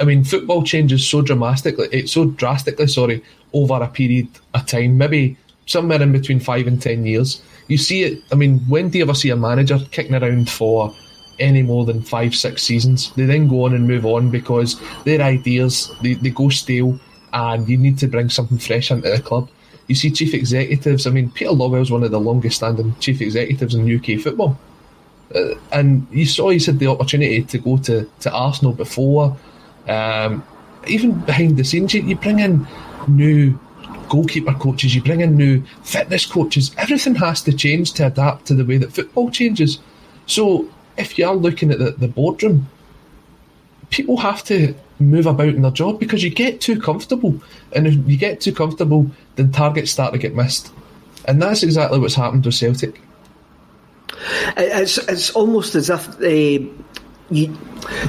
I 0.00 0.04
mean, 0.04 0.24
football 0.24 0.62
changes 0.62 1.06
so 1.06 1.22
dramatically, 1.22 1.88
it's 1.92 2.12
so 2.12 2.26
drastically, 2.26 2.86
sorry, 2.86 3.22
over 3.52 3.74
a 3.74 3.88
period 3.88 4.28
of 4.54 4.66
time, 4.66 4.98
maybe 4.98 5.36
somewhere 5.66 6.00
in 6.02 6.12
between 6.12 6.40
five 6.40 6.66
and 6.66 6.80
ten 6.80 7.04
years. 7.04 7.42
You 7.68 7.78
see 7.78 8.04
it. 8.04 8.22
I 8.30 8.36
mean, 8.36 8.60
when 8.68 8.90
do 8.90 8.98
you 8.98 9.04
ever 9.04 9.14
see 9.14 9.30
a 9.30 9.36
manager 9.36 9.78
kicking 9.90 10.14
around 10.14 10.48
for 10.48 10.94
any 11.38 11.62
more 11.62 11.84
than 11.84 12.02
five, 12.02 12.34
six 12.34 12.62
seasons. 12.62 13.12
They 13.12 13.24
then 13.24 13.48
go 13.48 13.64
on 13.64 13.74
and 13.74 13.86
move 13.86 14.06
on 14.06 14.30
because 14.30 14.80
their 15.04 15.20
ideas 15.20 15.92
they, 16.02 16.14
they 16.14 16.30
go 16.30 16.48
stale 16.48 16.98
and 17.32 17.68
you 17.68 17.76
need 17.76 17.98
to 17.98 18.06
bring 18.06 18.30
something 18.30 18.58
fresh 18.58 18.90
into 18.90 19.10
the 19.10 19.20
club. 19.20 19.48
You 19.88 19.94
see 19.94 20.10
chief 20.10 20.34
executives, 20.34 21.06
I 21.06 21.10
mean, 21.10 21.30
Peter 21.30 21.50
Lawwell's 21.50 21.90
one 21.90 22.02
of 22.02 22.10
the 22.10 22.20
longest 22.20 22.56
standing 22.56 22.94
chief 22.98 23.20
executives 23.20 23.74
in 23.74 23.94
UK 23.94 24.20
football. 24.20 24.58
Uh, 25.34 25.54
and 25.72 26.06
you 26.10 26.24
saw 26.24 26.50
he's 26.50 26.66
had 26.66 26.78
the 26.78 26.86
opportunity 26.86 27.42
to 27.42 27.58
go 27.58 27.76
to, 27.78 28.08
to 28.20 28.32
Arsenal 28.32 28.72
before. 28.72 29.36
Um, 29.88 30.44
even 30.86 31.12
behind 31.20 31.56
the 31.56 31.64
scenes, 31.64 31.94
you, 31.94 32.02
you 32.02 32.16
bring 32.16 32.38
in 32.38 32.66
new 33.08 33.58
goalkeeper 34.08 34.54
coaches, 34.54 34.94
you 34.94 35.02
bring 35.02 35.20
in 35.20 35.36
new 35.36 35.62
fitness 35.82 36.26
coaches. 36.26 36.74
Everything 36.78 37.14
has 37.16 37.42
to 37.42 37.52
change 37.52 37.92
to 37.94 38.06
adapt 38.06 38.46
to 38.46 38.54
the 38.54 38.64
way 38.64 38.78
that 38.78 38.92
football 38.92 39.30
changes. 39.30 39.78
So 40.26 40.68
if 40.96 41.18
you 41.18 41.26
are 41.26 41.34
looking 41.34 41.70
at 41.70 41.78
the, 41.78 41.92
the 41.92 42.08
boardroom, 42.08 42.68
people 43.90 44.16
have 44.16 44.44
to 44.44 44.74
move 44.98 45.26
about 45.26 45.48
in 45.48 45.62
their 45.62 45.70
job 45.70 46.00
because 46.00 46.22
you 46.22 46.30
get 46.30 46.60
too 46.60 46.80
comfortable. 46.80 47.40
And 47.72 47.86
if 47.86 47.94
you 48.08 48.16
get 48.16 48.40
too 48.40 48.52
comfortable, 48.52 49.10
then 49.36 49.52
targets 49.52 49.90
start 49.90 50.12
to 50.12 50.18
get 50.18 50.34
missed. 50.34 50.72
And 51.26 51.42
that's 51.42 51.62
exactly 51.62 51.98
what's 51.98 52.14
happened 52.14 52.44
with 52.44 52.54
Celtic. 52.54 53.00
It's, 54.56 54.98
it's 54.98 55.30
almost 55.30 55.74
as 55.74 55.90
if 55.90 56.08
uh, 56.20 56.64
you, 57.30 57.48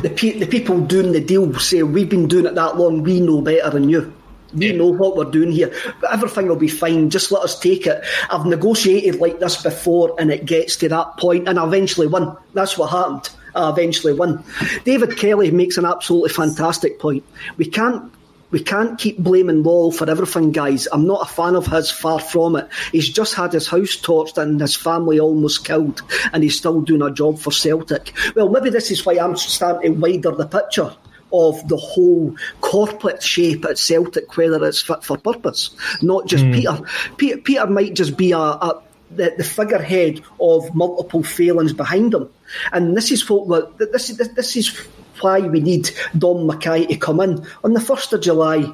the, 0.02 0.10
the 0.40 0.48
people 0.48 0.80
doing 0.82 1.12
the 1.12 1.22
deal 1.22 1.54
say, 1.60 1.84
We've 1.84 2.10
been 2.10 2.28
doing 2.28 2.46
it 2.46 2.56
that 2.56 2.78
long, 2.78 3.04
we 3.04 3.20
know 3.20 3.42
better 3.42 3.70
than 3.70 3.90
you. 3.90 4.14
We 4.54 4.72
know 4.72 4.88
what 4.88 5.18
we're 5.18 5.26
doing 5.30 5.52
here. 5.52 5.74
Everything 6.10 6.48
will 6.48 6.56
be 6.56 6.70
fine. 6.70 7.10
Just 7.10 7.32
let 7.32 7.44
us 7.44 7.60
take 7.60 7.86
it. 7.86 8.04
I've 8.30 8.46
negotiated 8.46 9.16
like 9.16 9.40
this 9.40 9.62
before 9.62 10.16
and 10.20 10.32
it 10.32 10.46
gets 10.46 10.78
to 10.78 10.90
that 10.90 11.18
point 11.18 11.50
and 11.50 11.60
I 11.60 11.66
eventually 11.66 12.08
win. 12.08 12.34
That's 12.54 12.78
what 12.78 12.92
happened. 12.92 13.30
I 13.56 13.70
eventually 13.70 14.14
win. 14.14 14.44
David 14.86 15.18
Kelly 15.18 15.52
makes 15.52 15.78
an 15.78 15.86
absolutely 15.86 16.30
fantastic 16.30 17.00
point. 17.00 17.26
We 17.58 17.66
can't 17.66 18.12
we 18.52 18.62
can't 18.62 18.98
keep 18.98 19.18
blaming 19.18 19.64
Wall 19.64 19.92
for 19.92 20.10
everything, 20.10 20.52
guys. 20.52 20.88
I'm 20.92 21.06
not 21.06 21.30
a 21.30 21.34
fan 21.34 21.56
of 21.56 21.68
his, 21.68 21.92
far 21.92 22.20
from 22.20 22.56
it. 22.56 22.70
He's 22.92 23.10
just 23.10 23.34
had 23.34 23.54
his 23.54 23.68
house 23.68 23.98
torched 23.98 24.38
and 24.38 24.60
his 24.60 24.76
family 24.76 25.20
almost 25.20 25.66
killed, 25.66 26.02
and 26.32 26.44
he's 26.44 26.58
still 26.58 26.82
doing 26.82 27.02
a 27.02 27.12
job 27.12 27.40
for 27.40 27.52
Celtic. 27.52 28.14
Well, 28.36 28.50
maybe 28.50 28.70
this 28.70 28.92
is 28.92 29.06
why 29.06 29.20
I'm 29.20 29.36
starting 29.36 29.96
to 29.96 30.00
wider 30.00 30.32
the 30.32 30.48
picture 30.48 30.96
of 31.34 31.68
the 31.68 31.78
whole 31.78 32.36
corporate 32.62 33.22
shape 33.22 33.66
at 33.66 33.78
Celtic, 33.78 34.38
whether 34.38 34.66
it's 34.66 34.82
fit 34.82 35.04
for 35.04 35.18
purpose, 35.18 35.76
not 36.02 36.26
just 36.26 36.46
mm. 36.46 36.54
Peter. 36.54 36.80
Peter. 37.18 37.38
Peter 37.38 37.68
might 37.68 37.94
just 37.94 38.16
be 38.16 38.32
a, 38.32 38.38
a 38.38 38.82
the, 39.12 39.34
the, 39.38 39.44
figurehead 39.44 40.22
of 40.40 40.74
multiple 40.76 41.24
failings 41.24 41.74
behind 41.74 42.14
him, 42.14 42.30
and 42.74 42.96
this 42.96 43.12
is 43.12 43.30
what 43.30 43.78
this 43.78 44.10
is. 44.10 44.18
This 44.18 44.56
is 44.56 44.88
why 45.22 45.40
we 45.40 45.60
need 45.60 45.90
Dom 46.18 46.48
McKay 46.48 46.88
to 46.88 46.96
come 46.96 47.20
in 47.20 47.46
on 47.64 47.74
the 47.74 47.82
first 47.82 48.14
of 48.14 48.22
July, 48.22 48.74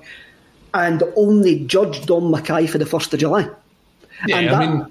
and 0.73 1.03
only 1.15 1.65
judge 1.65 2.05
Dom 2.05 2.31
McKay 2.31 2.69
for 2.69 2.77
the 2.77 2.85
first 2.85 3.13
of 3.13 3.19
July. 3.19 3.49
Yeah, 4.25 4.37
and, 4.37 4.49
I 4.49 4.65
mean, 4.65 4.87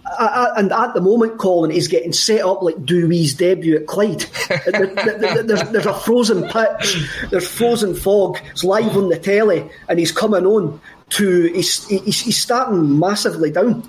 and 0.59 0.73
at 0.73 0.95
the 0.95 1.01
moment, 1.01 1.39
Colin 1.39 1.71
is 1.71 1.89
getting 1.89 2.13
set 2.13 2.43
up 2.43 2.63
like 2.63 2.85
Du 2.85 3.09
Wei's 3.09 3.33
debut 3.33 3.77
at 3.77 3.87
Clyde. 3.87 4.21
there's, 4.67 5.63
there's, 5.71 5.87
a 5.87 5.95
frozen 5.95 6.43
pitch, 6.49 7.09
there's 7.31 7.49
frozen 7.49 7.95
fog, 7.95 8.39
it's 8.51 8.63
live 8.63 8.95
on 8.97 9.09
the 9.09 9.19
telly, 9.19 9.69
and 9.89 9.99
he's 9.99 10.13
coming 10.13 10.45
on 10.45 10.79
to, 11.11 11.45
he's, 11.53 11.87
he's, 11.89 12.21
he's 12.21 12.39
starting 12.39 12.99
massively 12.99 13.51
down. 13.51 13.89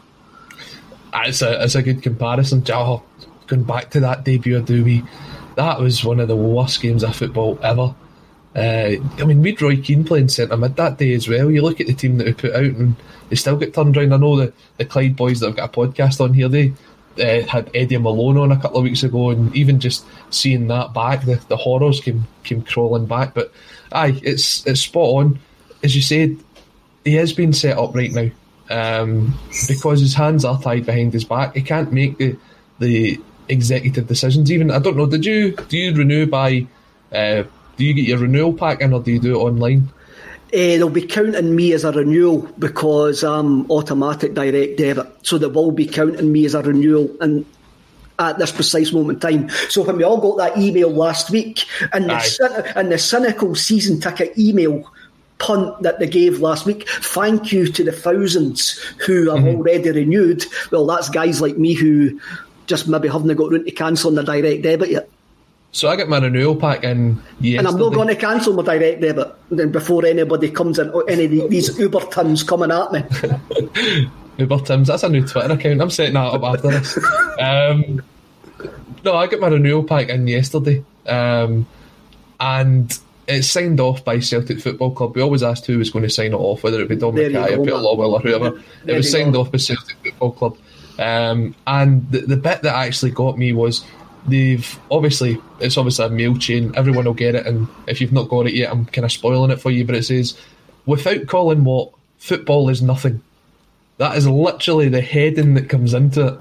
Ah, 1.12 1.23
it's 1.26 1.41
a, 1.41 1.63
it's 1.63 1.76
a 1.76 1.82
good 1.82 2.02
comparison. 2.02 2.63
Oh, 2.69 3.04
going 3.47 3.63
back 3.63 3.89
to 3.91 3.99
that 3.99 4.23
debut 4.23 4.58
of 4.58 4.65
Dewey, 4.65 5.04
that 5.55 5.79
was 5.79 6.03
one 6.03 6.19
of 6.19 6.27
the 6.27 6.35
worst 6.35 6.81
games 6.81 7.03
of 7.03 7.15
football 7.15 7.59
ever. 7.61 7.95
Uh, 8.55 8.97
I 9.17 9.25
mean, 9.25 9.41
we 9.41 9.51
had 9.51 9.61
Roy 9.61 9.77
Keane 9.77 10.03
playing 10.03 10.29
centre 10.29 10.55
mid 10.57 10.75
that 10.75 10.97
day 10.97 11.13
as 11.13 11.27
well. 11.27 11.49
You 11.49 11.63
look 11.63 11.81
at 11.81 11.87
the 11.87 11.93
team 11.93 12.17
that 12.17 12.27
we 12.27 12.33
put 12.33 12.53
out, 12.53 12.63
and 12.63 12.95
they 13.29 13.35
still 13.35 13.57
get 13.57 13.73
turned 13.73 13.97
around. 13.97 14.13
I 14.13 14.17
know 14.17 14.37
the, 14.37 14.53
the 14.77 14.85
Clyde 14.85 15.15
boys 15.15 15.39
that 15.39 15.47
have 15.47 15.55
got 15.55 15.75
a 15.75 15.79
podcast 15.79 16.21
on 16.21 16.33
here, 16.33 16.47
they 16.47 16.73
uh, 17.19 17.47
had 17.47 17.71
Eddie 17.73 17.97
Malone 17.97 18.37
on 18.37 18.51
a 18.51 18.59
couple 18.59 18.77
of 18.77 18.83
weeks 18.83 19.03
ago, 19.03 19.31
and 19.31 19.55
even 19.55 19.79
just 19.79 20.05
seeing 20.29 20.67
that 20.67 20.93
back, 20.93 21.25
the, 21.25 21.35
the 21.47 21.57
horrors 21.57 21.99
came 21.99 22.27
came 22.43 22.61
crawling 22.61 23.05
back. 23.05 23.33
But 23.33 23.51
aye, 23.91 24.19
it's 24.23 24.65
it's 24.67 24.81
spot 24.81 25.09
on. 25.09 25.39
As 25.83 25.95
you 25.95 26.01
said, 26.01 26.37
he 27.03 27.17
is 27.17 27.33
being 27.33 27.53
set 27.53 27.77
up 27.77 27.95
right 27.95 28.11
now 28.11 28.29
um, 28.69 29.37
because 29.67 29.99
his 29.99 30.13
hands 30.13 30.45
are 30.45 30.61
tied 30.61 30.85
behind 30.85 31.13
his 31.13 31.25
back. 31.25 31.55
He 31.55 31.61
can't 31.61 31.91
make 31.91 32.17
the 32.17 32.37
the 32.79 33.19
executive 33.49 34.08
decisions. 34.08 34.51
Even 34.51 34.71
I 34.71 34.79
don't 34.79 34.97
know. 34.97 35.06
Did 35.06 35.25
you 35.25 35.56
do 35.56 35.77
you 35.77 35.93
renew 35.93 36.25
by? 36.25 36.67
Uh, 37.12 37.43
do 37.75 37.86
you 37.86 37.93
get 37.93 38.06
your 38.06 38.19
renewal 38.19 38.53
pack 38.53 38.82
in, 38.82 38.93
or 38.93 39.01
do 39.01 39.12
you 39.12 39.19
do 39.19 39.36
it 39.36 39.43
online? 39.43 39.89
Uh, 40.53 40.77
they'll 40.77 40.89
be 40.89 41.06
counting 41.06 41.56
me 41.56 41.73
as 41.73 41.84
a 41.84 41.91
renewal 41.91 42.41
because 42.60 43.23
I'm 43.23 43.69
automatic 43.71 44.36
direct 44.36 44.77
debit, 44.77 45.08
so 45.23 45.39
they 45.39 45.47
will 45.47 45.71
be 45.71 45.88
counting 45.88 46.32
me 46.32 46.45
as 46.45 46.53
a 46.53 46.62
renewal 46.62 47.10
and 47.21 47.45
at 48.19 48.38
this 48.38 48.51
precise 48.51 48.93
moment 48.93 49.23
in 49.23 49.47
time. 49.47 49.49
So 49.69 49.84
when 49.84 49.97
we 49.97 50.03
all 50.03 50.21
got 50.21 50.38
that 50.38 50.58
email 50.62 50.91
last 50.91 51.32
week 51.32 51.65
and 51.91 52.10
the, 52.10 52.73
and 52.75 52.91
the 52.91 52.97
cynical 52.97 53.56
season 53.56 53.99
ticket 53.99 54.38
email 54.38 54.91
punt 55.39 55.82
that 55.82 55.99
they 55.99 56.08
gave 56.08 56.39
last 56.39 56.65
week, 56.65 56.88
thank 56.88 57.51
you 57.51 57.67
to 57.67 57.84
the 57.84 57.91
thousands 57.91 58.77
who 59.06 59.32
have 59.32 59.39
mm-hmm. 59.39 59.58
already 59.58 59.89
renewed. 59.91 60.45
Well, 60.71 60.86
that's 60.86 61.10
guys 61.10 61.41
like 61.41 61.58
me 61.58 61.73
who 61.73 62.19
just 62.67 62.88
maybe 62.88 63.08
haven't 63.08 63.36
got 63.36 63.52
round 63.52 63.65
to 63.65 63.71
cancelling 63.71 64.15
the 64.15 64.23
direct 64.23 64.63
debit 64.63 64.89
yet. 64.89 65.10
So 65.71 65.89
I 65.89 65.95
get 65.95 66.08
my 66.08 66.19
renewal 66.19 66.56
pack 66.56 66.84
in 66.84 67.19
yesterday. 67.39 67.58
And 67.58 67.67
I'm 67.67 67.78
not 67.78 67.93
going 67.93 68.08
to 68.08 68.15
cancel 68.15 68.54
my 68.54 68.62
direct 68.62 69.02
debit 69.02 69.34
then 69.49 69.71
before 69.71 70.06
anybody 70.06 70.52
comes 70.52 70.78
in, 70.78 70.91
any 71.10 71.39
of 71.39 71.49
these 71.49 71.78
Uber 71.80 72.02
Tims 72.12 72.43
coming 72.43 72.71
at 72.71 72.91
me. 72.91 73.04
Uber 74.38 74.60
Tims, 74.60 74.88
that's 74.88 75.02
a 75.02 75.10
new 75.10 75.26
Twitter 75.26 75.54
account. 75.54 75.82
I'm 75.82 75.89
setting 75.89 76.13
that 76.13 76.34
up 76.34 76.43
after 76.43 76.69
this. 76.69 76.97
Um, 77.39 78.04
no, 79.04 79.15
I 79.15 79.26
got 79.26 79.39
my 79.39 79.47
renewal 79.47 79.84
pack 79.84 80.10
in 80.10 80.28
yesterday. 80.28 80.84
Um, 81.08 81.65
and 82.39 82.97
it's 83.28 83.47
signed 83.47 83.80
off 83.80 84.06
by 84.06 84.19
Celtic 84.19 84.60
Football 84.60 84.91
Club. 84.91 85.15
We 85.15 85.21
always 85.21 85.43
asked 85.43 85.65
who 85.65 85.80
was 85.80 85.89
going 85.89 86.04
to 86.04 86.10
sign 86.10 86.34
it 86.34 86.36
off, 86.36 86.63
whether 86.63 86.82
it 86.82 86.89
be 86.89 86.95
Dom 86.95 87.15
McKay 87.15 87.58
or 87.58 87.63
Peter 87.63 87.78
Lawwell 87.78 88.13
or 88.13 88.19
whoever. 88.19 88.62
There 88.84 88.95
it 88.95 88.97
was 88.97 89.12
signed 89.12 89.34
go. 89.34 89.41
off 89.41 89.52
by 89.52 89.58
Celtic 89.58 89.97
Football 90.04 90.32
Club. 90.34 90.58
Um, 90.99 91.56
and 91.65 92.10
the, 92.12 92.19
the 92.19 92.38
bit 92.38 92.62
that 92.62 92.75
actually 92.75 93.12
got 93.12 93.38
me 93.38 93.53
was 93.53 93.84
they've 94.27 94.79
obviously 94.89 95.41
it's 95.60 95.77
obviously 95.77 96.06
a 96.06 96.10
mail 96.10 96.38
chain. 96.38 96.73
Everyone 96.75 97.06
will 97.06 97.13
get 97.13 97.36
it, 97.36 97.45
and 97.45 97.67
if 97.88 98.01
you've 98.01 98.13
not 98.13 98.29
got 98.29 98.47
it 98.47 98.53
yet, 98.53 98.71
I'm 98.71 98.86
kind 98.86 99.06
of 99.06 99.12
spoiling 99.12 99.51
it 99.51 99.62
for 99.62 99.71
you. 99.71 99.86
But 99.86 99.95
it 99.95 100.03
says, 100.03 100.38
without 100.86 101.27
Colin 101.27 101.63
Watt, 101.63 101.93
football 102.17 102.69
is 102.69 102.82
nothing. 102.82 103.21
That 103.97 104.17
is 104.17 104.27
literally 104.27 104.89
the 104.89 105.01
heading 105.01 105.53
that 105.56 105.69
comes 105.69 105.93
into 105.93 106.27
it, 106.27 106.39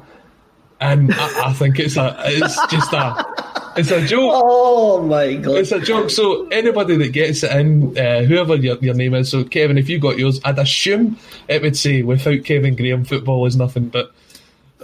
and 0.81 1.13
I, 1.15 1.49
I 1.49 1.53
think 1.53 1.79
it's 1.79 1.97
a 1.97 2.17
it's 2.25 2.67
just 2.69 2.93
a. 2.93 3.27
It's 3.75 3.91
a 3.91 4.05
joke. 4.05 4.43
Oh 4.85 5.01
my 5.01 5.35
god! 5.37 5.57
It's 5.57 5.73
a 5.73 5.81
joke. 5.81 6.11
So 6.11 6.47
anybody 6.49 6.97
that 6.97 7.13
gets 7.13 7.43
it 7.43 7.51
in, 7.53 7.97
uh, 7.97 8.23
whoever 8.23 8.57
your, 8.57 8.77
your 8.79 8.93
name 8.93 9.15
is, 9.15 9.31
so 9.31 9.43
Kevin, 9.43 9.79
if 9.79 9.89
you 9.89 9.99
got 9.99 10.19
yours, 10.19 10.39
I'd 10.45 10.59
assume 10.59 11.17
it 11.49 11.63
would 11.63 11.77
say, 11.79 12.03
"Without 12.03 12.45
Kevin 12.45 12.77
Graham, 12.77 13.05
football 13.05 13.47
is 13.47 13.57
nothing." 13.57 13.89
But 13.89 14.13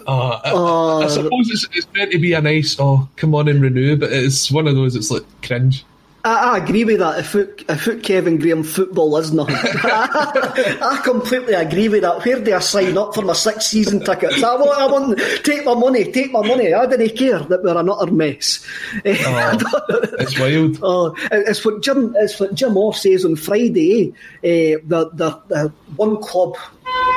Uh, 0.08 0.40
I, 0.42 0.52
I, 0.52 1.04
I 1.04 1.08
suppose 1.08 1.50
it's, 1.50 1.68
it's 1.76 1.86
meant 1.92 2.12
to 2.12 2.18
be 2.18 2.32
a 2.32 2.40
nice, 2.40 2.76
oh, 2.80 3.06
come 3.16 3.34
on 3.34 3.46
and 3.46 3.60
renew, 3.60 3.94
but 3.94 4.10
it's 4.10 4.50
one 4.50 4.66
of 4.66 4.74
those, 4.74 4.94
that's 4.94 5.10
like 5.10 5.22
cringe. 5.42 5.84
I, 6.24 6.54
I 6.54 6.58
agree 6.58 6.84
with 6.84 7.00
that. 7.00 7.18
If 7.18 7.34
it, 7.34 7.64
if 7.68 7.86
it 7.86 8.02
Kevin 8.02 8.38
Graham 8.38 8.62
football 8.62 9.18
is 9.18 9.32
nothing, 9.32 9.54
I 9.84 11.00
completely 11.04 11.52
agree 11.52 11.90
with 11.90 12.02
that. 12.02 12.24
Where 12.24 12.40
do 12.40 12.54
I 12.54 12.58
sign 12.60 12.96
up 12.96 13.14
for 13.14 13.20
my 13.20 13.34
six 13.34 13.66
season 13.66 14.00
tickets? 14.00 14.42
I 14.42 14.56
want, 14.56 14.78
I 14.78 14.86
want, 14.86 15.18
take 15.44 15.66
my 15.66 15.74
money, 15.74 16.10
take 16.10 16.32
my 16.32 16.40
money. 16.46 16.72
I 16.72 16.86
didn't 16.86 17.14
care 17.14 17.40
that 17.40 17.62
we're 17.62 17.78
another 17.78 18.10
mess. 18.10 18.66
Oh, 19.04 20.00
it's 20.18 20.38
wild. 20.38 20.78
Oh, 20.82 21.14
it's 21.30 21.64
what 21.64 21.82
Jim, 21.82 22.14
it's 22.18 22.40
what 22.40 22.54
Jim 22.54 22.76
Orr 22.76 22.94
says 22.94 23.24
on 23.24 23.36
Friday. 23.36 24.14
Eh? 24.42 24.76
The, 24.84 25.10
the 25.12 25.40
the 25.48 25.72
one 25.96 26.20
club 26.22 26.56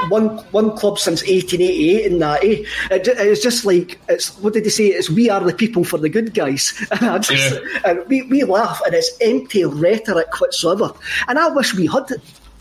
one 0.10 0.38
one 0.52 0.76
club 0.78 1.00
since 1.00 1.22
1888 1.22 2.12
and 2.12 2.22
that. 2.22 2.44
Eh? 2.44 2.64
It, 2.92 3.08
it's 3.08 3.42
just 3.42 3.66
like 3.66 4.00
it's 4.10 4.38
what 4.40 4.54
did 4.54 4.66
they 4.66 4.70
say? 4.70 4.88
It's 4.88 5.10
we 5.10 5.30
are 5.30 5.42
the 5.42 5.54
people 5.54 5.84
for 5.84 5.98
the 5.98 6.10
good 6.10 6.34
guys, 6.34 6.74
and 7.02 7.24
just 7.24 7.62
yeah. 7.62 7.80
and 7.86 8.08
we, 8.08 8.24
we 8.24 8.44
laugh 8.44 8.82
and 8.86 8.94
it's 8.94 9.12
empty 9.22 9.66
rhetoric 9.66 10.40
whatsoever. 10.40 10.94
And 11.28 11.38
I 11.38 11.50
wish 11.50 11.74
we 11.76 11.88
had 11.88 12.08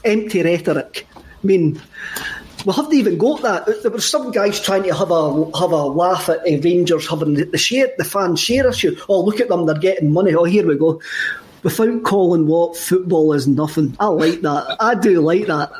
empty 0.05 0.42
rhetoric. 0.42 1.07
I 1.16 1.20
mean. 1.46 1.81
We 2.66 2.74
haven't 2.74 2.92
even 2.92 3.16
got 3.16 3.40
that. 3.40 3.83
There 3.83 3.90
were 3.90 4.03
some 4.03 4.33
guys 4.33 4.61
trying 4.61 4.83
to 4.83 4.94
have 4.94 5.11
a 5.11 5.59
have 5.59 5.72
a 5.72 5.87
laugh 5.87 6.29
at 6.29 6.40
uh, 6.40 6.61
Rangers 6.61 7.09
having 7.09 7.33
the, 7.33 7.44
the 7.44 7.57
share 7.57 7.88
the 7.96 8.05
fan 8.05 8.37
share 8.37 8.68
issue. 8.68 8.94
Oh, 9.09 9.22
look 9.22 9.40
at 9.40 9.48
them, 9.48 9.64
they're 9.64 9.79
getting 9.79 10.12
money. 10.12 10.35
Oh, 10.35 10.44
here 10.44 10.66
we 10.66 10.76
go. 10.76 11.00
Without 11.62 12.03
Colin 12.03 12.46
Watt, 12.46 12.76
football 12.76 13.33
is 13.33 13.48
nothing. 13.48 13.96
I 13.98 14.09
like 14.09 14.42
that. 14.42 14.76
I 14.79 14.94
do 14.94 15.22
like 15.22 15.46
that 15.46 15.70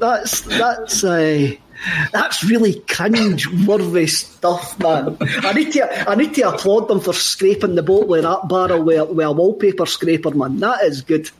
that's 0.00 0.42
that's 0.42 1.04
uh, 1.04 1.52
that's 2.12 2.44
really 2.44 2.80
cringe-worthy 2.80 4.06
stuff, 4.06 4.78
man. 4.78 5.16
I 5.20 5.52
need 5.52 5.72
to 5.72 6.10
I 6.10 6.14
need 6.14 6.34
to 6.34 6.48
applaud 6.48 6.88
them 6.88 7.00
for 7.00 7.12
scraping 7.12 7.74
the 7.74 7.82
boat 7.82 8.08
with 8.08 8.22
that 8.22 8.48
barrel 8.48 8.82
with, 8.82 9.10
with 9.10 9.26
a 9.26 9.32
wallpaper 9.32 9.86
scraper, 9.86 10.30
man. 10.30 10.58
That 10.60 10.82
is 10.84 11.02
good. 11.02 11.30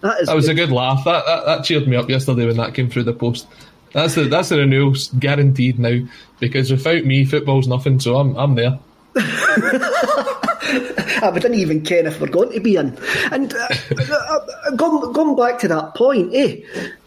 That 0.00 0.20
is. 0.20 0.28
That 0.28 0.36
was 0.36 0.46
good. 0.46 0.58
a 0.58 0.66
good 0.66 0.72
laugh. 0.72 1.04
That, 1.04 1.24
that 1.26 1.46
that 1.46 1.64
cheered 1.64 1.88
me 1.88 1.96
up 1.96 2.08
yesterday 2.08 2.46
when 2.46 2.56
that 2.56 2.74
came 2.74 2.90
through 2.90 3.04
the 3.04 3.14
post. 3.14 3.46
That's 3.92 4.14
the 4.16 4.24
that's 4.24 4.48
the 4.48 4.58
renewal 4.58 4.94
guaranteed 5.18 5.78
now 5.78 6.00
because 6.40 6.70
without 6.70 7.04
me, 7.04 7.24
football's 7.24 7.68
nothing. 7.68 8.00
So 8.00 8.16
I'm 8.16 8.36
I'm 8.36 8.54
there. 8.54 8.78
I 10.66 11.30
didn't 11.34 11.54
even 11.54 11.82
care 11.82 12.06
if 12.06 12.20
we're 12.20 12.28
going 12.28 12.52
to 12.52 12.60
be 12.60 12.76
in. 12.76 12.96
And 13.30 13.52
uh, 13.52 13.68
uh, 13.98 14.38
uh, 14.66 14.70
going, 14.76 15.12
going 15.12 15.36
back 15.36 15.58
to 15.60 15.68
that 15.68 15.94
point, 15.94 16.34
eh? 16.34 16.60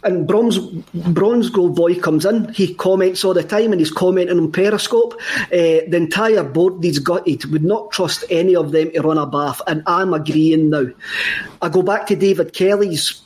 And 0.04 0.28
Bronze 0.28 0.58
Bronze 0.58 1.50
Gold 1.50 1.76
Boy 1.76 2.00
comes 2.00 2.26
in. 2.26 2.54
He 2.54 2.74
comments 2.74 3.24
all 3.24 3.34
the 3.34 3.44
time, 3.44 3.72
and 3.72 3.82
he's 3.82 3.92
commenting 3.92 4.40
on 4.40 4.52
Periscope. 4.52 5.14
Uh, 5.46 5.84
the 5.88 5.98
entire 5.98 6.44
board 6.44 6.82
got 7.04 7.28
it 7.28 7.46
would 7.48 7.64
not 7.64 7.92
trust 7.92 8.24
any 8.30 8.56
of 8.56 8.72
them 8.72 8.92
to 8.92 9.02
run 9.02 9.18
a 9.18 9.26
bath, 9.26 9.62
and 9.68 9.84
I'm 9.86 10.14
agreeing 10.14 10.70
now. 10.70 10.88
I 11.62 11.70
go 11.70 11.82
back 11.82 12.08
to 12.08 12.16
David 12.16 12.54
Kelly's 12.54 13.22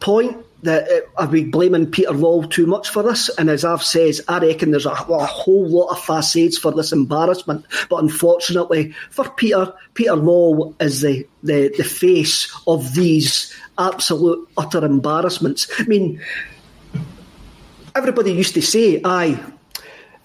point 0.00 0.45
that 0.66 0.88
eh, 0.90 1.00
are 1.16 1.26
we 1.26 1.44
blaming 1.44 1.90
Peter 1.90 2.10
Lawwell 2.10 2.50
too 2.50 2.66
much 2.66 2.88
for 2.88 3.02
this? 3.02 3.28
And 3.38 3.48
as 3.50 3.64
I've 3.64 3.82
said, 3.82 4.16
I 4.28 4.38
reckon 4.38 4.70
there's 4.70 4.86
a, 4.86 4.90
a, 4.90 5.26
whole 5.26 5.68
lot 5.68 5.88
of 5.88 6.00
facades 6.00 6.58
for 6.58 6.72
this 6.72 6.92
embarrassment. 6.92 7.64
But 7.88 8.02
unfortunately 8.02 8.94
for 9.10 9.28
Peter, 9.30 9.72
Peter 9.94 10.12
Lawwell 10.12 10.74
is 10.80 11.00
the, 11.00 11.26
the, 11.42 11.72
the 11.76 11.84
face 11.84 12.52
of 12.66 12.94
these 12.94 13.54
absolute 13.78 14.48
utter 14.56 14.84
embarrassments. 14.84 15.68
I 15.78 15.84
mean, 15.84 16.20
everybody 17.94 18.32
used 18.32 18.54
to 18.54 18.62
say, 18.62 19.00
aye, 19.04 19.42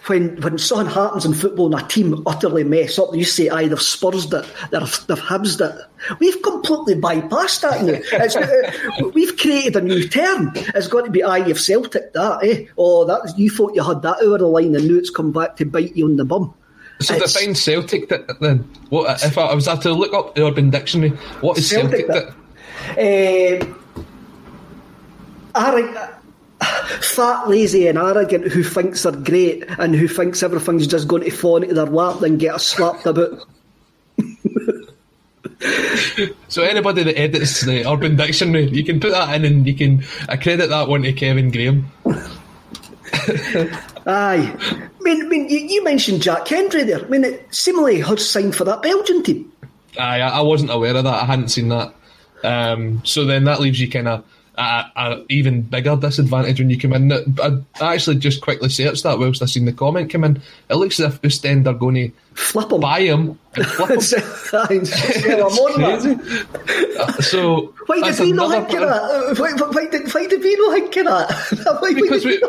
when 0.07 0.41
when 0.41 0.57
something 0.57 0.91
happens 0.91 1.25
in 1.25 1.33
football 1.33 1.73
and 1.73 1.83
a 1.83 1.87
team 1.87 2.23
utterly 2.25 2.63
mess 2.63 2.97
up, 2.97 3.13
you 3.13 3.23
say, 3.23 3.49
"Aye, 3.49 3.67
they've 3.67 3.81
spursed 3.81 4.33
it, 4.33 4.45
they've, 4.71 5.07
they've 5.07 5.19
hibsed 5.19 5.61
it." 5.61 5.75
We've 6.19 6.41
completely 6.41 6.95
bypassed 6.95 7.61
that 7.61 7.83
now. 8.99 9.09
we've 9.09 9.37
created 9.37 9.75
a 9.75 9.81
new 9.81 10.07
term. 10.07 10.51
It's 10.55 10.87
got 10.87 11.05
to 11.05 11.11
be, 11.11 11.23
"Aye, 11.23 11.45
you've 11.45 11.59
Celtic 11.59 12.13
that, 12.13 12.43
eh?" 12.43 12.65
Oh, 12.77 13.05
that 13.05 13.37
you 13.37 13.49
thought 13.49 13.75
you 13.75 13.83
had 13.83 14.01
that 14.01 14.21
over 14.21 14.39
the 14.39 14.47
line, 14.47 14.75
and 14.75 14.87
now 14.87 14.95
it's 14.95 15.11
come 15.11 15.31
back 15.31 15.57
to 15.57 15.65
bite 15.65 15.95
you 15.95 16.05
on 16.05 16.15
the 16.15 16.25
bum. 16.25 16.53
So 16.99 17.15
it's, 17.15 17.33
define 17.33 17.55
Celtic 17.55 18.09
that, 18.09 18.39
then. 18.39 18.59
What 18.89 19.23
if 19.23 19.37
I, 19.37 19.43
I 19.43 19.55
was 19.55 19.65
to 19.65 19.93
look 19.93 20.13
up 20.13 20.35
the 20.35 20.45
Urban 20.45 20.71
Dictionary? 20.71 21.09
What 21.41 21.57
is 21.57 21.69
Celtic? 21.69 22.07
Celtic 22.07 22.33
that? 22.95 23.65
Uh, 23.65 23.75
I, 25.53 26.20
fat, 26.99 27.49
lazy, 27.49 27.87
and 27.87 27.97
arrogant 27.97 28.51
who 28.51 28.63
thinks 28.63 29.03
they're 29.03 29.11
great 29.11 29.65
and 29.79 29.95
who 29.95 30.07
thinks 30.07 30.43
everything's 30.43 30.87
just 30.87 31.07
going 31.07 31.23
to 31.23 31.31
fall 31.31 31.61
into 31.61 31.73
their 31.73 31.85
lap 31.85 32.21
and 32.21 32.39
get 32.39 32.55
us 32.55 32.67
slapped 32.67 33.05
about. 33.05 33.45
so 36.47 36.63
anybody 36.63 37.03
that 37.03 37.17
edits 37.17 37.61
the 37.61 37.89
Urban 37.89 38.15
Dictionary, 38.15 38.69
you 38.69 38.83
can 38.83 38.99
put 38.99 39.11
that 39.11 39.33
in 39.35 39.45
and 39.45 39.67
you 39.67 39.75
can 39.75 40.03
accredit 40.29 40.69
that 40.69 40.87
one 40.87 41.03
to 41.03 41.13
Kevin 41.13 41.51
Graham. 41.51 41.91
Aye. 44.07 44.55
I 44.57 44.89
mean, 45.01 45.25
I 45.25 45.27
mean 45.27 45.49
you, 45.49 45.59
you, 45.59 45.83
mentioned 45.83 46.21
Jack 46.21 46.47
Hendry 46.47 46.83
there. 46.83 47.03
I 47.03 47.07
mean, 47.07 47.23
it 47.23 47.53
seemingly 47.53 47.99
has 48.01 48.27
signed 48.27 48.55
for 48.55 48.63
that 48.63 48.81
Belgian 48.81 49.23
team. 49.23 49.51
Aye, 49.97 50.21
I, 50.21 50.39
I 50.39 50.41
wasn't 50.41 50.71
aware 50.71 50.95
of 50.95 51.03
that. 51.03 51.23
I 51.23 51.25
hadn't 51.25 51.49
seen 51.49 51.69
that. 51.69 51.93
Um, 52.43 53.05
so 53.05 53.25
then 53.25 53.43
that 53.43 53.59
leaves 53.59 53.79
you 53.79 53.89
kind 53.89 54.07
of 54.07 54.23
a, 54.55 55.23
even 55.29 55.61
bigger 55.61 55.95
disadvantage 55.95 56.59
when 56.59 56.69
you 56.69 56.77
come 56.77 56.93
in. 56.93 57.11
I, 57.11 57.57
I 57.79 57.93
actually 57.93 58.17
just 58.17 58.41
quickly 58.41 58.69
searched 58.69 59.03
that 59.03 59.19
whilst 59.19 59.41
I 59.41 59.45
seen 59.45 59.65
the 59.65 59.73
comment 59.73 60.11
come 60.11 60.23
in. 60.23 60.41
It 60.69 60.75
looks 60.75 60.99
as 60.99 61.13
if 61.13 61.25
Ostend 61.25 61.67
are 61.67 61.73
going 61.73 61.95
to 61.95 62.11
flip 62.33 62.71
him, 62.71 62.81
buy 62.81 62.99
and 62.99 63.37
flip 63.53 63.89
him. 63.89 64.85
so 67.21 67.73
why 67.85 68.01
did 68.01 68.19
we 68.19 68.31
not 68.31 68.51
think 68.51 68.81
of 68.81 68.89
that? 68.89 69.35
Why, 69.39 69.51
why, 69.53 69.87
did, 69.87 70.13
why 70.13 70.27
did 70.27 70.43
we 70.43 70.55
not 70.57 70.73
think 70.73 70.97
of 70.97 71.05
that? 71.05 71.77
Why, 71.81 71.93
because 71.93 72.25
we. 72.25 72.41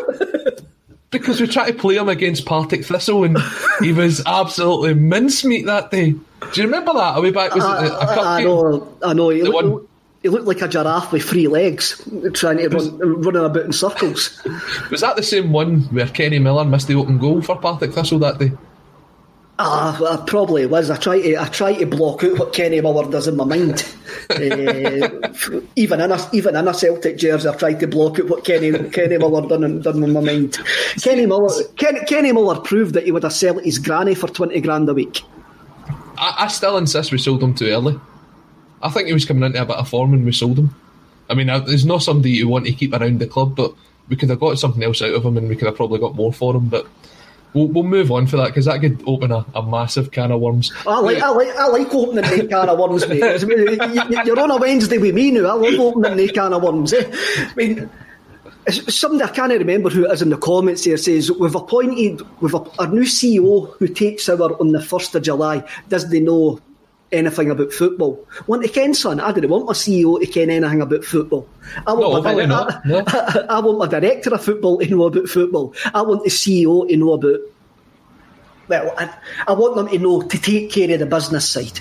Because 1.11 1.43
we 1.43 1.47
tried 1.47 1.67
to 1.67 1.75
play 1.75 1.97
him 1.97 2.09
against 2.09 2.47
Partick 2.47 2.87
Thistle 2.87 3.25
and 3.25 3.37
he 3.81 3.93
was 3.93 4.23
absolutely 4.25 4.95
mincemeat 4.95 5.67
that 5.67 5.91
day. 5.91 6.13
Do 6.13 6.23
you 6.55 6.63
remember 6.63 6.95
that? 6.95 7.17
Are 7.17 7.21
we 7.21 7.31
back? 7.31 7.55
Was 7.55 7.63
uh, 7.63 7.83
it 7.85 7.93
a 7.93 8.15
cup 8.15 8.27
I 8.27 8.39
game? 8.41 8.49
know, 8.49 8.97
I 9.05 9.13
know. 9.13 9.51
One, 9.51 9.87
he 10.23 10.29
looked 10.29 10.47
like 10.47 10.63
a 10.63 10.69
giraffe 10.69 11.13
with 11.13 11.25
three 11.25 11.49
legs, 11.49 12.01
trying 12.33 12.59
to 12.59 12.69
run, 12.69 12.99
running 13.23 13.45
about 13.45 13.65
in 13.65 13.73
circles. 13.73 14.41
Was 14.91 15.01
that 15.01 15.17
the 15.17 15.23
same 15.23 15.53
one 15.53 15.83
where 15.85 16.07
Kenny 16.07 16.39
Miller 16.39 16.65
missed 16.65 16.89
the 16.89 16.95
open 16.95 17.19
goal 17.19 17.43
for 17.43 17.57
Partick 17.57 17.93
Thistle 17.93 18.21
that 18.21 18.39
day? 18.39 18.53
Ah, 19.59 20.15
it 20.15 20.27
probably 20.27 20.67
was. 20.67 20.91
I 20.91 20.97
try 20.97 21.21
to 21.21 21.37
I 21.37 21.47
try 21.47 21.75
to 21.75 21.87
block 21.87 22.25
out 22.25 22.39
what 22.39 22.53
Kenny 22.53 22.81
Miller 22.81 23.09
does 23.11 23.29
in 23.29 23.37
my 23.37 23.45
mind. 23.45 23.85
uh, 24.31 24.37
even 25.77 26.01
in 26.01 26.11
a 26.11 26.31
even 26.33 26.57
in 26.57 26.69
a 26.69 26.75
Celtic 26.75 27.19
jersey, 27.19 27.49
I 27.49 27.55
try 27.55 27.75
to 27.75 27.87
block 27.87 28.19
out 28.19 28.29
what 28.29 28.45
Kenny 28.45 28.73
Kenny 28.91 29.19
Miller 29.19 29.47
done 29.47 29.63
in, 29.63 29.83
done 29.83 30.03
in 30.03 30.13
my 30.13 30.21
mind. 30.21 30.59
Kenny 31.03 31.27
Miller 31.27 31.51
Ken, 31.77 32.05
Kenny 32.07 32.33
Miller 32.33 32.61
proved 32.61 32.95
that 32.95 33.05
he 33.05 33.13
would 33.13 33.25
have 33.25 33.33
sell 33.33 33.59
his 33.59 33.79
granny 33.79 34.15
for 34.15 34.27
twenty 34.27 34.61
grand 34.61 34.89
a 34.89 34.95
week. 34.95 35.23
I, 36.17 36.35
I 36.39 36.47
still 36.49 36.77
insist 36.79 37.13
we 37.13 37.19
sold 37.19 37.43
him 37.43 37.55
too 37.55 37.67
early. 37.67 38.01
I 38.83 38.91
think 38.91 39.07
he 39.07 39.15
was 39.15 39.25
coming 39.25 39.45
into 39.45 39.63
a 39.63 39.67
bit 39.67 39.77
of 39.77 39.89
form 39.89 40.11
when 40.11 40.25
we 40.25 40.33
sold 40.33 40.59
him. 40.59 40.75
I 41.31 41.35
mean, 41.35 41.47
there's 41.47 41.87
not 41.87 42.03
somebody 42.03 42.33
you 42.33 42.49
want 42.49 42.67
to 42.67 42.73
keep 42.73 42.93
around 42.93 43.21
the 43.21 43.27
club, 43.27 43.57
but 43.57 43.73
we 44.09 44.17
could 44.17 44.31
have 44.31 44.41
got 44.41 44.59
something 44.59 44.83
else 44.83 45.01
out 45.03 45.15
of 45.15 45.25
him 45.25 45.37
and 45.37 45.49
we 45.49 45.57
could 45.57 45.67
have 45.67 45.77
probably 45.77 46.01
got 46.01 46.15
more 46.15 46.33
for 46.33 46.55
him. 46.55 46.69
But 46.69 46.87
we'll, 47.55 47.69
we'll 47.69 47.85
move 47.85 48.11
on 48.11 48.27
for 48.27 48.37
that 48.39 48.49
because 48.49 48.67
that 48.67 48.81
could 48.81 49.03
open 49.07 49.31
a, 49.31 49.45
a, 49.55 49.63
massive 49.63 50.11
can 50.11 50.33
of 50.33 50.41
worms. 50.41 50.73
I 50.87 50.99
like, 51.01 51.23
I 51.23 51.29
like, 51.31 51.57
I 51.57 51.67
like 51.69 51.95
opening 51.95 52.25
the 52.39 52.47
can 52.51 52.69
of 52.69 52.79
worms, 52.79 53.09
mate. 53.09 54.27
You're 54.27 54.41
on 54.41 54.51
a 54.51 54.57
Wednesday 54.57 54.99
with 54.99 55.15
me 55.15 55.31
now. 55.31 55.51
I 55.51 55.55
love 55.55 55.81
opening 55.81 56.17
the 56.17 56.29
can 56.29 56.53
of 56.53 56.63
worms. 56.63 56.93
I 56.97 57.53
mean, 57.57 57.89
somebody 58.69 59.25
I 59.25 59.35
can't 59.35 59.53
remember 59.53 59.91
who 59.91 60.07
it 60.07 60.13
is 60.13 60.23
in 60.23 60.31
the 60.31 60.37
comments 60.37 60.85
here 60.85 60.97
says 60.97 61.31
we've 61.31 61.55
appointed 61.55 62.23
we've 62.41 62.55
a, 62.55 62.65
a 62.79 62.87
new 62.89 63.03
CEO 63.03 63.73
who 63.77 63.89
takes 63.89 64.29
over 64.29 64.55
on 64.61 64.73
the 64.73 64.83
first 64.83 65.15
of 65.15 65.23
July. 65.23 65.67
Does 65.89 66.11
they 66.11 66.21
know 66.21 66.61
anything 67.13 67.51
about 67.51 67.73
football. 67.73 68.27
Want 68.47 68.63
to 68.63 68.69
ken, 68.69 68.95
son? 68.95 69.21
I 69.21 69.33
didn't 69.33 69.51
want 69.51 69.67
my 69.67 69.73
CEO 69.73 70.19
to 70.19 70.27
ken 70.27 70.51
anything 70.51 70.81
about 70.81 71.05
football. 71.05 71.49
I 71.87 71.93
want, 71.93 72.25
no, 72.25 72.35
my, 72.35 72.43
I, 72.43 72.47
no. 72.85 73.05
I, 73.07 73.47
I, 73.57 73.61
want 73.61 73.79
my 73.79 73.87
director 73.87 74.35
of 74.35 74.45
football 74.45 74.79
to 74.79 74.87
know 74.89 75.05
about 75.05 75.29
football. 75.29 75.75
I 75.95 76.03
want 76.03 76.25
the 76.25 76.31
CEO 76.31 76.89
to 76.89 76.97
know 76.97 77.13
about. 77.13 77.41
Well, 78.69 78.95
I, 78.97 79.15
I 79.47 79.53
want 79.53 79.77
them 79.77 79.89
to 79.89 79.99
know 79.99 80.23
to 80.23 80.39
take 80.39 80.71
care 80.71 80.93
of 80.93 81.01
the 81.01 81.07
business 81.07 81.49
side 81.49 81.81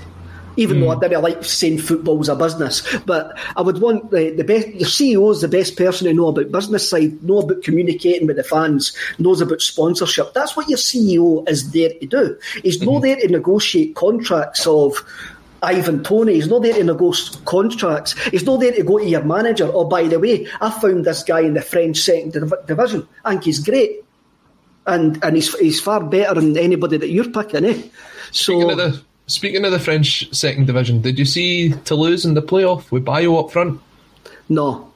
even 0.57 0.77
mm. 0.77 0.81
though 0.81 0.89
I 0.89 0.95
hmm. 0.95 1.01
didn't 1.01 1.21
like 1.21 1.43
saying 1.43 1.79
football's 1.79 2.29
a 2.29 2.35
business. 2.35 2.81
But 3.05 3.37
I 3.55 3.61
would 3.61 3.79
want 3.79 4.11
the, 4.11 4.31
the 4.31 4.43
best, 4.43 4.67
your 4.69 4.87
CEO 4.87 5.31
is 5.31 5.41
the 5.41 5.47
best 5.47 5.77
person 5.77 6.07
to 6.07 6.13
know 6.13 6.27
about 6.27 6.51
business 6.51 6.89
side, 6.89 7.23
know 7.23 7.39
about 7.39 7.63
communicating 7.63 8.27
with 8.27 8.37
the 8.37 8.43
fans, 8.43 8.95
knows 9.19 9.41
about 9.41 9.61
sponsorship. 9.61 10.33
That's 10.33 10.55
what 10.55 10.69
your 10.69 10.77
CEO 10.77 11.47
is 11.49 11.71
there 11.71 11.89
to 11.89 12.05
do. 12.05 12.37
He's 12.63 12.77
mm-hmm. 12.77 12.91
not 12.91 13.01
there 13.01 13.15
to 13.17 13.27
negotiate 13.27 13.95
contracts 13.95 14.65
of 14.67 14.95
Ivan 15.63 16.03
Toney. 16.03 16.33
He's 16.35 16.47
not 16.47 16.63
there 16.63 16.73
to 16.73 16.83
negotiate 16.83 17.45
contracts. 17.45 18.13
He's 18.29 18.45
not 18.45 18.59
there 18.59 18.73
to 18.73 18.83
go 18.83 18.97
to 18.97 19.05
your 19.05 19.23
manager. 19.23 19.69
Oh, 19.73 19.85
by 19.85 20.03
the 20.03 20.19
way, 20.19 20.47
I 20.59 20.69
found 20.69 21.05
this 21.05 21.23
guy 21.23 21.41
in 21.41 21.53
the 21.53 21.61
French 21.61 21.97
second 21.97 22.33
div- 22.33 22.67
division. 22.67 23.07
I 23.23 23.31
think 23.31 23.43
he's 23.43 23.59
great. 23.59 24.03
and 24.87 25.23
and 25.23 25.35
he's 25.35 25.57
he's 25.59 25.79
far 25.79 26.03
better 26.03 26.33
than 26.33 26.57
anybody 26.57 26.97
that 26.97 27.09
you're 27.09 27.29
picking. 27.29 27.65
Eh? 27.65 27.81
So 28.31 28.91
speaking 29.31 29.65
of 29.65 29.71
the 29.71 29.79
speaking 29.79 29.95
of 29.95 30.03
the 30.03 30.03
French 30.11 30.33
second 30.33 30.67
division, 30.67 31.01
did 31.01 31.17
you 31.17 31.25
see 31.25 31.73
Toulouse 31.85 32.25
in 32.25 32.33
the 32.33 32.41
playoff 32.41 32.91
with 32.91 33.05
Bayo 33.05 33.37
up 33.37 33.51
front? 33.51 33.79
No. 34.49 34.91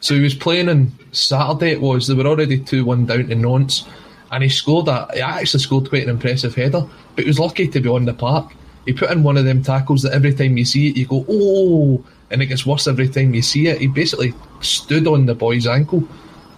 So 0.00 0.14
he 0.14 0.20
was 0.20 0.34
playing 0.34 0.68
on 0.68 0.92
Saturday. 1.12 1.72
It 1.72 1.80
was 1.80 2.06
they 2.06 2.14
were 2.14 2.26
already 2.26 2.58
two 2.58 2.84
one 2.84 3.06
down 3.06 3.28
to 3.28 3.34
Nantes, 3.34 3.84
and 4.30 4.42
he 4.42 4.48
scored 4.48 4.88
a. 4.88 5.08
He 5.14 5.20
actually 5.20 5.60
scored 5.60 5.88
quite 5.88 6.04
an 6.04 6.10
impressive 6.10 6.54
header, 6.54 6.86
but 7.14 7.24
he 7.24 7.28
was 7.28 7.38
lucky 7.38 7.68
to 7.68 7.80
be 7.80 7.88
on 7.88 8.04
the 8.04 8.14
park. 8.14 8.52
He 8.84 8.92
put 8.92 9.10
in 9.10 9.22
one 9.22 9.36
of 9.36 9.44
them 9.44 9.62
tackles 9.62 10.02
that 10.02 10.12
every 10.12 10.34
time 10.34 10.56
you 10.56 10.64
see 10.64 10.88
it, 10.88 10.96
you 10.96 11.06
go 11.06 11.24
oh, 11.28 12.04
and 12.30 12.42
it 12.42 12.46
gets 12.46 12.66
worse 12.66 12.88
every 12.88 13.08
time 13.08 13.34
you 13.34 13.42
see 13.42 13.68
it. 13.68 13.80
He 13.80 13.86
basically 13.86 14.34
stood 14.60 15.06
on 15.06 15.26
the 15.26 15.34
boy's 15.34 15.66
ankle. 15.66 16.02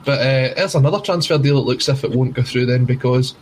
But 0.04 0.20
uh, 0.20 0.54
there's 0.54 0.74
another 0.74 1.00
transfer 1.00 1.38
deal. 1.38 1.58
It 1.58 1.66
looks 1.66 1.88
if 1.88 2.04
it 2.04 2.12
won't 2.12 2.34
go 2.34 2.42
through 2.42 2.66
then 2.66 2.84
because 2.84 3.34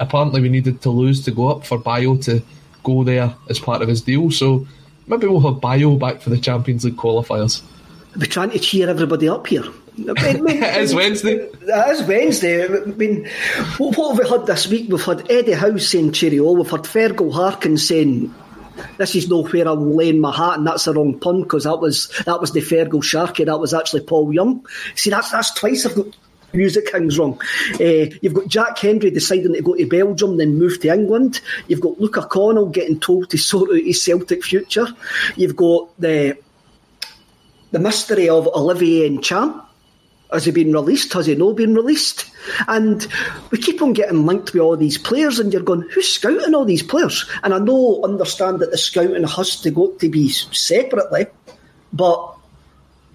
apparently 0.00 0.40
we 0.40 0.48
needed 0.48 0.82
Toulouse 0.82 1.20
to 1.24 1.30
go 1.30 1.48
up 1.48 1.64
for 1.64 1.78
Bayo 1.78 2.16
to 2.18 2.42
go 2.84 3.02
there 3.02 3.34
as 3.48 3.58
part 3.58 3.82
of 3.82 3.88
his 3.88 4.02
deal. 4.02 4.30
So 4.30 4.66
maybe 5.06 5.26
we'll 5.26 5.40
have 5.40 5.60
Bayo 5.60 5.96
back 5.96 6.20
for 6.20 6.30
the 6.30 6.38
Champions 6.38 6.84
League 6.84 6.96
qualifiers. 6.96 7.62
We're 8.16 8.26
trying 8.26 8.50
to 8.50 8.60
cheer 8.60 8.88
everybody 8.88 9.28
up 9.28 9.46
here. 9.48 9.64
it's 9.96 10.94
Wednesday. 10.94 11.34
It 11.34 11.90
is 11.90 12.02
Wednesday. 12.06 12.64
I 12.64 12.84
mean, 12.84 13.28
what, 13.78 13.96
what 13.96 14.16
have 14.16 14.24
we 14.24 14.28
had 14.28 14.46
this 14.46 14.66
week? 14.68 14.90
We've 14.90 15.02
had 15.02 15.30
Eddie 15.30 15.52
Howe 15.52 15.76
saying 15.76 16.12
cheerio. 16.12 16.52
We've 16.52 16.70
had 16.70 16.82
Fergal 16.82 17.32
Harkin 17.32 17.76
saying 17.78 18.32
this 18.98 19.14
is 19.14 19.28
nowhere 19.28 19.68
I'm 19.68 19.94
laying 19.94 20.20
my 20.20 20.34
hat, 20.34 20.58
and 20.58 20.66
that's 20.66 20.84
the 20.84 20.94
wrong 20.94 21.18
pun 21.18 21.42
because 21.42 21.64
that 21.64 21.78
was 21.78 22.08
that 22.26 22.40
was 22.40 22.52
the 22.52 22.60
Feargal 22.60 23.02
Sharkey. 23.02 23.44
That 23.44 23.60
was 23.60 23.74
actually 23.74 24.02
Paul 24.02 24.32
Young. 24.32 24.66
See, 24.96 25.10
that's 25.10 25.30
that's 25.30 25.52
twice 25.54 25.86
I've 25.86 25.94
got 25.94 26.06
music 26.54 26.90
kings 26.90 27.18
wrong. 27.18 27.40
Uh, 27.80 28.10
you've 28.22 28.34
got 28.34 28.48
Jack 28.48 28.78
Hendry 28.78 29.10
deciding 29.10 29.54
to 29.54 29.62
go 29.62 29.74
to 29.74 29.86
Belgium, 29.86 30.36
then 30.36 30.58
move 30.58 30.80
to 30.80 30.88
England. 30.88 31.40
You've 31.68 31.80
got 31.80 32.00
Luca 32.00 32.22
Connell 32.22 32.66
getting 32.66 33.00
told 33.00 33.30
to 33.30 33.38
sort 33.50 33.70
out 33.70 33.76
his 33.76 34.02
Celtic 34.02 34.44
future. 34.44 34.86
You've 35.36 35.56
got 35.56 35.88
the 36.00 36.38
the 37.72 37.80
mystery 37.80 38.28
of 38.28 38.46
Olivier 38.46 39.08
and 39.08 39.18
Ntcham. 39.18 39.60
Has 40.32 40.44
he 40.44 40.52
been 40.52 40.72
released? 40.72 41.12
Has 41.12 41.26
he 41.26 41.34
not 41.34 41.56
been 41.56 41.74
released? 41.74 42.30
And 42.68 43.06
we 43.50 43.58
keep 43.58 43.82
on 43.82 43.92
getting 43.92 44.26
linked 44.26 44.52
with 44.52 44.62
all 44.62 44.76
these 44.76 44.98
players, 44.98 45.38
and 45.38 45.52
you're 45.52 45.62
going, 45.62 45.82
who's 45.90 46.08
scouting 46.08 46.54
all 46.54 46.64
these 46.64 46.82
players? 46.82 47.28
And 47.42 47.52
I 47.52 47.58
know, 47.58 48.00
understand 48.04 48.60
that 48.60 48.70
the 48.70 48.78
scouting 48.78 49.24
has 49.24 49.60
to 49.60 49.70
go 49.70 49.88
to 49.88 50.08
be 50.08 50.28
separately, 50.28 51.26
but 51.92 52.36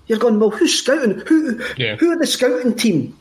you're 0.07 0.19
going, 0.19 0.39
well, 0.39 0.49
who's 0.49 0.77
scouting? 0.77 1.19
Who 1.27 1.61
yeah. 1.77 1.95
who 1.95 2.11
are 2.11 2.17
the 2.17 2.27
scouting 2.27 2.75
team? 2.75 3.17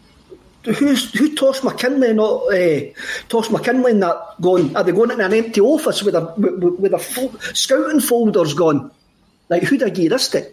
Who's 0.74 1.12
who? 1.12 1.34
Tosh 1.34 1.62
McKinley 1.62 2.12
not 2.12 2.42
uh, 2.52 2.80
Tosh 3.28 3.48
McKinlay, 3.48 3.92
and 3.92 4.02
that 4.02 4.34
going? 4.40 4.76
Are 4.76 4.84
they 4.84 4.92
going 4.92 5.10
in 5.10 5.20
an 5.20 5.32
empty 5.32 5.60
office 5.60 6.02
with 6.02 6.14
a 6.14 6.34
with, 6.36 6.78
with 6.78 6.92
a 6.92 6.98
fo- 6.98 7.36
scouting 7.54 8.00
folders 8.00 8.54
gone? 8.54 8.90
Like 9.48 9.62
who 9.62 9.78
do 9.78 9.86
I 9.86 9.90
give 9.90 10.10
this 10.10 10.28
to? 10.28 10.46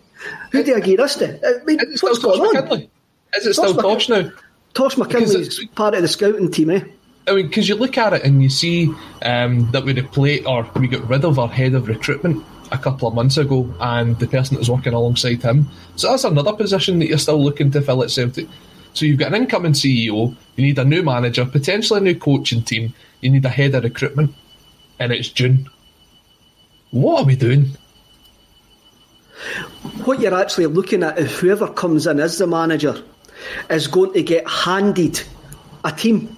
Who 0.52 0.64
do 0.64 0.76
I 0.76 0.80
give 0.80 0.98
this 0.98 1.16
to? 1.16 1.40
I 1.46 1.64
mean, 1.66 1.80
what's 2.02 2.20
going 2.20 2.40
on? 2.40 2.56
McKinlay? 2.56 2.90
Is 3.36 3.48
it 3.48 3.54
still 3.56 3.76
Tosh 3.76 4.10
now? 4.10 4.32
Tosh 4.74 4.96
McKinlay's 4.96 5.66
part 5.76 5.96
of 5.96 6.02
the 6.02 6.08
scouting 6.08 6.52
team, 6.52 6.70
eh? 6.70 6.84
I 7.28 7.34
mean, 7.34 7.48
because 7.48 7.68
you 7.68 7.76
look 7.76 7.98
at 7.98 8.14
it 8.14 8.24
and 8.24 8.44
you 8.44 8.50
see 8.50 8.94
um, 9.24 9.72
that 9.72 9.84
we 9.84 9.94
replaced 9.94 10.46
or 10.46 10.70
we 10.76 10.88
got 10.88 11.08
rid 11.10 11.26
of 11.26 11.40
our 11.40 11.48
head 11.48 11.74
of 11.74 11.88
recruitment 11.88 12.46
a 12.72 12.78
couple 12.78 13.08
of 13.08 13.14
months 13.14 13.38
ago, 13.38 13.72
and 13.80 14.18
the 14.20 14.28
person 14.28 14.56
that 14.56 14.60
was 14.60 14.70
working 14.70 14.94
alongside 14.94 15.42
him. 15.42 15.68
So 15.96 16.10
that's 16.10 16.24
another 16.24 16.54
position 16.54 17.00
that 17.00 17.08
you're 17.08 17.18
still 17.18 17.42
looking 17.42 17.72
to 17.72 17.82
fill 17.82 18.04
at 18.04 18.12
Celtic. 18.12 18.48
So 18.96 19.06
you've 19.06 19.20
got 19.20 19.34
an 19.34 19.42
incoming 19.42 19.74
CEO, 19.74 20.34
you 20.56 20.64
need 20.64 20.80
a 20.80 20.86
new 20.86 21.04
manager, 21.04 21.46
potentially 21.46 22.00
a 22.00 22.04
new 22.04 22.18
coaching 22.18 22.64
team, 22.64 22.94
you 23.20 23.30
need 23.30 23.44
a 23.44 23.50
head 23.50 23.76
of 23.76 23.84
recruitment, 23.84 24.34
and 25.00 25.12
it's 25.12 25.28
June. 25.28 25.70
What 26.92 27.22
are 27.22 27.26
we 27.26 27.36
doing? 27.36 27.78
What 30.06 30.22
you're 30.22 30.34
actually 30.34 30.68
looking 30.68 31.04
at 31.04 31.20
is 31.20 31.38
whoever 31.38 31.68
comes 31.68 32.08
in 32.08 32.22
as 32.22 32.38
the 32.38 32.48
manager 32.48 33.04
is 33.70 33.88
going 33.88 34.14
to 34.14 34.24
get 34.24 34.48
handed 34.48 35.22
a 35.84 35.92
team 35.92 36.38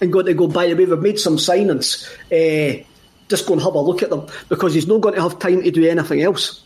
and 0.00 0.12
going 0.12 0.26
to 0.26 0.34
go, 0.34 0.48
by 0.48 0.66
the 0.66 0.74
way, 0.74 0.86
we've 0.86 0.98
made 0.98 1.20
some 1.20 1.36
signings. 1.36 2.08
Uh, 2.26 2.82
just 3.28 3.46
go 3.46 3.52
and 3.52 3.62
have 3.62 3.74
a 3.74 3.80
look 3.80 4.02
at 4.02 4.10
them 4.10 4.26
because 4.48 4.74
he's 4.74 4.88
not 4.88 5.00
going 5.00 5.14
to 5.14 5.22
have 5.22 5.38
time 5.38 5.62
to 5.62 5.70
do 5.70 5.88
anything 5.88 6.22
else. 6.22 6.64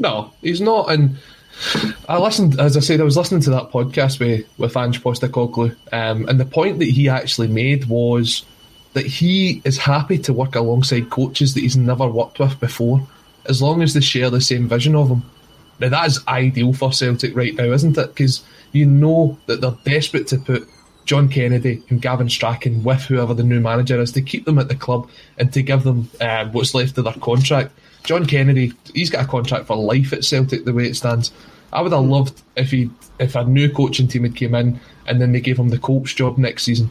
No, 0.00 0.32
he's 0.42 0.60
not. 0.60 0.90
And 0.90 1.18
I 2.08 2.18
listened, 2.18 2.60
as 2.60 2.76
I 2.76 2.80
said, 2.80 3.00
I 3.00 3.04
was 3.04 3.16
listening 3.16 3.40
to 3.42 3.50
that 3.50 3.70
podcast 3.70 4.20
with, 4.20 4.46
with 4.58 4.76
Ange 4.76 5.02
Postecoglou, 5.02 5.74
um, 5.92 6.28
and 6.28 6.38
the 6.38 6.44
point 6.44 6.78
that 6.78 6.88
he 6.88 7.08
actually 7.08 7.48
made 7.48 7.86
was 7.86 8.44
that 8.92 9.06
he 9.06 9.60
is 9.64 9.76
happy 9.78 10.18
to 10.18 10.32
work 10.32 10.54
alongside 10.54 11.10
coaches 11.10 11.54
that 11.54 11.60
he's 11.60 11.76
never 11.76 12.06
worked 12.08 12.38
with 12.38 12.58
before, 12.60 13.06
as 13.46 13.60
long 13.60 13.82
as 13.82 13.94
they 13.94 14.00
share 14.00 14.30
the 14.30 14.40
same 14.40 14.68
vision 14.68 14.94
of 14.94 15.08
him. 15.08 15.22
Now, 15.78 15.90
that 15.90 16.06
is 16.06 16.26
ideal 16.26 16.72
for 16.72 16.92
Celtic 16.92 17.36
right 17.36 17.54
now, 17.54 17.64
isn't 17.64 17.98
it? 17.98 18.06
Because 18.08 18.42
you 18.72 18.86
know 18.86 19.38
that 19.46 19.60
they're 19.60 19.76
desperate 19.84 20.26
to 20.28 20.38
put 20.38 20.68
John 21.04 21.28
Kennedy 21.28 21.82
and 21.88 22.02
Gavin 22.02 22.28
Strachan 22.28 22.82
with 22.82 23.02
whoever 23.02 23.34
the 23.34 23.42
new 23.42 23.60
manager 23.60 24.00
is 24.00 24.12
to 24.12 24.22
keep 24.22 24.44
them 24.44 24.58
at 24.58 24.68
the 24.68 24.74
club 24.74 25.08
and 25.38 25.52
to 25.52 25.62
give 25.62 25.84
them 25.84 26.10
uh, 26.20 26.46
what's 26.46 26.74
left 26.74 26.98
of 26.98 27.04
their 27.04 27.12
contract. 27.14 27.72
John 28.06 28.24
Kennedy, 28.24 28.72
he's 28.94 29.10
got 29.10 29.24
a 29.24 29.28
contract 29.28 29.66
for 29.66 29.76
life 29.76 30.12
at 30.12 30.24
Celtic 30.24 30.64
the 30.64 30.72
way 30.72 30.86
it 30.86 30.96
stands. 30.96 31.32
I 31.72 31.82
would 31.82 31.92
have 31.92 32.04
loved 32.04 32.42
if 32.56 32.70
he 32.70 32.90
if 33.18 33.34
a 33.34 33.44
new 33.44 33.70
coaching 33.70 34.08
team 34.08 34.22
had 34.22 34.36
came 34.36 34.54
in 34.54 34.80
and 35.06 35.20
then 35.20 35.32
they 35.32 35.40
gave 35.40 35.58
him 35.58 35.68
the 35.68 35.78
coach 35.78 36.16
job 36.16 36.38
next 36.38 36.62
season. 36.64 36.90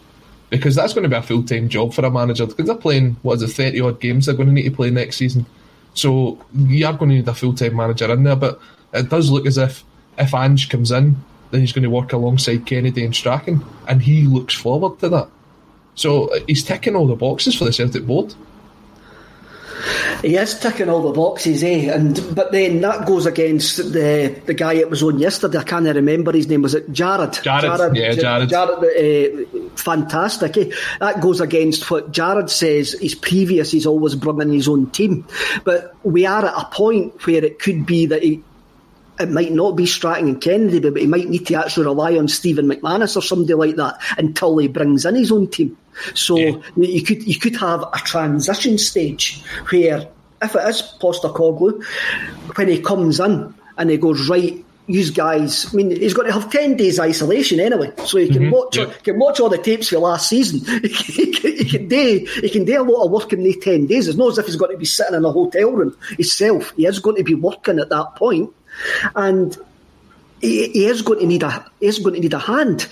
Because 0.49 0.75
that's 0.75 0.93
going 0.93 1.03
to 1.03 1.09
be 1.09 1.15
a 1.15 1.21
full 1.23 1.43
time 1.43 1.69
job 1.69 1.93
for 1.93 2.05
a 2.05 2.11
manager. 2.11 2.45
Because 2.45 2.67
they're 2.67 2.75
playing 2.75 3.17
what 3.23 3.35
is 3.35 3.43
it, 3.43 3.53
thirty 3.53 3.81
odd 3.81 3.99
games 3.99 4.25
they're 4.25 4.35
going 4.35 4.47
to 4.47 4.53
need 4.53 4.69
to 4.69 4.71
play 4.75 4.91
next 4.91 5.17
season. 5.17 5.45
So 5.95 6.37
you 6.53 6.85
are 6.85 6.93
going 6.93 7.09
to 7.09 7.15
need 7.15 7.27
a 7.27 7.33
full 7.33 7.55
time 7.55 7.75
manager 7.75 8.11
in 8.11 8.23
there. 8.23 8.35
But 8.35 8.59
it 8.93 9.09
does 9.09 9.31
look 9.31 9.45
as 9.45 9.57
if 9.57 9.83
if 10.17 10.33
Ange 10.33 10.69
comes 10.69 10.91
in 10.91 11.17
then 11.51 11.61
he's 11.61 11.71
going 11.71 11.83
to 11.83 11.89
work 11.89 12.13
alongside 12.13 12.65
Kennedy 12.65 13.05
and 13.05 13.15
Strachan, 13.15 13.63
and 13.87 14.01
he 14.01 14.23
looks 14.23 14.53
forward 14.53 14.99
to 14.99 15.09
that. 15.09 15.29
So 15.95 16.29
he's 16.47 16.63
ticking 16.63 16.95
all 16.95 17.07
the 17.07 17.15
boxes 17.15 17.55
for 17.55 17.63
the 17.63 17.71
Celtic 17.71 18.05
board. 18.05 18.33
He 20.21 20.35
is 20.35 20.59
ticking 20.59 20.89
all 20.89 21.01
the 21.01 21.11
boxes, 21.11 21.63
eh? 21.63 21.93
And 21.93 22.19
but 22.33 22.51
then 22.51 22.81
that 22.81 23.05
goes 23.05 23.25
against 23.25 23.77
the 23.77 24.41
the 24.45 24.53
guy 24.53 24.73
it 24.73 24.89
was 24.89 25.03
on 25.03 25.19
yesterday. 25.19 25.59
I 25.59 25.63
can't 25.63 25.85
remember 25.85 26.31
his 26.31 26.47
name. 26.47 26.61
Was 26.61 26.73
it 26.75 26.91
Jared? 26.91 27.33
Jared, 27.43 27.77
Jared 27.77 27.95
yeah, 27.95 28.13
Jared. 28.13 28.49
Jared, 28.49 29.47
uh, 29.55 29.69
fantastic. 29.75 30.57
Eh? 30.57 30.71
That 30.99 31.21
goes 31.21 31.41
against 31.41 31.89
what 31.91 32.11
Jared 32.11 32.49
says. 32.49 32.93
His 32.99 33.15
previous, 33.15 33.71
he's 33.71 33.85
always 33.85 34.15
bringing 34.15 34.53
his 34.53 34.67
own 34.67 34.89
team. 34.91 35.27
But 35.63 35.95
we 36.03 36.25
are 36.25 36.45
at 36.45 36.53
a 36.55 36.65
point 36.71 37.25
where 37.25 37.43
it 37.43 37.59
could 37.59 37.85
be 37.85 38.05
that 38.07 38.23
he 38.23 38.43
it 39.19 39.29
might 39.29 39.51
not 39.51 39.75
be 39.75 39.85
Strachan 39.85 40.27
and 40.27 40.41
Kennedy, 40.41 40.79
but 40.79 41.01
he 41.01 41.07
might 41.07 41.29
need 41.29 41.47
to 41.47 41.55
actually 41.55 41.85
rely 41.85 42.17
on 42.17 42.27
Stephen 42.27 42.67
McManus 42.67 43.15
or 43.15 43.21
somebody 43.21 43.53
like 43.53 43.75
that 43.77 43.99
until 44.17 44.57
he 44.57 44.67
brings 44.67 45.05
in 45.05 45.15
his 45.15 45.31
own 45.31 45.47
team. 45.47 45.77
So 46.13 46.37
yeah. 46.37 46.57
you 46.75 47.03
could 47.03 47.23
you 47.23 47.39
could 47.39 47.55
have 47.55 47.83
a 47.93 47.99
transition 47.99 48.77
stage 48.77 49.41
where 49.69 50.07
if 50.41 50.55
it 50.55 50.67
is 50.67 50.81
Postecoglou, 50.99 51.83
when 52.55 52.67
he 52.67 52.81
comes 52.81 53.19
in 53.19 53.53
and 53.77 53.89
he 53.89 53.97
goes 53.97 54.27
right. 54.29 54.61
Use 54.87 55.09
guys. 55.09 55.73
I 55.73 55.77
mean, 55.77 55.89
he's 55.89 56.13
got 56.13 56.27
to 56.27 56.31
have 56.31 56.51
ten 56.51 56.77
days 56.77 56.99
isolation 56.99 57.59
anyway, 57.59 57.91
so 58.05 58.19
he 58.19 58.27
can 58.27 58.43
mm-hmm. 58.43 58.51
watch. 58.51 58.77
Can 59.03 59.17
watch 59.17 59.39
all 59.39 59.49
the 59.49 59.57
tapes 59.57 59.89
for 59.89 59.97
last 59.97 60.29
season. 60.29 60.59
he, 60.83 61.31
can, 61.31 61.57
he 61.57 61.65
can 61.65 61.87
do. 61.87 62.27
He 62.41 62.49
can 62.49 62.65
do 62.65 62.79
a 62.79 62.83
lot 62.83 63.05
of 63.05 63.11
work 63.11 63.33
in 63.33 63.41
the 63.41 63.55
ten 63.55 63.87
days. 63.87 64.07
It's 64.07 64.15
not 64.15 64.33
as 64.33 64.37
if 64.37 64.45
he's 64.45 64.57
got 64.57 64.67
to 64.67 64.77
be 64.77 64.85
sitting 64.85 65.15
in 65.15 65.25
a 65.25 65.31
hotel 65.31 65.71
room 65.71 65.97
himself. 66.09 66.71
He 66.77 66.85
is 66.85 66.99
going 66.99 67.15
to 67.15 67.23
be 67.23 67.33
working 67.33 67.79
at 67.79 67.89
that 67.89 68.13
point 68.15 68.53
and 69.15 69.57
he, 70.41 70.69
he, 70.69 70.85
is 70.85 71.01
going 71.01 71.19
to 71.19 71.25
need 71.25 71.43
a 71.43 71.65
he 71.79 71.87
is 71.87 71.99
going 71.99 72.15
to 72.15 72.21
need 72.21 72.33
a 72.33 72.39
hand. 72.39 72.87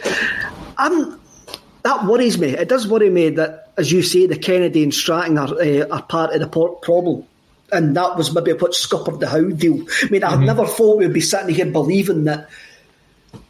I'm, 0.78 1.20
that 1.84 2.06
worries 2.06 2.38
me. 2.38 2.50
It 2.50 2.70
does 2.70 2.88
worry 2.88 3.10
me 3.10 3.30
that, 3.32 3.72
as 3.78 3.92
you 3.92 4.02
say, 4.02 4.26
the 4.26 4.38
Kennedy 4.38 4.84
and 4.84 4.94
Strachan 4.94 5.38
are, 5.38 5.54
uh, 5.54 5.88
are 5.92 6.04
part 6.04 6.34
of 6.34 6.40
the 6.40 6.48
problem. 6.48 7.26
And 7.72 7.96
that 7.98 8.18
was 8.18 8.34
maybe 8.34 8.54
what 8.54 8.76
scuppered 8.76 9.20
the 9.20 9.28
Howe 9.28 9.50
deal. 9.50 9.86
I 10.04 10.10
mean, 10.10 10.24
I 10.24 10.34
mm-hmm. 10.34 10.46
never 10.46 10.66
thought 10.66 11.00
we'd 11.00 11.14
be 11.14 11.22
sitting 11.22 11.54
here 11.54 11.66
believing 11.66 12.26
that 12.26 12.50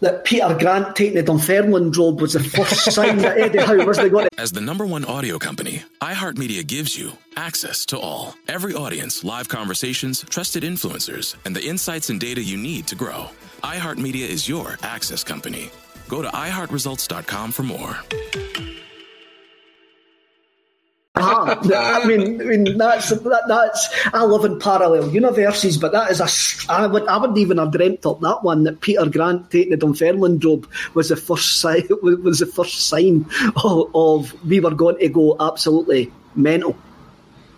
that 0.02 0.26
Peter 0.26 0.56
Grant 0.60 0.96
taking 0.96 1.16
the 1.16 1.24
Dunfermline 1.24 1.92
job 1.92 2.22
was 2.22 2.34
the 2.34 2.44
first 2.44 2.92
sign 2.92 3.18
that 3.20 3.38
Eddie 3.38 3.60
Howe 3.60 3.86
wasn't 3.86 4.12
going 4.12 4.28
to. 4.30 4.42
As 4.42 4.52
the 4.52 4.62
number 4.62 4.86
one 4.86 5.06
audio 5.06 5.38
company, 5.40 5.84
iHeartMedia 6.02 6.66
gives 6.68 6.98
you 6.98 7.12
access 7.38 7.86
to 7.88 8.00
all. 8.00 8.36
Every 8.48 8.74
audience, 8.74 9.24
live 9.24 9.48
conversations, 9.48 10.24
trusted 10.30 10.64
influencers, 10.64 11.36
and 11.46 11.56
the 11.56 11.66
insights 11.66 12.10
and 12.10 12.20
data 12.20 12.42
you 12.42 12.58
need 12.58 12.88
to 12.88 12.96
grow. 12.96 13.30
iHeartMedia 13.64 14.28
is 14.28 14.48
your 14.48 14.78
access 14.84 15.24
company. 15.24 15.70
Go 16.10 16.22
to 16.22 16.28
iHeartResults.com 16.30 17.52
for 17.52 17.64
more. 17.64 17.98
Ah, 21.20 21.60
I 22.02 22.08
mean, 22.08 22.42
I 22.42 22.44
mean 22.44 22.76
that's 22.76 23.10
that, 23.10 23.44
that's 23.48 24.08
I 24.12 24.24
live 24.24 24.46
in 24.46 24.58
parallel 24.58 25.12
universes, 25.12 25.78
but 25.78 25.92
that 25.92 26.10
is 26.10 26.20
a 26.20 26.72
I 26.74 26.88
would 26.88 27.06
I 27.08 27.18
wouldn't 27.18 27.38
even 27.38 27.60
have 27.60 27.72
dreamt 27.72 28.04
up 28.08 28.20
that 28.22 28.44
one 28.44 28.64
that 28.64 28.82
Peter 28.82 29.06
Grant 29.08 29.52
taking 29.52 29.70
the 29.70 29.78
Dunfermline 29.78 30.40
job 30.40 30.66
was 30.96 31.10
the 31.10 31.16
first 31.16 31.60
sign 31.60 31.84
was 32.02 32.40
the 32.40 32.48
first 32.48 32.88
sign 32.88 33.28
of, 33.64 33.92
of 33.94 34.44
we 34.44 34.60
were 34.60 34.74
going 34.74 34.98
to 34.98 35.08
go 35.08 35.38
absolutely 35.40 36.12
mental. 36.34 36.76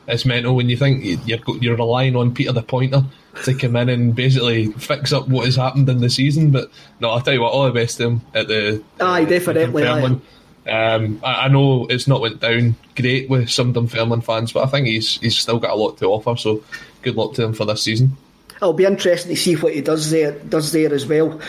It's 0.05 0.25
mental 0.25 0.53
when 0.53 0.67
you 0.67 0.75
think 0.75 1.25
you're 1.25 1.39
you're 1.61 1.77
relying 1.77 2.17
on 2.17 2.33
Peter 2.33 2.51
the 2.51 2.61
Pointer 2.61 3.05
to 3.45 3.53
come 3.53 3.77
in 3.77 3.87
and 3.87 4.13
basically 4.13 4.73
fix 4.73 5.13
up 5.13 5.29
what 5.29 5.45
has 5.45 5.55
happened 5.55 5.87
in 5.87 6.01
the 6.01 6.09
season. 6.09 6.51
But 6.51 6.69
no, 6.99 7.09
I'll 7.09 7.21
tell 7.21 7.33
you 7.33 7.41
what, 7.41 7.53
all 7.53 7.67
the 7.67 7.71
best 7.71 7.97
to 7.97 8.07
him 8.07 8.21
at 8.33 8.49
the. 8.49 8.83
Aye, 8.99 9.23
uh, 9.23 9.25
definitely. 9.25 9.87
Aye. 9.87 10.19
Um, 10.67 11.19
I, 11.23 11.45
I, 11.45 11.47
know 11.47 11.85
it's 11.87 12.07
not 12.07 12.21
went 12.21 12.39
down 12.39 12.75
great 12.95 13.29
with 13.29 13.49
some 13.49 13.73
Dunfermline 13.73 14.21
fans, 14.21 14.51
but 14.51 14.63
I 14.63 14.67
think 14.67 14.87
he's 14.87 15.17
he's 15.17 15.37
still 15.37 15.59
got 15.59 15.71
a 15.71 15.75
lot 15.75 15.97
to 15.99 16.07
offer. 16.07 16.35
So 16.37 16.63
good 17.03 17.15
luck 17.15 17.33
to 17.35 17.43
him 17.43 17.53
for 17.53 17.65
this 17.65 17.83
season. 17.83 18.17
It'll 18.55 18.73
be 18.73 18.85
interesting 18.85 19.35
to 19.35 19.39
see 19.39 19.55
what 19.55 19.75
he 19.75 19.81
does 19.81 20.09
there 20.09 20.31
does 20.31 20.71
there 20.71 20.93
as 20.93 21.05
well. 21.05 21.39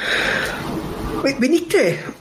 We, 1.24 1.34
we 1.34 1.48
need 1.48 1.70
to. 1.70 2.14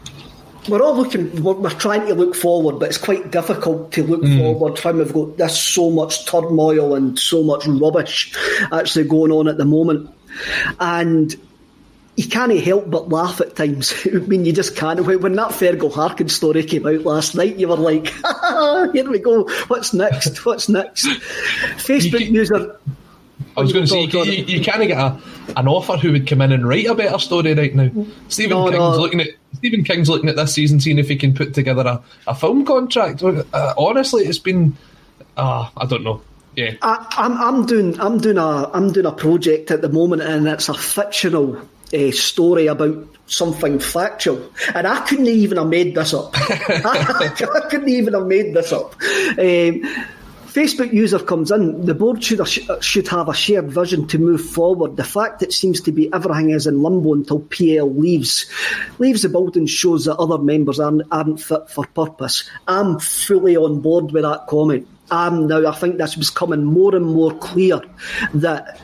We're 0.69 0.81
all 0.81 0.95
looking. 0.95 1.43
We're, 1.43 1.53
we're, 1.53 1.69
trying 1.71 2.07
to 2.07 2.15
look 2.15 2.33
forward, 2.33 2.79
but 2.79 2.89
it's 2.89 2.97
quite 2.97 3.29
difficult 3.29 3.91
to 3.93 4.03
look 4.03 4.21
mm. 4.21 4.37
forward 4.37 4.79
when 4.79 4.97
we've 4.97 5.13
got 5.13 5.37
this 5.37 5.59
so 5.59 5.89
much 5.89 6.25
turmoil 6.25 6.95
and 6.95 7.19
so 7.19 7.43
much 7.43 7.67
rubbish 7.67 8.33
actually 8.71 9.05
going 9.05 9.31
on 9.31 9.47
at 9.47 9.57
the 9.57 9.65
moment. 9.65 10.09
And 10.79 11.35
you 12.15 12.27
can't 12.27 12.57
help 12.59 12.89
but 12.89 13.09
laugh 13.09 13.41
at 13.41 13.55
times. 13.55 13.93
I 14.05 14.17
mean, 14.19 14.45
you 14.45 14.53
just 14.53 14.75
can't. 14.75 15.05
When 15.05 15.33
that 15.33 15.51
Fergal 15.51 15.93
Harkin 15.93 16.29
story 16.29 16.63
came 16.63 16.85
out 16.85 17.01
last 17.01 17.35
night, 17.35 17.57
you 17.57 17.67
were 17.67 17.75
like, 17.75 18.07
here 18.93 19.09
we 19.09 19.19
go. 19.19 19.47
What's 19.67 19.93
next? 19.93 20.45
What's 20.45 20.69
next? 20.69 21.05
Facebook 21.77 22.25
can, 22.25 22.33
user. 22.33 22.79
I 23.57 23.61
was 23.61 23.73
going 23.73 23.85
to 23.85 23.91
say, 23.91 24.03
you, 24.03 24.23
you, 24.23 24.45
you 24.45 24.61
can't 24.61 24.87
get 24.87 24.97
a, 24.97 25.19
an 25.57 25.67
author 25.67 25.97
who 25.97 26.11
would 26.13 26.27
come 26.27 26.41
in 26.41 26.51
and 26.51 26.67
write 26.67 26.85
a 26.85 26.95
better 26.95 27.19
story 27.19 27.53
right 27.53 27.75
now. 27.75 27.89
Stephen 28.29 28.57
no, 28.57 28.65
King's 28.65 28.77
no. 28.77 28.97
looking 28.97 29.21
at 29.21 29.27
Stephen 29.57 29.83
King's 29.83 30.09
looking 30.09 30.29
at 30.29 30.35
this 30.35 30.53
season, 30.53 30.79
seeing 30.79 30.99
if 30.99 31.09
he 31.09 31.15
can 31.17 31.33
put 31.33 31.53
together 31.53 31.85
a, 31.85 32.03
a 32.27 32.35
film 32.35 32.65
contract. 32.65 33.23
Uh, 33.23 33.73
honestly, 33.77 34.23
it's 34.23 34.39
been, 34.39 34.77
uh, 35.35 35.69
I 35.75 35.85
don't 35.85 36.03
know. 36.03 36.21
Yeah, 36.55 36.75
I, 36.81 37.05
I'm 37.17 37.33
I'm 37.33 37.65
doing 37.65 37.99
I'm 37.99 38.17
doing 38.17 38.37
a 38.37 38.71
I'm 38.71 38.93
doing 38.93 39.05
a 39.05 39.11
project 39.11 39.71
at 39.71 39.81
the 39.81 39.89
moment, 39.89 40.21
and 40.21 40.47
it's 40.47 40.69
a 40.69 40.73
fictional 40.73 41.61
uh, 41.93 42.11
story 42.11 42.67
about 42.67 43.07
something 43.27 43.79
factual, 43.79 44.51
and 44.73 44.87
I 44.87 45.05
couldn't 45.05 45.27
even 45.27 45.57
have 45.57 45.67
made 45.67 45.95
this 45.95 46.13
up. 46.13 46.31
I, 46.35 47.67
couldn't 47.69 47.89
even 47.89 48.13
have 48.13 48.27
made 48.27 48.53
this 48.53 48.71
up. 48.71 48.93
Um, 49.37 49.81
Facebook 50.55 50.93
user 50.93 51.19
comes 51.19 51.51
in. 51.51 51.85
The 51.85 51.93
board 51.93 52.23
should 52.23 52.39
have, 52.39 52.81
should 52.81 53.09
have 53.09 53.27
a 53.27 53.33
shared 53.33 53.69
vision 53.69 54.07
to 54.07 54.17
move 54.17 54.39
forward. 54.41 54.95
The 54.95 55.03
fact 55.03 55.43
it 55.43 55.51
seems 55.51 55.81
to 55.81 55.91
be 55.91 56.11
everything 56.13 56.51
is 56.51 56.65
in 56.65 56.81
limbo 56.81 57.13
until 57.13 57.41
PL 57.41 57.93
leaves 57.93 58.45
leaves 58.97 59.23
the 59.23 59.27
building 59.27 59.65
shows 59.65 60.05
that 60.05 60.15
other 60.15 60.37
members 60.37 60.79
aren't, 60.79 61.01
aren't 61.11 61.41
fit 61.41 61.69
for 61.69 61.85
purpose. 61.87 62.49
I'm 62.69 62.99
fully 62.99 63.57
on 63.57 63.81
board 63.81 64.13
with 64.13 64.23
that 64.23 64.47
comment. 64.47 64.87
Um, 65.11 65.47
now 65.47 65.67
I 65.67 65.75
think 65.75 65.97
this 65.97 66.15
was 66.15 66.29
coming 66.29 66.63
more 66.63 66.95
and 66.95 67.05
more 67.05 67.33
clear 67.37 67.81
that 68.35 68.79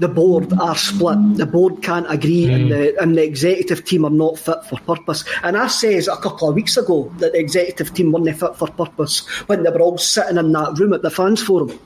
the 0.00 0.08
board 0.08 0.52
are 0.54 0.74
split. 0.74 1.36
The 1.36 1.46
board 1.46 1.82
can't 1.82 2.10
agree, 2.10 2.46
mm. 2.46 2.54
and, 2.54 2.70
the, 2.70 3.02
and 3.02 3.16
the 3.16 3.22
executive 3.22 3.84
team 3.84 4.04
are 4.04 4.10
not 4.10 4.38
fit 4.38 4.64
for 4.64 4.78
purpose. 4.80 5.24
And 5.42 5.56
I 5.56 5.68
says 5.68 6.08
a 6.08 6.16
couple 6.16 6.48
of 6.48 6.54
weeks 6.54 6.76
ago 6.76 7.12
that 7.18 7.32
the 7.32 7.38
executive 7.38 7.94
team 7.94 8.10
weren't 8.12 8.38
fit 8.38 8.56
for 8.56 8.68
purpose 8.68 9.26
when 9.46 9.62
they 9.62 9.70
were 9.70 9.80
all 9.80 9.98
sitting 9.98 10.38
in 10.38 10.52
that 10.52 10.78
room 10.78 10.94
at 10.94 11.02
the 11.02 11.10
fans 11.10 11.42
forum. 11.42 11.78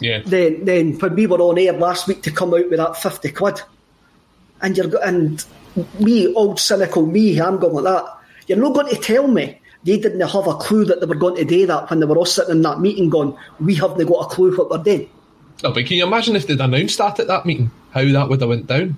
Yeah. 0.00 0.20
Then, 0.26 0.64
then 0.66 0.98
when 0.98 1.14
we 1.14 1.26
were 1.26 1.40
on 1.40 1.58
air 1.58 1.72
last 1.72 2.06
week 2.06 2.22
to 2.24 2.30
come 2.30 2.52
out 2.52 2.68
with 2.68 2.78
that 2.78 2.96
fifty 2.96 3.30
quid, 3.30 3.62
and 4.60 4.76
you're 4.76 5.02
and 5.02 5.44
me, 5.98 6.32
old 6.34 6.58
cynical 6.58 7.06
me, 7.06 7.40
I'm 7.40 7.58
going 7.58 7.74
like 7.74 7.84
that. 7.84 8.18
You're 8.46 8.58
not 8.58 8.74
going 8.74 8.94
to 8.94 9.00
tell 9.00 9.26
me 9.26 9.60
they 9.84 9.98
didn't 9.98 10.20
have 10.20 10.46
a 10.46 10.54
clue 10.54 10.84
that 10.84 11.00
they 11.00 11.06
were 11.06 11.14
going 11.14 11.36
to 11.36 11.44
do 11.44 11.66
that 11.66 11.88
when 11.88 12.00
they 12.00 12.06
were 12.06 12.16
all 12.16 12.24
sitting 12.24 12.56
in 12.56 12.62
that 12.62 12.80
meeting 12.80 13.08
going, 13.08 13.36
we 13.60 13.74
haven't 13.74 14.04
got 14.06 14.26
a 14.26 14.34
clue 14.34 14.56
what 14.56 14.70
we're 14.70 14.82
doing. 14.82 15.08
Oh, 15.64 15.72
but 15.72 15.86
can 15.86 15.96
you 15.96 16.06
imagine 16.06 16.36
if 16.36 16.46
they'd 16.46 16.60
announced 16.60 16.98
that 16.98 17.18
at 17.18 17.28
that 17.28 17.46
meeting, 17.46 17.70
how 17.90 18.04
that 18.04 18.28
would 18.28 18.40
have 18.40 18.50
went 18.50 18.66
down? 18.66 18.96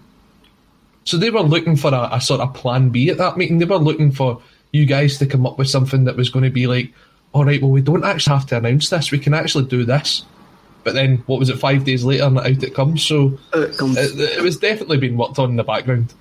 So 1.05 1.17
they 1.17 1.31
were 1.31 1.41
looking 1.41 1.77
for 1.77 1.95
a, 1.95 2.09
a 2.13 2.21
sort 2.21 2.41
of 2.41 2.55
plan 2.55 2.91
B 2.91 3.09
at 3.11 3.19
that 3.19 3.37
meeting. 3.37 3.59
They 3.59 3.65
were 3.65 3.77
looking 3.77 4.13
for 4.13 4.43
you 4.73 4.85
guys 4.85 5.19
to 5.19 5.27
come 5.27 5.47
up 5.47 5.59
with 5.59 5.69
something 5.69 6.05
that 6.05 6.17
was 6.17 6.29
going 6.29 6.45
to 6.45 6.51
be 6.51 6.67
like, 6.67 6.93
all 7.33 7.45
right, 7.45 7.63
well, 7.63 7.71
we 7.71 7.81
don't 7.81 8.05
actually 8.05 8.37
have 8.37 8.47
to 8.49 8.57
announce 8.57 8.91
this. 8.91 9.11
We 9.11 9.19
can 9.19 9.35
actually 9.35 9.67
do 9.67 9.85
this. 9.85 10.25
But 10.85 10.95
then, 10.95 11.19
what 11.27 11.39
was 11.39 11.51
it, 11.51 11.59
five 11.59 11.85
days 11.85 12.05
later, 12.05 12.25
and 12.25 12.39
out 12.39 12.63
it 12.63 12.75
comes. 12.75 13.03
So 13.03 13.39
it, 13.55 13.77
comes. 13.77 13.97
it, 13.97 14.39
it 14.39 14.43
was 14.43 14.59
definitely 14.59 14.99
being 14.99 15.17
worked 15.17 15.39
on 15.39 15.51
in 15.51 15.57
the 15.57 15.65
background. 15.65 16.15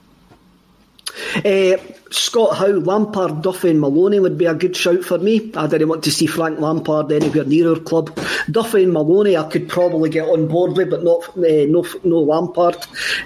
Uh, 1.44 1.78
Scott 2.10 2.56
Howe, 2.56 2.80
Lampard, 2.80 3.42
Duffy, 3.42 3.70
and 3.70 3.82
Maloney 3.82 4.20
would 4.20 4.38
be 4.38 4.46
a 4.46 4.54
good 4.54 4.76
shout 4.76 5.04
for 5.04 5.18
me. 5.18 5.52
I 5.56 5.68
didn't 5.68 5.90
want 5.90 6.04
to 6.06 6.12
see 6.12 6.26
Frank 6.26 6.60
Lampard 6.60 7.12
anywhere 7.12 7.46
near 7.46 7.70
our 7.74 7.80
club. 7.80 8.18
Duffy 8.50 8.84
and 8.84 8.94
Maloney, 8.94 9.36
I 9.36 9.44
could 9.50 9.68
probably 9.68 10.10
get 10.10 10.28
on 10.28 10.48
board 10.48 10.78
with, 10.78 10.90
but 10.90 11.04
not 11.04 11.28
uh, 11.38 11.66
no 11.68 11.86
no 12.04 12.20
Lampard. 12.20 12.78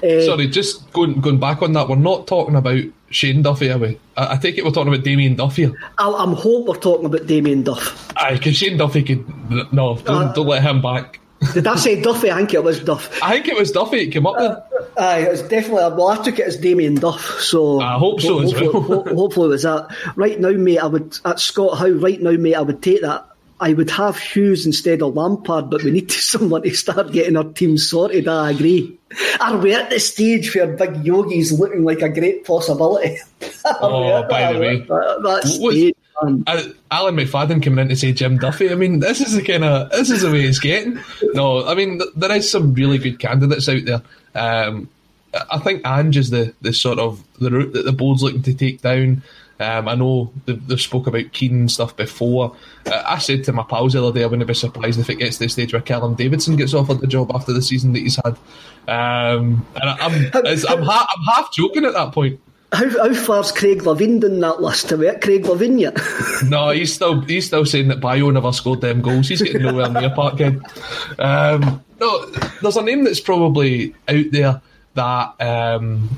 Uh, 0.03 0.21
Sorry, 0.21 0.47
just 0.47 0.91
going 0.93 1.21
going 1.21 1.39
back 1.39 1.61
on 1.61 1.73
that, 1.73 1.89
we're 1.89 1.95
not 1.95 2.27
talking 2.27 2.55
about 2.55 2.83
Shane 3.11 3.41
Duffy, 3.41 3.69
are 3.69 3.77
we? 3.77 3.99
I, 4.17 4.33
I 4.33 4.37
take 4.37 4.57
it 4.57 4.65
we're 4.65 4.71
talking 4.71 4.93
about 4.93 5.05
Damien 5.05 5.35
Duffy. 5.35 5.71
I, 5.97 6.23
am 6.23 6.33
hope 6.33 6.67
we're 6.67 6.75
talking 6.75 7.05
about 7.05 7.27
Damien 7.27 7.63
Duff. 7.63 8.11
Aye, 8.17 8.33
because 8.33 8.57
Shane 8.57 8.77
Duffy 8.77 9.03
could 9.03 9.27
no, 9.71 9.95
don't, 9.97 10.07
uh, 10.07 10.33
don't 10.33 10.47
let 10.47 10.63
him 10.63 10.81
back. 10.81 11.20
Did 11.53 11.67
I 11.67 11.75
say 11.75 12.01
Duffy? 12.01 12.31
I 12.31 12.37
think 12.37 12.53
it 12.53 12.63
was 12.63 12.79
Duff. 12.79 13.21
I 13.21 13.33
think 13.33 13.47
it 13.47 13.55
was 13.55 13.71
Duffy. 13.71 14.01
It 14.01 14.11
came 14.11 14.27
up 14.27 14.35
with. 14.35 14.51
Uh, 14.51 14.61
aye, 14.97 15.19
it 15.21 15.31
was 15.31 15.41
definitely. 15.41 15.97
Well, 15.97 16.07
I 16.07 16.23
took 16.23 16.39
it 16.39 16.45
as 16.45 16.57
Damien 16.57 16.95
Duff. 16.95 17.41
So 17.41 17.81
I 17.81 17.97
hope 17.97 18.21
so 18.21 18.39
hopefully, 18.39 18.67
as 18.67 18.73
well. 18.73 19.03
hopefully, 19.15 19.47
it 19.47 19.49
was 19.49 19.63
that. 19.63 19.95
Right 20.15 20.39
now, 20.39 20.51
mate, 20.51 20.77
I 20.77 20.85
would 20.85 21.17
at 21.25 21.39
Scott 21.39 21.77
Howe. 21.77 21.89
Right 21.89 22.21
now, 22.21 22.31
mate, 22.31 22.55
I 22.55 22.61
would 22.61 22.81
take 22.81 23.01
that. 23.01 23.27
I 23.59 23.73
would 23.73 23.91
have 23.91 24.17
Hughes 24.17 24.65
instead 24.65 25.03
of 25.03 25.15
Lampard, 25.15 25.69
but 25.69 25.83
we 25.83 25.91
need 25.91 26.09
to 26.09 26.17
someone 26.21 26.63
to 26.63 26.73
start 26.73 27.11
getting 27.11 27.37
our 27.37 27.43
team 27.43 27.77
sorted. 27.77 28.27
I 28.27 28.51
agree. 28.51 28.97
Are 29.39 29.57
we 29.57 29.73
at 29.73 29.89
the 29.89 29.99
stage 29.99 30.55
where 30.55 30.67
Big 30.67 31.05
Yogi's 31.05 31.57
looking 31.59 31.83
like 31.83 32.01
a 32.01 32.09
great 32.09 32.45
possibility? 32.45 33.17
oh, 33.65 34.27
by 34.27 34.53
the 34.53 34.59
way, 34.59 34.77
that, 34.79 35.21
that 35.23 35.47
stage, 35.47 35.95
uh, 36.21 36.63
Alan 36.91 37.15
McFadden 37.15 37.63
coming 37.63 37.79
in 37.79 37.89
to 37.89 37.95
say 37.95 38.13
Jim 38.13 38.37
Duffy. 38.37 38.71
I 38.71 38.75
mean, 38.75 38.99
this 38.99 39.21
is 39.21 39.33
the 39.33 39.43
kind 39.43 39.63
of 39.63 39.89
this 39.91 40.09
is 40.09 40.21
the 40.21 40.31
way 40.31 40.41
it's 40.41 40.59
getting. 40.59 40.99
No, 41.33 41.65
I 41.65 41.75
mean 41.75 41.99
th- 41.99 42.11
there 42.15 42.31
is 42.35 42.49
some 42.49 42.73
really 42.73 42.97
good 42.97 43.19
candidates 43.19 43.67
out 43.69 43.85
there. 43.85 44.01
Um, 44.35 44.89
I 45.49 45.59
think 45.59 45.85
Ange 45.85 46.17
is 46.17 46.29
the, 46.29 46.53
the 46.61 46.73
sort 46.73 46.99
of 46.99 47.23
the 47.39 47.51
route 47.51 47.73
that 47.73 47.85
the 47.85 47.93
board's 47.93 48.23
looking 48.23 48.43
to 48.43 48.53
take 48.53 48.81
down. 48.81 49.23
Um, 49.59 49.87
I 49.87 49.95
know 49.95 50.33
they've, 50.45 50.67
they've, 50.67 50.81
spoke 50.81 51.05
about 51.05 51.31
Keane 51.33 51.51
and 51.51 51.71
stuff 51.71 51.95
before. 51.95 52.55
Uh, 52.87 53.03
I 53.05 53.19
said 53.19 53.43
to 53.43 53.53
my 53.53 53.61
pals 53.61 53.93
the 53.93 54.03
other 54.03 54.17
day, 54.17 54.23
I 54.23 54.27
wouldn't 54.27 54.47
be 54.47 54.55
surprised 54.55 54.99
if 54.99 55.09
it 55.09 55.19
gets 55.19 55.37
to 55.37 55.43
the 55.43 55.49
stage 55.49 55.71
where 55.71 55.83
Callum 55.83 56.15
Davidson 56.15 56.55
gets 56.55 56.73
offered 56.73 56.99
the 56.99 57.07
job 57.07 57.31
after 57.33 57.53
the 57.53 57.61
season 57.61 57.93
that 57.93 57.99
he's 57.99 58.15
had. 58.15 58.37
Um, 58.87 59.65
and 59.75 59.83
I, 59.83 59.97
am 59.99 60.31
I'm, 60.33 60.57
I'm, 60.67 60.81
ha- 60.81 61.07
I'm 61.15 61.23
half 61.35 61.53
joking 61.53 61.85
at 61.85 61.93
that 61.93 62.11
point. 62.11 62.39
How, 62.73 62.89
how 62.89 63.13
far's 63.13 63.51
Craig 63.51 63.81
Levein 63.81 64.23
in 64.23 64.39
that 64.39 64.61
list? 64.61 64.91
Are 64.91 64.97
we 64.97 65.07
at 65.07 65.21
Craig 65.21 65.43
Levein 65.43 65.79
yet? 65.79 65.97
no, 66.49 66.69
he's 66.69 66.93
still 66.93 67.21
he's 67.21 67.47
still 67.47 67.65
saying 67.65 67.89
that 67.89 67.99
Bayo 67.99 68.29
never 68.31 68.53
scored 68.53 68.81
them 68.81 69.01
goals. 69.01 69.27
He's 69.27 69.41
getting 69.41 69.63
nowhere 69.63 69.89
near 69.89 70.09
Parkhead. 70.15 70.61
Um, 71.19 71.83
no, 71.99 72.25
there's 72.61 72.77
a 72.77 72.81
name 72.81 73.03
that's 73.03 73.19
probably 73.19 73.93
out 74.07 74.25
there 74.31 74.61
that 74.93 75.41
um, 75.41 76.09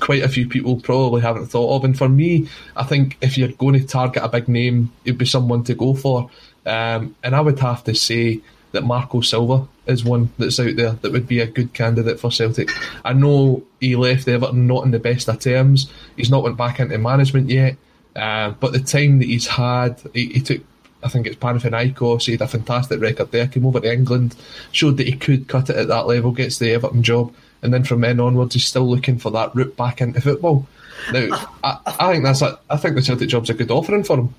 quite 0.00 0.22
a 0.22 0.28
few 0.28 0.48
people 0.48 0.80
probably 0.80 1.20
haven't 1.20 1.46
thought 1.46 1.76
of. 1.76 1.84
And 1.84 1.96
for 1.96 2.08
me, 2.08 2.48
I 2.76 2.84
think 2.84 3.18
if 3.20 3.36
you're 3.36 3.48
going 3.48 3.78
to 3.78 3.86
target 3.86 4.24
a 4.24 4.28
big 4.28 4.48
name, 4.48 4.92
it'd 5.04 5.18
be 5.18 5.26
someone 5.26 5.64
to 5.64 5.74
go 5.74 5.94
for. 5.94 6.30
Um, 6.66 7.14
and 7.22 7.36
I 7.36 7.40
would 7.40 7.58
have 7.60 7.84
to 7.84 7.94
say 7.94 8.40
that 8.72 8.84
Marco 8.84 9.20
Silva 9.20 9.66
is 9.86 10.04
one 10.04 10.30
that's 10.38 10.60
out 10.60 10.76
there 10.76 10.92
that 10.92 11.12
would 11.12 11.26
be 11.26 11.40
a 11.40 11.46
good 11.46 11.72
candidate 11.72 12.20
for 12.20 12.30
Celtic. 12.30 12.70
I 13.04 13.12
know 13.12 13.62
he 13.80 13.96
left 13.96 14.28
Everton 14.28 14.66
not 14.66 14.84
in 14.84 14.90
the 14.90 14.98
best 14.98 15.28
of 15.28 15.40
terms. 15.40 15.90
He's 16.16 16.30
not 16.30 16.42
went 16.42 16.56
back 16.56 16.80
into 16.80 16.98
management 16.98 17.50
yet, 17.50 17.76
uh, 18.16 18.50
but 18.50 18.72
the 18.72 18.80
time 18.80 19.18
that 19.18 19.26
he's 19.26 19.46
had, 19.46 20.00
he, 20.14 20.26
he 20.26 20.40
took. 20.40 20.62
I 21.02 21.08
think 21.08 21.26
it's 21.26 21.36
Panathinaikos. 21.36 22.26
He 22.26 22.32
had 22.32 22.42
a 22.42 22.48
fantastic 22.48 23.00
record 23.00 23.32
there. 23.32 23.46
Came 23.46 23.64
over 23.64 23.80
to 23.80 23.90
England, 23.90 24.36
showed 24.70 24.98
that 24.98 25.06
he 25.06 25.16
could 25.16 25.48
cut 25.48 25.70
it 25.70 25.76
at 25.76 25.88
that 25.88 26.06
level. 26.06 26.30
Gets 26.30 26.58
the 26.58 26.72
Everton 26.72 27.02
job, 27.02 27.34
and 27.62 27.72
then 27.72 27.84
from 27.84 28.02
then 28.02 28.20
onwards, 28.20 28.54
he's 28.54 28.66
still 28.66 28.88
looking 28.88 29.18
for 29.18 29.30
that 29.30 29.54
route 29.54 29.76
back 29.76 30.00
into 30.00 30.20
football. 30.20 30.66
Now, 31.12 31.48
I, 31.64 31.78
I 31.98 32.12
think 32.12 32.24
that's 32.24 32.42
a, 32.42 32.58
I 32.68 32.76
think 32.76 32.94
the 32.94 33.02
Celtic 33.02 33.30
job's 33.30 33.48
a 33.48 33.54
good 33.54 33.70
offering 33.70 34.04
for 34.04 34.18
him. 34.18 34.34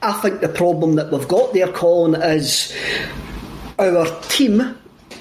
I 0.00 0.12
think 0.14 0.40
the 0.40 0.48
problem 0.48 0.96
that 0.96 1.12
we've 1.12 1.28
got 1.28 1.52
there, 1.52 1.68
Colin, 1.68 2.20
is 2.20 2.74
our 3.88 4.20
team 4.22 4.60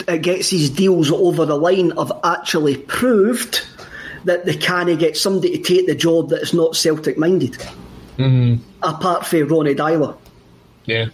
uh, 0.07 0.17
gets 0.17 0.49
these 0.49 0.69
deals 0.69 1.11
over 1.11 1.45
the 1.45 1.57
line 1.57 1.91
have 1.91 2.11
actually 2.23 2.77
proved 2.77 3.65
that 4.25 4.45
they 4.45 4.55
can't 4.55 4.99
get 4.99 5.17
somebody 5.17 5.57
to 5.57 5.63
take 5.63 5.87
the 5.87 5.95
job 5.95 6.29
that 6.29 6.41
is 6.41 6.53
not 6.53 6.75
Celtic 6.75 7.17
minded. 7.17 7.53
Mm-hmm. 8.17 8.61
Apart 8.83 9.25
from 9.25 9.47
Ronny 9.47 9.73
Deila. 9.75 10.17
Yeah. 10.85 11.07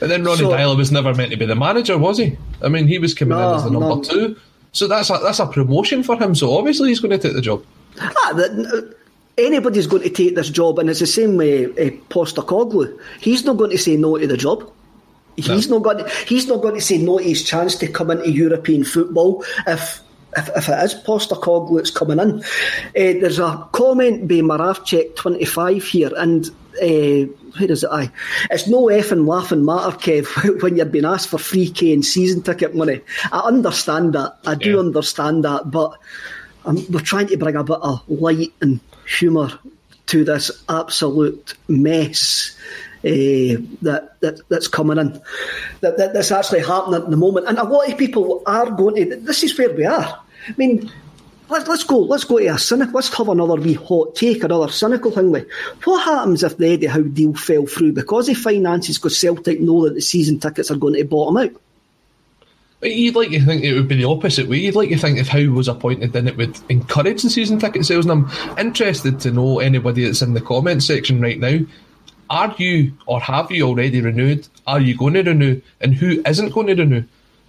And 0.00 0.10
then 0.10 0.24
Ronnie 0.24 0.38
So- 0.40 0.50
Deila 0.50 0.76
was 0.76 0.92
never 0.92 1.14
meant 1.14 1.30
to 1.30 1.36
be 1.36 1.46
the 1.46 1.54
manager, 1.54 1.96
was 1.98 2.18
he? 2.18 2.36
I 2.62 2.68
mean, 2.68 2.86
he 2.86 2.98
was 2.98 3.14
coming 3.14 3.38
No, 3.38 3.50
in 3.50 3.56
as 3.56 3.64
the 3.64 3.70
number 3.70 3.88
no. 3.96 4.02
two. 4.02 4.36
So 4.72 4.86
that's 4.88 5.08
a, 5.08 5.18
that's 5.22 5.38
a 5.38 5.46
promotion 5.46 6.02
for 6.02 6.16
him. 6.18 6.34
So 6.34 6.56
obviously 6.56 6.90
he's 6.90 7.00
going 7.00 7.12
to 7.12 7.18
take 7.18 7.34
the 7.34 7.40
job. 7.40 7.64
Ah, 7.98 8.32
that, 8.34 8.94
anybody's 9.38 9.86
going 9.86 10.02
to 10.02 10.10
take 10.10 10.34
this 10.34 10.50
job, 10.50 10.78
and 10.78 10.90
it's 10.90 11.00
the 11.00 11.06
same 11.06 11.36
way 11.38 11.66
with 11.66 11.78
uh, 11.78 11.96
Postecoglou. 12.10 12.98
He's 13.20 13.44
not 13.44 13.56
going 13.56 13.70
to 13.70 13.78
say 13.78 13.96
no 13.96 14.18
to 14.18 14.26
the 14.26 14.36
job. 14.36 14.70
He's 15.36 15.68
not 15.68 15.82
going. 15.82 15.98
To, 15.98 16.08
he's 16.26 16.46
not 16.46 16.62
going 16.62 16.74
to 16.74 16.80
say 16.80 16.98
no 16.98 17.18
to 17.18 17.24
his 17.24 17.42
chance 17.44 17.76
to 17.76 17.88
come 17.88 18.10
into 18.10 18.30
European 18.30 18.84
football 18.84 19.44
if. 19.66 20.02
If, 20.38 20.50
if 20.54 20.68
it 20.68 20.84
is 20.84 20.94
Postecoglou 20.94 21.78
that's 21.78 21.90
coming 21.90 22.18
in, 22.18 22.40
uh, 22.40 22.42
there's 22.92 23.38
a 23.38 23.66
comment 23.72 24.28
by 24.28 24.34
Maravchek 24.34 25.16
twenty 25.16 25.46
five 25.46 25.82
here, 25.82 26.10
and 26.14 26.46
uh, 26.76 27.32
where 27.56 27.70
is 27.72 27.84
it? 27.84 27.88
I. 27.90 28.10
It's 28.50 28.68
no 28.68 28.82
effing 28.86 29.26
laughing 29.26 29.64
matter, 29.64 29.96
Kev, 29.96 30.60
when 30.62 30.76
you're 30.76 30.84
being 30.84 31.06
asked 31.06 31.28
for 31.28 31.38
free 31.38 31.70
K 31.70 31.94
and 31.94 32.04
season 32.04 32.42
ticket 32.42 32.74
money. 32.74 33.00
I 33.32 33.38
understand 33.40 34.12
that. 34.12 34.36
I 34.46 34.56
do 34.56 34.78
understand 34.78 35.44
that, 35.44 35.70
but 35.70 35.98
um, 36.66 36.84
we're 36.90 37.00
trying 37.00 37.28
to 37.28 37.38
bring 37.38 37.56
a 37.56 37.64
bit 37.64 37.78
of 37.80 38.02
light 38.06 38.52
and 38.60 38.80
humour 39.08 39.58
to 40.06 40.24
this 40.24 40.50
absolute 40.68 41.54
mess 41.68 42.56
Eh, 43.06 43.56
that, 43.82 44.20
that 44.20 44.40
that's 44.48 44.66
coming 44.66 44.98
in. 44.98 45.12
That, 45.80 45.96
that 45.96 46.12
that's 46.12 46.32
actually 46.32 46.60
happening 46.60 47.00
at 47.00 47.08
the 47.08 47.16
moment, 47.16 47.46
and 47.46 47.56
a 47.56 47.62
lot 47.62 47.88
of 47.88 47.96
people 47.96 48.42
are 48.46 48.68
going 48.68 48.96
to. 48.96 49.16
This 49.16 49.44
is 49.44 49.56
where 49.56 49.72
we 49.72 49.84
are. 49.84 50.20
I 50.48 50.54
mean. 50.56 50.90
Let's, 51.48 51.68
let's 51.68 51.84
go. 51.84 51.98
Let's 52.00 52.24
go 52.24 52.40
to 52.40 52.46
a 52.46 52.58
cynic. 52.58 52.92
Let's 52.92 53.16
have 53.16 53.28
another 53.28 53.54
wee 53.54 53.74
hot 53.74 54.16
take, 54.16 54.42
another 54.42 54.66
cynical 54.66 55.12
thing. 55.12 55.30
What 55.84 56.04
happens 56.04 56.42
if 56.42 56.56
the 56.56 56.72
Eddie 56.72 56.86
Howe 56.86 57.02
deal 57.02 57.34
fell 57.34 57.66
through 57.66 57.92
because 57.92 58.28
of 58.28 58.36
finances? 58.36 58.98
Because 58.98 59.16
Celtic 59.16 59.60
know 59.60 59.84
that 59.84 59.94
the 59.94 60.00
season 60.00 60.40
tickets 60.40 60.72
are 60.72 60.76
going 60.76 60.94
to 60.94 61.04
bottom 61.04 61.36
out. 61.36 61.52
You'd 62.82 63.14
like 63.14 63.30
to 63.30 63.40
think 63.40 63.62
it 63.62 63.74
would 63.74 63.86
be 63.86 63.94
the 63.94 64.06
opposite 64.06 64.48
way. 64.48 64.58
You'd 64.58 64.74
like 64.74 64.88
to 64.88 64.98
think 64.98 65.18
if 65.18 65.28
Howe 65.28 65.52
was 65.52 65.68
appointed, 65.68 66.12
then 66.12 66.26
it 66.26 66.36
would 66.36 66.58
encourage 66.68 67.22
the 67.22 67.30
season 67.30 67.60
ticket 67.60 67.86
sales. 67.86 68.06
And 68.06 68.28
I'm 68.28 68.58
interested 68.58 69.20
to 69.20 69.30
know 69.30 69.60
anybody 69.60 70.04
that's 70.04 70.22
in 70.22 70.34
the 70.34 70.40
comment 70.40 70.82
section 70.82 71.20
right 71.20 71.38
now. 71.38 71.60
Are 72.28 72.54
you 72.58 72.92
or 73.06 73.20
have 73.20 73.50
you 73.50 73.66
already 73.66 74.00
renewed? 74.00 74.48
Are 74.66 74.80
you 74.80 74.96
going 74.96 75.14
to 75.14 75.22
renew? 75.22 75.60
And 75.80 75.94
who 75.94 76.22
isn't 76.26 76.50
going 76.50 76.68
to 76.68 76.74
renew? 76.74 77.04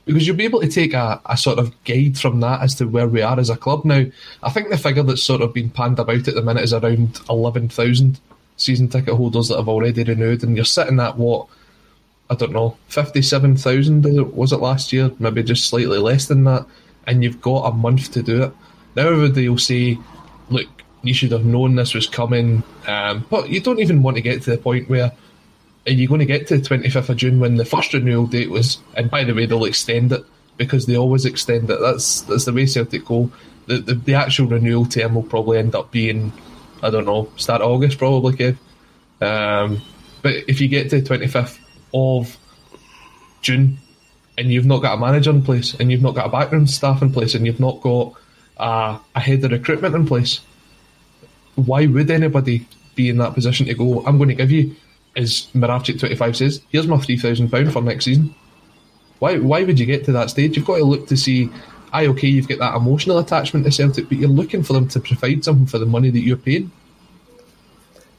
Because 0.06 0.26
you'll 0.26 0.38
be 0.38 0.46
able 0.46 0.62
to 0.62 0.68
take 0.68 0.94
a, 0.94 1.20
a 1.26 1.36
sort 1.36 1.60
of 1.60 1.74
guide 1.84 2.18
from 2.18 2.40
that 2.40 2.62
as 2.62 2.76
to 2.76 2.86
where 2.86 3.08
we 3.08 3.22
are 3.22 3.40
as 3.40 3.50
a 3.50 3.58
club 3.58 3.84
now. 3.84 4.06
I 4.44 4.50
think 4.50 4.70
the 4.70 4.78
figure 4.78 5.04
that's 5.04 5.24
sort 5.24 5.42
of 5.42 5.54
been 5.54 5.70
panned 5.70 6.00
about 6.00 6.28
at 6.28 6.36
the 6.36 6.42
minute 6.42 6.64
is 6.64 6.74
around 6.74 7.20
11,000 7.30 8.20
season 8.56 8.88
ticket 8.88 9.16
holders 9.16 9.50
that 9.50 9.58
have 9.58 9.68
already 9.68 10.04
renewed. 10.04 10.44
And 10.44 10.56
you're 10.56 10.66
sitting 10.66 11.00
at 11.00 11.18
what? 11.18 11.48
I 12.30 12.36
don't 12.36 12.52
know, 12.52 12.78
57,000 12.90 14.36
was 14.36 14.52
it 14.52 14.58
last 14.58 14.92
year? 14.92 15.12
Maybe 15.18 15.44
just 15.44 15.70
slightly 15.70 15.98
less 15.98 16.26
than 16.28 16.44
that. 16.44 16.66
And 17.06 17.24
you've 17.24 17.42
got 17.42 17.68
a 17.68 17.72
month 17.72 18.12
to 18.12 18.22
do 18.22 18.44
it. 18.44 18.54
Now 18.96 19.08
everybody 19.08 19.48
will 19.48 19.58
say, 19.58 19.98
look, 20.50 20.68
you 21.08 21.14
should 21.14 21.32
have 21.32 21.46
known 21.46 21.76
this 21.76 21.94
was 21.94 22.08
coming. 22.08 22.64
Um, 22.88 23.26
but 23.30 23.50
you 23.50 23.62
don't 23.62 23.80
even 23.80 24.04
want 24.04 24.18
to 24.18 24.22
get 24.22 24.42
to 24.44 24.52
the 24.52 24.58
point 24.58 24.90
where 24.90 25.12
are 25.88 25.92
you 25.92 26.08
going 26.08 26.20
to 26.20 26.26
get 26.26 26.48
to 26.48 26.58
the 26.58 26.70
25th 26.70 27.10
of 27.10 27.18
June 27.18 27.40
when 27.40 27.56
the 27.56 27.66
first 27.66 27.94
renewal 27.94 28.28
date 28.28 28.50
was? 28.50 28.80
And 28.96 29.10
by 29.10 29.24
the 29.24 29.34
way, 29.34 29.46
they'll 29.46 29.66
extend 29.66 30.12
it 30.12 30.26
because 30.58 30.86
they 30.86 30.98
always 30.98 31.26
extend 31.26 31.70
it. 31.70 31.80
That's 31.80 32.22
that's 32.22 32.46
the 32.46 32.54
way 32.54 32.66
Celtic 32.66 33.06
go. 33.06 33.32
The, 33.68 33.78
the, 33.78 33.94
the 33.96 34.14
actual 34.14 34.48
renewal 34.48 34.86
term 34.86 35.16
will 35.16 35.24
probably 35.24 35.60
end 35.60 35.76
up 35.76 35.92
being, 35.92 36.34
I 36.82 36.90
don't 36.90 37.06
know, 37.06 37.32
start 37.38 37.62
August 37.62 37.98
probably, 37.98 38.34
Kev. 38.34 38.58
Um, 39.22 39.82
but 40.22 40.36
if 40.48 40.62
you 40.62 40.68
get 40.68 40.90
to 40.90 41.02
the 41.02 41.10
25th 41.10 41.60
of 41.94 42.38
June 43.42 43.78
and 44.38 44.52
you've 44.52 44.66
not 44.66 44.82
got 44.82 44.96
a 44.96 44.98
manager 45.00 45.32
in 45.32 45.42
place 45.42 45.74
and 45.74 45.92
you've 45.92 46.02
not 46.02 46.16
got 46.16 46.28
a 46.28 46.30
background 46.30 46.70
staff 46.70 47.02
in 47.02 47.12
place 47.12 47.34
and 47.34 47.46
you've 47.46 47.60
not 47.60 47.82
got 47.82 48.14
uh, 48.58 49.00
a 49.16 49.20
head 49.20 49.44
of 49.44 49.52
recruitment 49.52 49.96
in 49.96 50.06
place, 50.06 50.42
why 51.58 51.88
would 51.88 52.10
anybody 52.12 52.68
be 52.96 53.10
in 53.10 53.18
that 53.18 53.34
position 53.34 53.66
to 53.66 53.74
go, 53.74 54.06
I'm 54.06 54.18
going 54.18 54.30
to 54.30 54.36
give 54.36 54.52
you, 54.52 54.76
as 55.16 55.48
Miravchik25 55.54 56.36
says, 56.36 56.62
here's 56.70 56.88
my 56.88 56.98
£3,000 56.98 57.72
for 57.72 57.82
next 57.82 58.06
season? 58.06 58.34
Why, 59.20 59.40
why 59.40 59.64
would 59.64 59.80
you 59.80 59.86
get 59.86 60.06
to 60.06 60.12
that 60.14 60.30
stage? 60.30 60.56
You've 60.56 60.68
got 60.68 60.78
to 60.78 60.84
look 60.84 61.08
to 61.08 61.18
see, 61.18 61.50
aye, 61.92 62.06
okay, 62.08 62.28
you've 62.28 62.48
got 62.48 62.60
that 62.60 62.76
emotional 62.76 63.18
attachment 63.18 63.66
to 63.66 63.72
Celtic, 63.72 64.08
but 64.08 64.20
you're 64.20 64.30
looking 64.30 64.62
for 64.62 64.74
them 64.74 64.88
to 64.90 65.00
provide 65.00 65.44
something 65.44 65.66
for 65.66 65.80
the 65.80 65.88
money 65.88 66.12
that 66.12 66.20
you're 66.20 66.38
paying. 66.38 66.72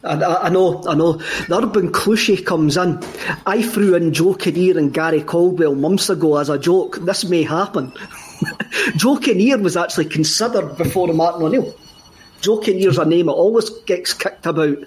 I, 0.03 0.15
I 0.15 0.47
I 0.47 0.49
know, 0.49 0.83
I 0.89 0.95
know. 0.95 1.13
The 1.13 1.61
Urban 1.63 1.93
Cliche 1.93 2.43
comes 2.43 2.77
in. 2.77 3.01
I 3.47 3.63
threw 3.63 3.95
in 3.95 4.13
Joe 4.13 4.35
Kinnear 4.35 4.79
and 4.79 4.93
Gary 4.93 5.23
Caldwell 5.23 5.77
months 5.77 6.11
ago 6.11 6.37
as 6.39 6.49
a 6.49 6.59
joke. 6.59 6.99
This 7.03 7.25
may 7.25 7.45
happen. 7.45 7.93
Joe 8.97 9.17
Kinnear 9.17 9.59
was 9.59 9.77
actually 9.77 10.07
considered 10.07 10.77
before 10.77 11.13
Martin 11.13 11.43
O'Neill. 11.43 11.75
Joe 12.41 12.59
Kinnear's 12.59 12.99
a 12.99 13.05
name 13.05 13.27
that 13.27 13.33
always 13.33 13.71
gets 13.71 14.15
kicked 14.15 14.47
about. 14.47 14.79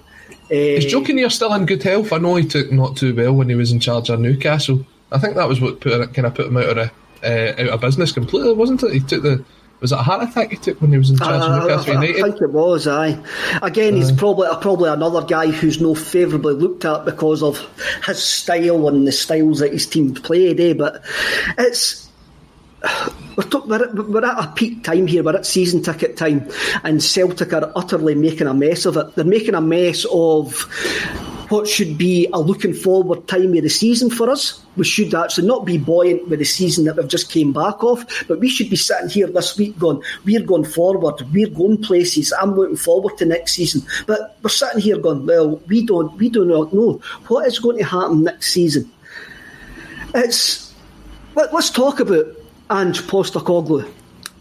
Is 0.50 0.86
Joe 0.86 1.02
Kinnear 1.02 1.30
still 1.30 1.54
in 1.54 1.66
good 1.66 1.84
health? 1.84 2.12
I 2.12 2.18
know 2.18 2.36
he 2.36 2.46
took 2.46 2.72
not 2.72 2.98
too 2.98 3.16
well 3.16 3.34
when 3.34 3.50
he 3.50 3.56
was 3.56 3.72
in 3.72 3.80
charge 3.80 4.10
of 4.10 4.20
Newcastle. 4.20 4.86
I 5.12 5.18
think 5.18 5.36
that 5.36 5.48
was 5.48 5.62
what 5.62 5.80
put 5.80 6.14
kind 6.14 6.26
of 6.26 6.36
put 6.36 6.48
him 6.48 6.58
out 6.58 6.78
of 6.78 6.78
a, 6.78 6.92
uh, 7.24 7.64
out 7.64 7.70
of 7.70 7.82
business 7.82 8.12
completely, 8.12 8.54
wasn't 8.54 8.84
it? 8.84 8.94
He 8.94 9.00
took 9.00 9.24
the 9.24 9.44
was 9.82 9.92
it 9.92 9.96
a 9.96 10.04
heart 10.04 10.30
attack 10.30 10.52
he 10.52 10.58
took 10.58 10.80
when 10.80 10.92
he 10.92 10.98
was 10.98 11.10
in 11.10 11.18
charge 11.18 11.42
of 11.42 11.50
Uh, 11.50 11.60
Newcastle 11.60 11.98
I, 11.98 12.04
I 12.04 12.14
think 12.14 12.42
it 12.42 12.52
was, 12.52 12.88
aye. 12.88 13.20
Again, 13.64 13.96
he's 13.96 14.12
probably 14.12 14.48
probably 14.62 14.90
another 14.90 15.24
guy 15.24 15.48
who's 15.48 15.82
no 15.82 15.96
favourably 15.96 16.54
looked 16.54 16.86
at 16.86 17.04
because 17.04 17.42
of 17.42 17.58
his 18.06 18.24
style 18.24 18.88
and 18.88 19.08
the 19.08 19.12
styles 19.12 19.60
that 19.60 19.74
his 19.74 19.88
team 19.88 20.14
played, 20.14 20.60
eh? 20.60 20.74
But 20.74 21.04
it's 21.58 22.08
we're, 23.66 23.92
we're 23.94 24.26
at 24.26 24.44
a 24.44 24.52
peak 24.56 24.84
time 24.84 25.08
here. 25.08 25.24
We're 25.24 25.36
at 25.36 25.46
season 25.46 25.82
ticket 25.82 26.18
time, 26.18 26.50
and 26.84 27.02
Celtic 27.02 27.54
are 27.54 27.72
utterly 27.76 28.16
making 28.16 28.48
a 28.48 28.54
mess 28.54 28.86
of 28.86 28.98
it. 28.98 29.16
They're 29.16 29.26
making 29.26 29.56
a 29.56 29.62
mess 29.62 30.06
of 30.12 30.68
what 31.52 31.68
should 31.68 31.98
be 31.98 32.28
a 32.32 32.40
looking 32.40 32.74
forward 32.74 33.28
time 33.28 33.54
of 33.54 33.64
the 33.64 33.70
season 33.70 34.10
for 34.10 34.30
us. 34.30 34.64
We 34.78 34.86
should 34.86 35.14
actually 35.14 35.48
not 35.48 35.66
be 35.66 35.78
buoyant 35.78 36.30
with 36.30 36.40
the 36.40 36.46
season 36.46 36.86
that 36.86 36.96
we've 36.96 37.10
just 37.10 37.30
came 37.30 37.52
back 37.52 37.84
off, 37.84 38.06
but 38.28 38.40
we 38.40 38.48
should 38.48 38.70
be 38.70 38.78
sitting 38.78 39.10
here 39.10 39.28
this 39.28 39.58
week 39.58 39.78
going, 39.78 40.02
we're 40.24 40.44
going 40.44 40.64
forward, 40.64 41.22
we're 41.34 41.50
going 41.50 41.82
places. 41.84 42.34
I'm 42.40 42.56
looking 42.56 42.78
forward 42.78 43.18
to 43.18 43.26
next 43.26 43.54
season, 43.54 43.82
but 44.08 44.38
we're 44.42 44.50
sitting 44.50 44.80
here 44.80 44.98
going, 44.98 45.26
well, 45.26 45.58
we 45.68 45.86
don't, 45.86 46.18
we 46.18 46.30
do 46.30 46.46
not 46.46 46.74
know 46.74 47.02
what 47.28 47.48
is 47.48 47.60
going 47.60 47.80
to 47.80 47.84
happen 47.84 48.24
next 48.24 48.48
season. 48.48 48.90
It's 50.16 50.74
let, 51.36 51.54
us 51.54 51.70
talk 51.70 52.00
about 52.00 52.28
Ange 52.72 53.02
Postecoglou. 53.04 53.92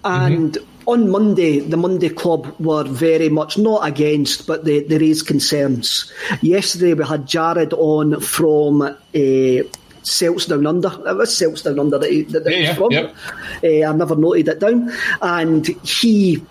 And 0.04 0.56
on 0.86 1.10
Monday, 1.10 1.60
the 1.60 1.76
Monday 1.76 2.08
Club 2.08 2.54
were 2.58 2.84
very 2.84 3.28
much 3.28 3.58
not 3.58 3.86
against, 3.86 4.46
but 4.46 4.64
they, 4.64 4.80
they 4.80 4.98
raised 4.98 5.26
concerns. 5.26 6.12
Yesterday, 6.40 6.94
we 6.94 7.04
had 7.04 7.26
Jared 7.26 7.72
on 7.74 8.20
from 8.20 8.82
uh, 8.82 9.62
Celts 10.02 10.46
Down 10.46 10.66
Under. 10.66 10.88
It 11.06 11.16
was 11.16 11.36
Celts 11.36 11.62
Down 11.62 11.78
Under 11.78 11.98
that, 11.98 12.10
he, 12.10 12.22
that, 12.22 12.44
Yeah, 12.46 12.72
he 12.72 12.80
was 12.80 12.92
yeah, 12.92 13.08
from. 13.08 13.16
Uh, 13.62 13.88
I 13.88 13.92
never 13.92 14.16
noted 14.16 14.48
it 14.48 14.58
down. 14.58 14.90
And 15.20 15.66
he 15.66 16.42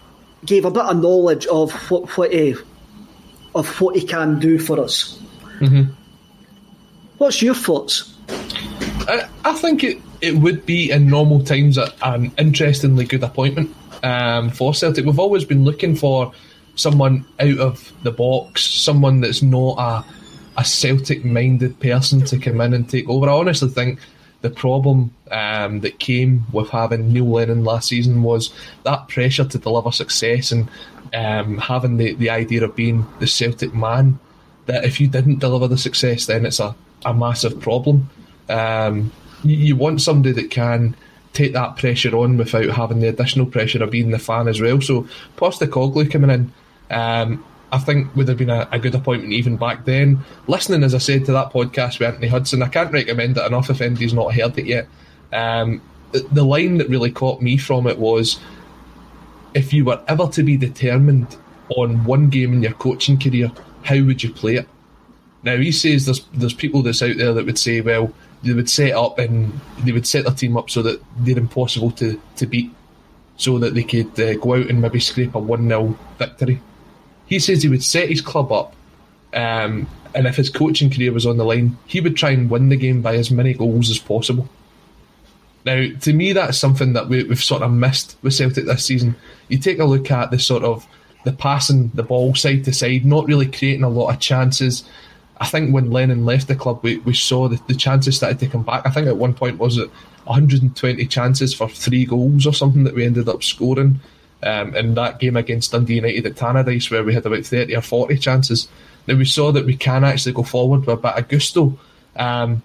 gave 0.46 0.66
a 0.66 0.72
bit 0.72 0.84
of 0.84 1.02
knowledge 1.02 1.48
of 1.48 1.72
what, 1.90 2.18
what 2.18 2.34
uh, 2.34 2.54
of 3.56 3.82
what 3.82 3.96
he 3.96 4.06
can 4.06 4.40
do 4.40 4.60
for 4.60 4.80
us. 4.80 5.20
Mm-hmm. 5.60 5.92
What's 7.18 7.42
your 7.42 7.56
thoughts? 7.56 8.16
I, 8.30 9.28
I 9.44 9.54
think 9.54 9.84
it, 9.84 10.02
it 10.22 10.36
would 10.36 10.66
be 10.66 10.92
in 10.92 11.08
normal 11.08 11.44
times 11.44 11.78
an 11.78 12.32
interestingly 12.38 13.06
good 13.06 13.24
appointment 13.24 13.76
um, 14.04 14.50
for 14.50 14.74
Celtic. 14.74 15.06
We've 15.06 15.20
always 15.20 15.46
been 15.46 15.64
looking 15.64 15.96
for 15.96 16.32
someone 16.76 17.26
out 17.40 17.58
of 17.60 17.94
the 18.04 18.12
box, 18.12 18.66
someone 18.66 19.22
that's 19.22 19.42
not 19.42 19.78
a, 19.78 20.06
a 20.58 20.66
Celtic 20.66 21.26
minded 21.26 21.80
person 21.80 22.24
to 22.26 22.38
come 22.38 22.62
in 22.62 22.74
and 22.74 22.90
take 22.90 23.10
over. 23.10 23.30
I 23.30 23.34
honestly 23.34 23.70
think 23.70 24.00
the 24.42 24.50
problem 24.50 25.14
um, 25.32 25.82
that 25.82 26.00
came 26.00 26.46
with 26.54 26.70
having 26.70 27.12
Neil 27.12 27.26
Lennon 27.30 27.64
last 27.64 27.90
season 27.90 28.24
was 28.24 28.54
that 28.84 29.08
pressure 29.10 29.46
to 29.46 29.58
deliver 29.58 29.92
success 29.92 30.52
and 30.52 30.70
um, 31.14 31.58
having 31.58 31.98
the, 31.98 32.14
the 32.14 32.30
idea 32.30 32.64
of 32.64 32.76
being 32.76 33.06
the 33.20 33.28
Celtic 33.28 33.74
man. 33.74 34.20
That 34.66 34.86
if 34.86 35.02
you 35.02 35.08
didn't 35.08 35.40
deliver 35.40 35.68
the 35.68 35.78
success, 35.78 36.28
then 36.28 36.46
it's 36.46 36.60
a, 36.60 36.76
a 37.04 37.14
massive 37.14 37.60
problem. 37.60 38.10
Um, 38.48 39.12
you, 39.44 39.56
you 39.56 39.76
want 39.76 40.02
somebody 40.02 40.34
that 40.34 40.52
can 40.52 40.96
take 41.34 41.54
that 41.54 41.78
pressure 41.78 42.16
on 42.16 42.38
without 42.38 42.70
having 42.70 43.00
the 43.00 43.08
additional 43.08 43.46
pressure 43.46 43.84
of 43.84 43.92
being 43.92 44.12
the 44.12 44.20
fan 44.20 44.48
as 44.48 44.60
well. 44.60 44.82
So 44.82 45.08
Postecoglou 45.38 46.12
coming 46.12 46.30
in, 46.30 46.54
um, 46.90 47.46
I 47.72 47.78
think 47.78 48.16
would 48.16 48.28
have 48.28 48.38
been 48.38 48.50
a, 48.50 48.68
a 48.72 48.80
good 48.80 48.96
appointment 48.96 49.34
even 49.34 49.56
back 49.56 49.86
then. 49.86 50.20
Listening, 50.48 50.84
as 50.84 50.96
I 50.96 50.98
said, 50.98 51.26
to 51.26 51.32
that 51.34 51.52
podcast 51.52 52.00
with 52.00 52.10
Anthony 52.10 52.28
Hudson, 52.28 52.64
I 52.64 52.68
can't 52.68 52.92
recommend 52.92 53.38
it 53.38 53.46
enough 53.46 53.70
if 53.70 53.82
anybody's 53.82 54.14
not 54.14 54.34
heard 54.34 54.58
it 54.58 54.66
yet. 54.66 54.88
Um, 55.32 55.82
the, 56.12 56.22
the 56.32 56.44
line 56.44 56.78
that 56.80 56.90
really 56.90 57.12
caught 57.12 57.42
me 57.42 57.58
from 57.58 57.86
it 57.86 58.00
was, 58.00 58.40
if 59.54 59.72
you 59.72 59.86
were 59.86 60.02
ever 60.08 60.28
to 60.30 60.44
be 60.44 60.58
determined 60.58 61.38
on 61.76 62.04
one 62.06 62.30
game 62.30 62.54
in 62.54 62.64
your 62.64 62.74
coaching 62.74 63.20
career, 63.20 63.52
how 63.84 64.04
would 64.04 64.24
you 64.24 64.34
play 64.34 64.56
it? 64.56 64.68
Now 65.44 65.58
he 65.58 65.72
says 65.72 66.06
there's 66.06 66.26
there's 66.34 66.54
people 66.54 66.82
that's 66.82 67.02
out 67.02 67.18
there 67.18 67.34
that 67.34 67.46
would 67.46 67.60
say, 67.60 67.82
well, 67.82 68.12
they 68.44 68.54
would 68.54 68.70
set 68.70 68.94
up 68.94 69.20
and 69.20 69.52
they 69.80 69.92
would 69.92 70.08
set 70.08 70.26
their 70.26 70.34
team 70.34 70.58
up 70.58 70.70
so 70.70 70.82
that 70.82 71.02
they're 71.18 71.38
impossible 71.38 71.92
to, 71.92 72.20
to 72.38 72.46
beat, 72.46 72.72
so 73.38 73.60
that 73.60 73.74
they 73.74 73.84
could 73.84 74.20
uh, 74.20 74.36
go 74.36 74.56
out 74.56 74.70
and 74.70 74.82
maybe 74.82 75.00
scrape 75.00 75.36
a 75.36 75.40
1 75.40 75.68
0 75.68 75.98
victory. 76.18 76.62
He 77.26 77.40
says 77.40 77.62
he 77.62 77.70
would 77.70 77.84
set 77.84 78.10
his 78.10 78.22
club 78.22 78.52
up, 78.52 78.76
um, 79.34 79.88
and 80.16 80.26
if 80.26 80.36
his 80.36 80.50
coaching 80.50 80.90
career 80.90 81.12
was 81.12 81.26
on 81.26 81.38
the 81.38 81.46
line, 81.46 81.78
he 81.86 82.02
would 82.02 82.16
try 82.16 82.32
and 82.32 82.50
win 82.50 82.70
the 82.70 82.78
game 82.78 83.02
by 83.02 83.16
as 83.16 83.30
many 83.30 83.54
goals 83.54 83.90
as 83.90 84.00
possible. 84.00 84.50
Now, 85.66 85.88
to 86.02 86.14
me, 86.14 86.34
that's 86.34 86.58
something 86.58 86.94
that 86.94 87.10
we, 87.10 87.24
we've 87.24 87.44
sort 87.44 87.62
of 87.62 87.72
missed 87.72 88.18
with 88.22 88.34
Celtic 88.34 88.66
this 88.66 88.86
season. 88.86 89.16
You 89.50 89.58
take 89.58 89.80
a 89.80 89.86
look 89.86 90.10
at 90.10 90.32
the 90.32 90.40
sort 90.40 90.64
of 90.64 90.88
the 91.26 91.34
passing 91.34 91.92
the 91.94 92.04
ball 92.04 92.34
side 92.34 92.64
to 92.66 92.74
side, 92.74 93.06
not 93.06 93.28
really 93.28 93.46
creating 93.46 93.84
a 93.84 93.90
lot 93.90 94.14
of 94.14 94.20
chances. 94.20 94.84
I 95.40 95.48
think 95.48 95.74
when 95.74 95.92
Lennon 95.92 96.26
left 96.26 96.48
the 96.48 96.56
club, 96.56 96.80
we, 96.84 96.98
we 97.00 97.14
saw 97.14 97.48
that 97.48 97.66
the 97.68 97.76
chances 97.76 98.18
started 98.18 98.40
to 98.40 98.48
come 98.48 98.64
back. 98.64 98.86
I 98.86 98.90
think 98.90 99.08
at 99.08 99.18
one 99.18 99.34
point 99.34 99.58
was 99.58 99.78
it 99.78 99.90
120 100.26 101.06
chances 101.08 101.54
for 101.54 101.70
three 101.70 102.06
goals 102.06 102.46
or 102.46 102.54
something 102.54 102.84
that 102.84 102.94
we 102.94 103.06
ended 103.06 103.30
up 103.30 103.42
scoring 103.42 104.02
um, 104.44 104.76
in 104.76 104.96
that 104.96 105.20
game 105.20 105.38
against 105.38 105.72
Dundee 105.72 105.96
United 105.96 106.26
at 106.26 106.36
Tannadice, 106.36 106.92
where 106.92 107.04
we 107.04 107.14
had 107.14 107.26
about 107.26 107.46
30 107.46 107.76
or 107.76 107.82
40 107.82 108.18
chances. 108.18 108.68
Now 109.08 109.16
we 109.16 109.26
saw 109.26 109.52
that 109.52 109.66
we 109.66 109.76
can 109.76 110.04
actually 110.04 110.34
go 110.34 110.44
forward 110.44 110.82
with 110.82 111.00
a 111.00 111.02
bit 111.02 111.18
of 111.18 111.28
gusto, 111.30 111.80
um, 112.16 112.62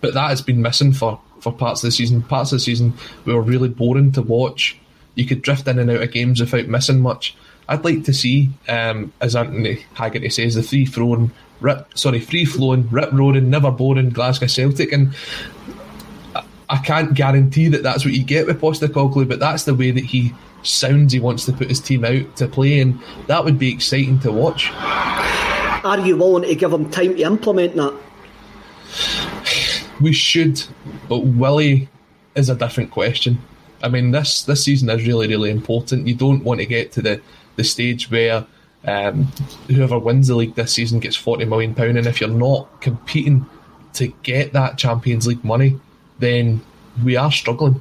but 0.00 0.14
that 0.14 0.28
has 0.28 0.42
been 0.42 0.62
missing 0.62 0.92
for, 0.92 1.20
for 1.40 1.52
parts 1.52 1.82
of 1.82 1.88
the 1.88 1.92
season. 1.92 2.22
Parts 2.22 2.52
of 2.52 2.56
the 2.56 2.64
season 2.64 2.92
we 3.24 3.34
were 3.34 3.42
really 3.42 3.68
boring 3.68 4.12
to 4.12 4.22
watch. 4.22 4.78
You 5.14 5.24
could 5.24 5.42
drift 5.42 5.66
in 5.66 5.78
and 5.78 5.90
out 5.90 6.02
of 6.02 6.12
games 6.12 6.40
without 6.40 6.68
missing 6.68 7.00
much. 7.00 7.34
I'd 7.68 7.84
like 7.84 8.04
to 8.04 8.12
see, 8.12 8.50
um, 8.68 9.12
as 9.20 9.34
Anthony 9.34 9.84
Haggerty 9.94 10.30
says, 10.30 10.54
the 10.54 10.62
free 10.62 10.86
flowing, 10.86 11.32
rip, 11.60 11.98
sorry, 11.98 12.20
free 12.20 12.44
flowing, 12.44 12.88
rip 12.90 13.12
roaring, 13.12 13.50
never 13.50 13.70
boring 13.70 14.10
Glasgow 14.10 14.46
Celtic, 14.46 14.92
and 14.92 15.14
I, 16.34 16.44
I 16.70 16.78
can't 16.78 17.14
guarantee 17.14 17.68
that 17.68 17.82
that's 17.82 18.04
what 18.04 18.14
you 18.14 18.22
get 18.22 18.46
with 18.46 18.60
Postecoglou, 18.60 19.28
but 19.28 19.40
that's 19.40 19.64
the 19.64 19.74
way 19.74 19.90
that 19.90 20.04
he 20.04 20.32
sounds. 20.62 21.12
He 21.12 21.20
wants 21.20 21.44
to 21.46 21.52
put 21.52 21.68
his 21.68 21.80
team 21.80 22.04
out 22.04 22.36
to 22.36 22.46
play, 22.46 22.80
and 22.80 23.00
that 23.26 23.44
would 23.44 23.58
be 23.58 23.72
exciting 23.72 24.20
to 24.20 24.30
watch. 24.30 24.70
Are 24.72 26.00
you 26.00 26.16
willing 26.16 26.48
to 26.48 26.54
give 26.54 26.72
him 26.72 26.90
time 26.90 27.16
to 27.16 27.22
implement 27.22 27.74
that? 27.76 27.94
We 30.00 30.12
should, 30.12 30.62
but 31.08 31.20
Willie 31.20 31.88
is 32.34 32.48
a 32.48 32.54
different 32.54 32.90
question. 32.90 33.38
I 33.82 33.88
mean, 33.88 34.10
this 34.10 34.44
this 34.44 34.64
season 34.64 34.88
is 34.90 35.06
really 35.06 35.28
really 35.28 35.50
important. 35.50 36.06
You 36.06 36.14
don't 36.14 36.44
want 36.44 36.60
to 36.60 36.66
get 36.66 36.92
to 36.92 37.02
the 37.02 37.20
the 37.56 37.64
stage 37.64 38.10
where 38.10 38.46
um, 38.84 39.24
whoever 39.68 39.98
wins 39.98 40.28
the 40.28 40.36
league 40.36 40.54
this 40.54 40.72
season 40.72 41.00
gets 41.00 41.16
forty 41.16 41.44
million 41.44 41.74
pound, 41.74 41.98
and 41.98 42.06
if 42.06 42.20
you're 42.20 42.30
not 42.30 42.80
competing 42.80 43.46
to 43.94 44.08
get 44.22 44.52
that 44.52 44.78
Champions 44.78 45.26
League 45.26 45.44
money, 45.44 45.78
then 46.18 46.60
we 47.04 47.16
are 47.16 47.32
struggling. 47.32 47.80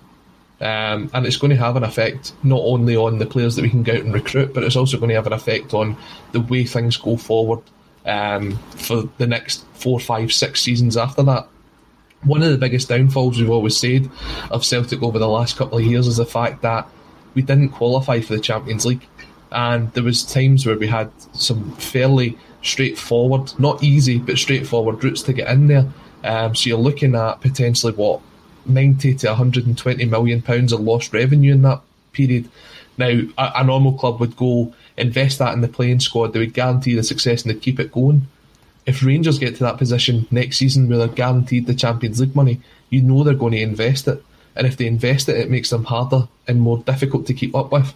Um, 0.61 1.11
and 1.13 1.25
it's 1.25 1.35
going 1.35 1.51
to 1.51 1.57
have 1.57 1.75
an 1.75 1.83
effect 1.83 2.31
not 2.41 2.61
only 2.61 2.95
on 2.95 3.19
the 3.19 3.25
players 3.25 3.57
that 3.57 3.61
we 3.61 3.69
can 3.69 3.83
go 3.83 3.93
out 3.93 3.99
and 3.99 4.13
recruit, 4.13 4.53
but 4.53 4.63
it's 4.63 4.77
also 4.77 4.97
going 4.97 5.09
to 5.09 5.15
have 5.15 5.27
an 5.27 5.33
effect 5.33 5.73
on 5.73 5.97
the 6.31 6.39
way 6.39 6.63
things 6.63 6.95
go 6.95 7.17
forward 7.17 7.59
um, 8.05 8.57
for 8.69 9.03
the 9.17 9.27
next 9.27 9.65
four, 9.73 9.99
five, 9.99 10.31
six 10.31 10.61
seasons 10.61 10.95
after 10.95 11.23
that. 11.23 11.49
One 12.23 12.41
of 12.41 12.51
the 12.51 12.57
biggest 12.57 12.87
downfalls 12.87 13.37
we've 13.37 13.49
always 13.49 13.75
said 13.75 14.09
of 14.49 14.63
Celtic 14.63 15.03
over 15.03 15.19
the 15.19 15.27
last 15.27 15.57
couple 15.57 15.77
of 15.77 15.83
years 15.83 16.07
is 16.07 16.17
the 16.17 16.25
fact 16.25 16.61
that 16.61 16.87
we 17.33 17.41
didn't 17.41 17.69
qualify 17.69 18.21
for 18.21 18.33
the 18.33 18.39
Champions 18.39 18.85
League, 18.85 19.05
and 19.51 19.91
there 19.93 20.03
was 20.03 20.23
times 20.23 20.65
where 20.65 20.77
we 20.77 20.87
had 20.87 21.11
some 21.33 21.71
fairly 21.75 22.37
straightforward, 22.61 23.57
not 23.59 23.83
easy, 23.83 24.17
but 24.17 24.37
straightforward 24.37 25.03
routes 25.03 25.21
to 25.23 25.33
get 25.33 25.49
in 25.49 25.67
there. 25.67 25.87
Um, 26.23 26.55
so 26.55 26.69
you're 26.69 26.77
looking 26.79 27.15
at 27.15 27.41
potentially 27.41 27.93
what 27.93 28.21
90 28.65 29.13
to 29.15 29.27
120 29.27 30.05
million 30.05 30.41
pounds 30.41 30.73
of 30.73 30.79
lost 30.79 31.13
revenue 31.13 31.53
in 31.53 31.61
that 31.61 31.81
period. 32.11 32.49
Now, 32.97 33.21
a, 33.37 33.51
a, 33.57 33.63
normal 33.63 33.93
club 33.93 34.19
would 34.19 34.35
go 34.35 34.73
invest 34.97 35.39
that 35.39 35.53
in 35.53 35.61
the 35.61 35.67
playing 35.67 35.99
squad, 35.99 36.33
they 36.33 36.39
would 36.39 36.53
guarantee 36.53 36.95
the 36.95 37.03
success 37.03 37.43
and 37.43 37.53
they'd 37.53 37.61
keep 37.61 37.79
it 37.79 37.91
going. 37.91 38.27
If 38.85 39.03
Rangers 39.03 39.39
get 39.39 39.55
to 39.57 39.63
that 39.63 39.77
position 39.77 40.27
next 40.31 40.57
season 40.57 40.87
where 40.87 40.97
they're 40.97 41.07
guaranteed 41.07 41.67
the 41.67 41.75
Champions 41.75 42.19
League 42.19 42.35
money, 42.35 42.61
you 42.89 43.01
know 43.01 43.23
they're 43.23 43.33
going 43.33 43.53
to 43.53 43.61
invest 43.61 44.07
it. 44.07 44.23
And 44.55 44.65
if 44.65 44.77
they 44.77 44.87
invest 44.87 45.27
it, 45.27 45.37
it 45.37 45.51
makes 45.51 45.69
them 45.69 45.83
harder 45.83 46.27
and 46.47 46.61
more 46.61 46.77
difficult 46.79 47.25
to 47.27 47.33
keep 47.33 47.53
up 47.55 47.71
with. 47.71 47.93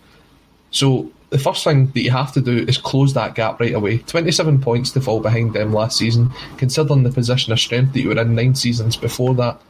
So 0.72 1.12
the 1.30 1.38
first 1.38 1.63
thing 1.63 1.88
that 1.91 2.01
you 2.01 2.11
have 2.11 2.32
to 2.34 2.41
do 2.41 2.65
is 2.67 2.77
close 2.77 3.13
that 3.13 3.36
gap 3.36 3.59
right 3.59 3.73
away. 3.73 3.99
27 3.99 4.61
points 4.61 4.91
to 4.91 5.01
fall 5.01 5.19
behind 5.19 5.53
them 5.53 5.73
last 5.73 5.97
season, 5.97 6.32
considering 6.57 7.03
the 7.03 7.11
position 7.11 7.53
of 7.53 7.59
strength 7.59 7.93
that 7.93 8.01
you 8.01 8.09
were 8.09 8.19
in 8.19 8.36
nine 8.36 8.55
seasons 8.55 8.95
before 8.95 9.36
that 9.36 9.61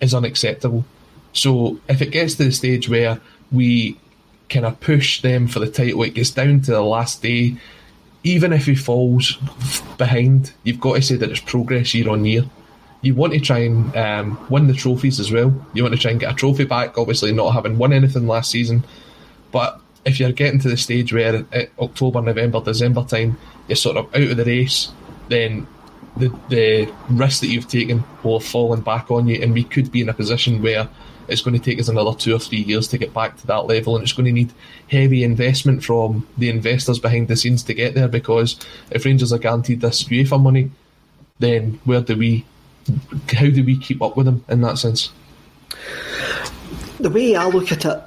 is 0.00 0.14
unacceptable. 0.14 0.84
So 1.32 1.78
if 1.88 2.02
it 2.02 2.10
gets 2.10 2.34
to 2.34 2.44
the 2.44 2.52
stage 2.52 2.88
where 2.88 3.20
we 3.50 3.98
kind 4.50 4.66
of 4.66 4.78
push 4.80 5.22
them 5.22 5.46
for 5.46 5.58
the 5.58 5.70
title, 5.70 6.02
it 6.02 6.14
gets 6.14 6.30
down 6.30 6.60
to 6.62 6.72
the 6.72 6.82
last 6.82 7.22
day. 7.22 7.56
Even 8.22 8.52
if 8.52 8.66
he 8.66 8.74
falls 8.74 9.36
behind, 9.96 10.52
you've 10.64 10.80
got 10.80 10.96
to 10.96 11.02
say 11.02 11.16
that 11.16 11.30
it's 11.30 11.40
progress 11.40 11.94
year 11.94 12.10
on 12.10 12.26
year. 12.26 12.44
You 13.00 13.14
want 13.14 13.32
to 13.32 13.40
try 13.40 13.60
and 13.60 13.96
um, 13.96 14.46
win 14.50 14.66
the 14.66 14.74
trophies 14.74 15.18
as 15.18 15.32
well. 15.32 15.54
You 15.72 15.82
want 15.82 15.94
to 15.94 16.00
try 16.00 16.10
and 16.10 16.20
get 16.20 16.32
a 16.32 16.36
trophy 16.36 16.64
back, 16.64 16.98
obviously 16.98 17.32
not 17.32 17.52
having 17.52 17.78
won 17.78 17.94
anything 17.94 18.26
last 18.26 18.50
season. 18.50 18.84
But 19.52 19.80
if 20.04 20.18
you're 20.18 20.32
getting 20.32 20.60
to 20.60 20.68
the 20.68 20.76
stage 20.76 21.12
where 21.12 21.44
at 21.52 21.70
October, 21.78 22.22
November, 22.22 22.60
December 22.60 23.04
time, 23.04 23.38
you're 23.68 23.76
sort 23.76 23.96
of 23.96 24.06
out 24.14 24.22
of 24.30 24.36
the 24.36 24.44
race, 24.44 24.90
then 25.28 25.66
the 26.16 26.28
the 26.48 26.92
risk 27.10 27.40
that 27.40 27.48
you've 27.48 27.68
taken 27.68 28.04
will 28.22 28.38
have 28.38 28.48
fallen 28.48 28.80
back 28.80 29.10
on 29.10 29.28
you, 29.28 29.40
and 29.42 29.52
we 29.52 29.64
could 29.64 29.92
be 29.92 30.00
in 30.00 30.08
a 30.08 30.14
position 30.14 30.62
where 30.62 30.88
it's 31.28 31.42
going 31.42 31.56
to 31.56 31.64
take 31.64 31.78
us 31.78 31.88
another 31.88 32.12
two 32.12 32.34
or 32.34 32.40
three 32.40 32.58
years 32.58 32.88
to 32.88 32.98
get 32.98 33.14
back 33.14 33.36
to 33.36 33.46
that 33.46 33.66
level, 33.66 33.94
and 33.94 34.02
it's 34.02 34.12
going 34.12 34.26
to 34.26 34.32
need 34.32 34.52
heavy 34.90 35.22
investment 35.22 35.84
from 35.84 36.26
the 36.36 36.48
investors 36.48 36.98
behind 36.98 37.28
the 37.28 37.36
scenes 37.36 37.62
to 37.62 37.74
get 37.74 37.94
there. 37.94 38.08
Because 38.08 38.58
if 38.90 39.04
Rangers 39.04 39.32
are 39.32 39.38
guaranteed 39.38 39.80
this 39.80 40.04
UEFA 40.04 40.40
money, 40.42 40.72
then 41.38 41.78
where 41.84 42.00
do 42.00 42.16
we, 42.16 42.44
how 43.32 43.48
do 43.48 43.64
we 43.64 43.78
keep 43.78 44.02
up 44.02 44.16
with 44.16 44.26
them 44.26 44.44
in 44.48 44.60
that 44.62 44.78
sense? 44.78 45.12
The 46.98 47.10
way 47.10 47.36
I 47.36 47.46
look 47.46 47.70
at 47.70 47.84
it, 47.84 48.02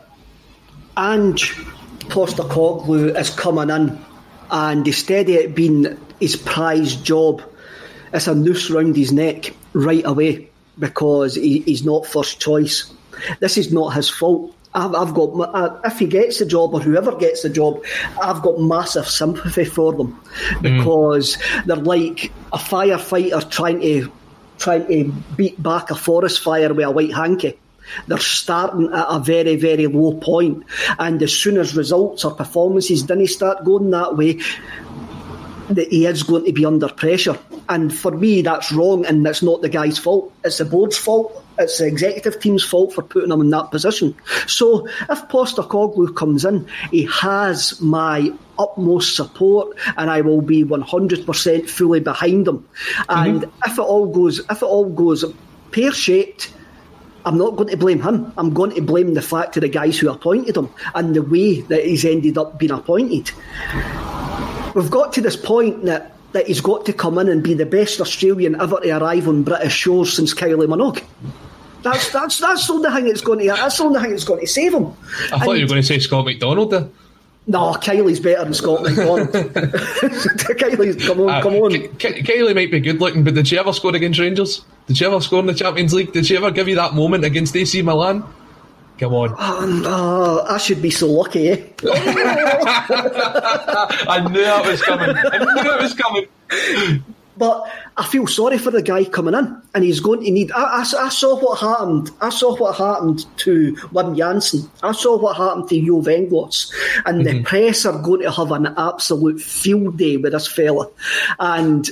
Ange 0.97 1.55
Postecoglou 2.09 3.17
is 3.19 3.29
coming 3.29 3.69
in, 3.69 3.99
and 4.51 4.87
instead 4.87 5.29
of 5.29 5.35
it 5.35 5.55
being 5.55 5.97
his 6.19 6.35
prized 6.35 7.03
job 7.03 7.41
it's 8.13 8.27
a 8.27 8.35
noose 8.35 8.69
round 8.69 8.95
his 8.95 9.11
neck 9.11 9.53
right 9.73 10.05
away 10.05 10.47
because 10.77 11.35
he, 11.35 11.59
he's 11.59 11.83
not 11.83 12.05
first 12.05 12.39
choice. 12.39 12.93
This 13.39 13.57
is 13.57 13.73
not 13.73 13.89
his 13.89 14.09
fault. 14.09 14.55
I've, 14.75 14.93
I've 14.95 15.13
got 15.13 15.33
uh, 15.39 15.79
if 15.83 15.99
he 15.99 16.07
gets 16.07 16.39
the 16.39 16.45
job 16.45 16.73
or 16.73 16.79
whoever 16.79 17.15
gets 17.15 17.41
the 17.43 17.49
job, 17.49 17.83
I've 18.21 18.41
got 18.41 18.59
massive 18.59 19.07
sympathy 19.07 19.65
for 19.65 19.93
them 19.93 20.19
because 20.61 21.37
mm. 21.37 21.65
they're 21.65 21.75
like 21.75 22.31
a 22.51 22.57
firefighter 22.57 23.49
trying 23.49 23.81
to 23.81 24.11
trying 24.57 24.87
to 24.87 25.11
beat 25.35 25.61
back 25.61 25.91
a 25.91 25.95
forest 25.95 26.41
fire 26.41 26.73
with 26.73 26.85
a 26.85 26.91
white 26.91 27.13
hanky. 27.13 27.59
They're 28.07 28.17
starting 28.17 28.91
at 28.93 29.05
a 29.09 29.19
very, 29.19 29.55
very 29.55 29.87
low 29.87 30.13
point, 30.13 30.63
and 30.99 31.21
as 31.21 31.33
soon 31.33 31.57
as 31.57 31.75
results 31.75 32.25
or 32.25 32.33
performances 32.33 33.03
didn't 33.03 33.27
start 33.27 33.63
going 33.65 33.91
that 33.91 34.17
way, 34.17 34.39
that 35.69 35.89
he 35.89 36.05
is 36.05 36.23
going 36.23 36.45
to 36.45 36.51
be 36.51 36.65
under 36.65 36.89
pressure. 36.89 37.37
And 37.69 37.95
for 37.95 38.11
me, 38.11 38.41
that's 38.41 38.71
wrong, 38.71 39.05
and 39.05 39.25
that's 39.25 39.41
not 39.41 39.61
the 39.61 39.69
guy's 39.69 39.97
fault. 39.97 40.33
It's 40.43 40.57
the 40.57 40.65
board's 40.65 40.97
fault. 40.97 41.43
It's 41.57 41.77
the 41.77 41.87
executive 41.87 42.39
team's 42.41 42.63
fault 42.63 42.93
for 42.93 43.03
putting 43.03 43.31
him 43.31 43.39
in 43.39 43.49
that 43.51 43.71
position. 43.71 44.15
So 44.47 44.87
if 44.87 45.27
Postecoglou 45.29 46.15
comes 46.15 46.45
in, 46.45 46.67
he 46.91 47.05
has 47.05 47.79
my 47.79 48.33
utmost 48.59 49.15
support, 49.15 49.77
and 49.97 50.09
I 50.09 50.21
will 50.21 50.41
be 50.41 50.63
100% 50.63 51.69
fully 51.69 51.99
behind 51.99 52.47
him. 52.47 52.67
And 53.07 53.43
mm-hmm. 53.43 53.71
if 53.71 53.77
it 53.77 53.81
all 53.81 54.07
goes, 54.07 54.39
if 54.39 54.61
it 54.61 54.63
all 54.63 54.89
goes 54.89 55.23
pear 55.71 55.91
shaped. 55.91 56.53
I'm 57.25 57.37
not 57.37 57.55
going 57.55 57.69
to 57.69 57.77
blame 57.77 58.01
him. 58.01 58.33
I'm 58.37 58.53
going 58.53 58.71
to 58.75 58.81
blame 58.81 59.13
the 59.13 59.21
fact 59.21 59.55
of 59.57 59.61
the 59.61 59.69
guys 59.69 59.97
who 59.97 60.09
appointed 60.09 60.57
him 60.57 60.69
and 60.93 61.15
the 61.15 61.21
way 61.21 61.61
that 61.61 61.85
he's 61.85 62.03
ended 62.05 62.37
up 62.37 62.59
being 62.59 62.71
appointed 62.71 63.31
we've 64.73 64.91
got 64.91 65.13
to 65.13 65.21
this 65.21 65.35
point 65.35 65.83
that 65.85 66.11
that 66.31 66.47
he's 66.47 66.61
got 66.61 66.85
to 66.87 66.93
come 66.93 67.19
in 67.19 67.29
and 67.29 67.43
be 67.43 67.53
the 67.53 67.65
best 67.65 68.01
Australian 68.01 68.59
ever 68.59 68.79
to 68.79 68.89
arrive 68.97 69.27
on 69.27 69.43
British 69.43 69.73
shores 69.73 70.13
since 70.13 70.33
Kylie 70.33 70.67
Minogue. 70.67 71.03
That's 71.83 72.11
that's 72.11 72.39
that's 72.39 72.65
the 72.67 72.73
only 72.73 72.89
thing 72.89 73.05
that's 73.05 73.21
going 73.21 73.39
to 73.39 73.45
that's 73.45 73.77
the 73.77 73.83
only 73.83 74.01
thing 74.01 74.11
that's 74.11 74.23
going 74.23 74.39
to 74.39 74.47
save 74.47 74.73
him. 74.73 74.87
I 75.31 75.39
thought 75.39 75.49
and, 75.49 75.59
you 75.59 75.65
were 75.65 75.69
going 75.69 75.81
to 75.81 75.87
say 75.87 75.99
Scott 75.99 76.25
McDonald 76.25 76.71
there. 76.71 76.87
No, 77.45 77.73
Kylie's 77.73 78.21
better 78.21 78.45
than 78.45 78.53
Scott 78.53 78.83
McDonald. 78.83 79.29
Kylie's 79.29 81.05
come 81.05 81.19
on, 81.19 81.29
uh, 81.29 81.41
come 81.41 81.55
on. 81.55 81.71
K- 81.97 82.21
Kylie 82.23 82.55
might 82.55 82.71
be 82.71 82.79
good 82.79 83.01
looking, 83.01 83.23
but 83.23 83.35
did 83.35 83.47
she 83.47 83.57
ever 83.57 83.73
score 83.73 83.95
against 83.95 84.19
Rangers? 84.19 84.63
Did 84.87 84.97
she 84.97 85.05
ever 85.05 85.21
score 85.21 85.39
in 85.39 85.45
the 85.45 85.53
Champions 85.53 85.93
League? 85.93 86.11
Did 86.11 86.25
she 86.25 86.35
ever 86.35 86.51
give 86.51 86.67
you 86.67 86.75
that 86.75 86.93
moment 86.93 87.23
against 87.23 87.55
AC 87.55 87.81
Milan? 87.81 88.23
Come 88.99 89.13
on. 89.13 89.35
Oh, 89.39 90.45
I 90.47 90.57
should 90.57 90.81
be 90.81 90.91
so 90.91 91.07
lucky, 91.07 91.49
eh? 91.49 91.55
I 94.07 94.25
knew 94.29 94.41
that 94.41 94.65
was 94.65 94.81
coming. 94.81 95.09
I 95.09 95.37
knew 95.37 95.71
it 95.71 95.81
was 95.81 95.93
coming. 95.93 96.27
But 97.35 97.65
I 97.97 98.05
feel 98.05 98.27
sorry 98.27 98.59
for 98.59 98.69
the 98.69 98.83
guy 98.83 99.05
coming 99.05 99.33
in, 99.33 99.59
and 99.73 99.83
he's 99.83 99.99
going 99.99 100.23
to 100.23 100.29
need. 100.29 100.51
I, 100.51 100.61
I, 100.61 100.81
I 100.81 101.09
saw 101.09 101.39
what 101.39 101.59
happened. 101.59 102.11
I 102.21 102.29
saw 102.29 102.55
what 102.55 102.75
happened 102.75 103.25
to 103.37 103.73
Wim 103.91 104.15
Jansen. 104.15 104.69
I 104.83 104.91
saw 104.91 105.17
what 105.17 105.37
happened 105.37 105.69
to 105.69 105.81
Jo 105.83 106.01
Venglos, 106.01 106.71
and 107.05 107.25
mm-hmm. 107.25 107.37
the 107.37 107.43
press 107.43 107.85
are 107.85 107.99
going 107.99 108.21
to 108.21 108.31
have 108.31 108.51
an 108.51 108.67
absolute 108.77 109.41
field 109.41 109.97
day 109.97 110.17
with 110.17 110.33
this 110.33 110.47
fella. 110.47 110.87
And 111.39 111.89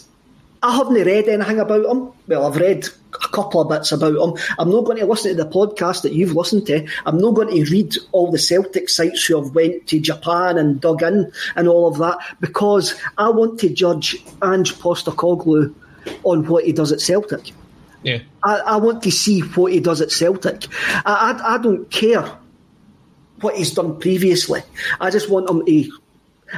I 0.63 0.75
haven't 0.75 0.93
read 0.93 1.27
anything 1.27 1.59
about 1.59 1.85
him. 1.85 2.11
Well, 2.27 2.45
I've 2.45 2.59
read 2.59 2.87
a 3.13 3.27
couple 3.29 3.61
of 3.61 3.69
bits 3.69 3.91
about 3.91 4.15
him. 4.15 4.37
I'm 4.59 4.69
not 4.69 4.85
going 4.85 4.99
to 4.99 5.05
listen 5.05 5.35
to 5.35 5.43
the 5.43 5.49
podcast 5.49 6.03
that 6.03 6.13
you've 6.13 6.35
listened 6.35 6.67
to. 6.67 6.87
I'm 7.05 7.17
not 7.17 7.33
going 7.33 7.49
to 7.49 7.71
read 7.71 7.95
all 8.11 8.31
the 8.31 8.37
Celtic 8.37 8.87
sites 8.87 9.25
who 9.25 9.41
have 9.41 9.55
went 9.55 9.87
to 9.87 9.99
Japan 9.99 10.57
and 10.59 10.79
dug 10.79 11.01
in 11.01 11.31
and 11.55 11.67
all 11.67 11.87
of 11.87 11.97
that 11.97 12.17
because 12.39 12.95
I 13.17 13.29
want 13.29 13.59
to 13.61 13.69
judge 13.69 14.23
Ange 14.43 14.75
Postecoglou 14.75 15.73
on 16.23 16.47
what 16.47 16.65
he 16.65 16.73
does 16.73 16.91
at 16.91 17.01
Celtic. 17.01 17.51
Yeah, 18.03 18.19
I, 18.43 18.57
I 18.57 18.75
want 18.77 19.03
to 19.03 19.11
see 19.11 19.41
what 19.41 19.71
he 19.71 19.79
does 19.79 20.01
at 20.01 20.11
Celtic. 20.11 20.67
I, 21.05 21.39
I, 21.39 21.55
I 21.55 21.57
don't 21.57 21.89
care 21.89 22.37
what 23.41 23.55
he's 23.55 23.73
done 23.73 23.99
previously. 23.99 24.61
I 24.99 25.09
just 25.09 25.29
want 25.29 25.49
him 25.49 25.65
to 25.65 26.00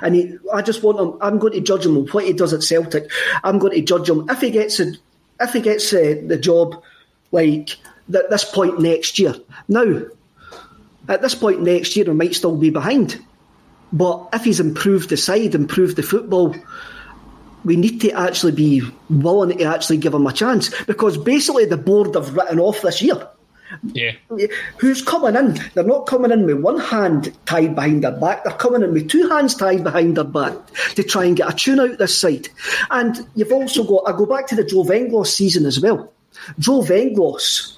and 0.02 0.16
he, 0.16 0.38
I 0.54 0.62
just 0.62 0.84
want 0.84 1.00
him. 1.00 1.18
I'm 1.22 1.40
going 1.40 1.54
to 1.54 1.62
judge 1.62 1.86
him 1.86 1.98
on 1.98 2.08
what 2.08 2.26
he 2.26 2.34
does 2.34 2.54
at 2.54 2.64
Celtic. 2.64 3.10
I'm 3.44 3.60
going 3.60 3.74
to 3.74 3.82
judge 3.82 4.10
him 4.10 4.30
if 4.30 4.42
he 4.42 4.52
gets 4.52 4.80
a, 4.80 4.94
if 5.40 5.54
he 5.54 5.62
gets 5.62 5.94
a, 5.94 6.22
the 6.22 6.38
job, 6.38 6.82
like 7.32 7.78
at 8.14 8.30
this 8.30 8.44
point 8.44 8.80
next 8.80 9.20
year. 9.20 9.36
Now, 9.68 10.02
at 11.08 11.22
this 11.22 11.36
point 11.36 11.62
next 11.62 11.96
year, 11.96 12.06
he 12.06 12.12
might 12.12 12.36
still 12.36 12.56
be 12.56 12.70
behind, 12.70 13.20
but 13.92 14.30
if 14.34 14.44
he's 14.44 14.60
improved 14.60 15.10
the 15.10 15.18
side, 15.18 15.56
improved 15.56 15.96
the 15.96 16.04
football, 16.04 16.56
we 17.66 17.76
need 17.76 18.02
to 18.02 18.12
actually 18.12 18.52
be 18.52 18.82
willing 19.10 19.58
to 19.58 19.64
actually 19.64 19.98
give 19.98 20.14
him 20.14 20.28
a 20.28 20.34
chance 20.34 20.70
because 20.84 21.18
basically 21.18 21.66
the 21.66 21.78
board 21.78 22.16
have 22.16 22.36
written 22.36 22.60
off 22.60 22.82
this 22.82 23.02
year. 23.02 23.28
Yeah. 23.94 24.14
Who's 24.78 25.02
coming 25.02 25.36
in? 25.36 25.60
They're 25.74 25.84
not 25.84 26.06
coming 26.06 26.32
in 26.32 26.46
with 26.46 26.60
one 26.60 26.80
hand 26.80 27.36
tied 27.46 27.76
behind 27.76 28.04
their 28.04 28.12
back. 28.12 28.44
They're 28.44 28.54
coming 28.54 28.84
in 28.84 28.94
with 28.94 29.10
two 29.10 29.28
hands 29.30 29.56
tied 29.56 29.84
behind 29.84 30.18
their 30.18 30.24
back 30.24 30.54
to 30.96 31.04
try 31.04 31.26
and 31.26 31.36
get 31.36 31.52
a 31.52 31.56
tune 31.56 31.80
out 31.80 31.98
this 31.98 32.18
side. 32.18 32.50
And 32.92 33.26
you've 33.36 33.52
also 33.52 33.84
got, 33.84 34.04
I 34.08 34.18
go 34.18 34.26
back 34.26 34.48
to 34.48 34.56
the 34.56 34.64
Joe 34.64 34.84
Venglos 34.84 35.28
season 35.28 35.66
as 35.66 35.80
well. 35.80 36.12
Joe 36.60 36.82
Venglos 36.82 37.78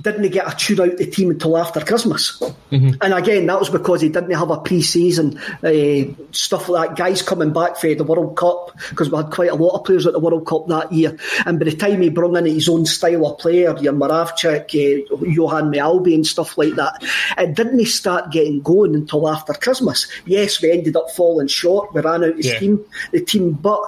didn't 0.00 0.24
he 0.24 0.28
get 0.28 0.52
a 0.52 0.56
tune 0.56 0.80
out 0.80 0.96
the 0.96 1.06
team 1.06 1.30
until 1.30 1.56
after 1.56 1.80
Christmas. 1.80 2.38
Mm-hmm. 2.70 2.94
And 3.00 3.14
again, 3.14 3.46
that 3.46 3.58
was 3.58 3.70
because 3.70 4.00
he 4.00 4.08
didn't 4.08 4.32
have 4.32 4.50
a 4.50 4.58
pre 4.58 4.82
season 4.82 5.38
uh, 5.38 6.14
stuff 6.32 6.68
like 6.68 6.90
that. 6.90 6.96
Guys 6.96 7.22
coming 7.22 7.52
back 7.52 7.76
for 7.76 7.94
the 7.94 8.04
World 8.04 8.36
Cup, 8.36 8.76
because 8.90 9.10
we 9.10 9.16
had 9.16 9.30
quite 9.30 9.50
a 9.50 9.54
lot 9.54 9.78
of 9.78 9.84
players 9.84 10.06
at 10.06 10.12
the 10.12 10.18
World 10.18 10.46
Cup 10.46 10.66
that 10.68 10.92
year. 10.92 11.16
And 11.46 11.58
by 11.58 11.66
the 11.66 11.76
time 11.76 12.00
he 12.00 12.10
brought 12.10 12.36
in 12.36 12.46
his 12.46 12.68
own 12.68 12.86
style 12.86 13.26
of 13.26 13.38
player, 13.38 13.76
your 13.78 13.92
Moravcik, 13.92 14.74
uh, 14.74 15.24
Johan 15.26 15.70
Mjällby, 15.70 16.14
and 16.14 16.26
stuff 16.26 16.58
like 16.58 16.74
that, 16.74 17.02
it 17.38 17.54
didn't 17.54 17.78
he 17.78 17.84
start 17.84 18.32
getting 18.32 18.62
going 18.62 18.94
until 18.94 19.28
after 19.28 19.52
Christmas. 19.52 20.08
Yes, 20.26 20.60
we 20.60 20.72
ended 20.72 20.96
up 20.96 21.10
falling 21.10 21.48
short. 21.48 21.94
We 21.94 22.00
ran 22.00 22.24
out 22.24 22.30
of 22.30 22.44
yeah. 22.44 22.56
steam, 22.56 22.84
the 23.12 23.20
team, 23.20 23.52
but 23.52 23.82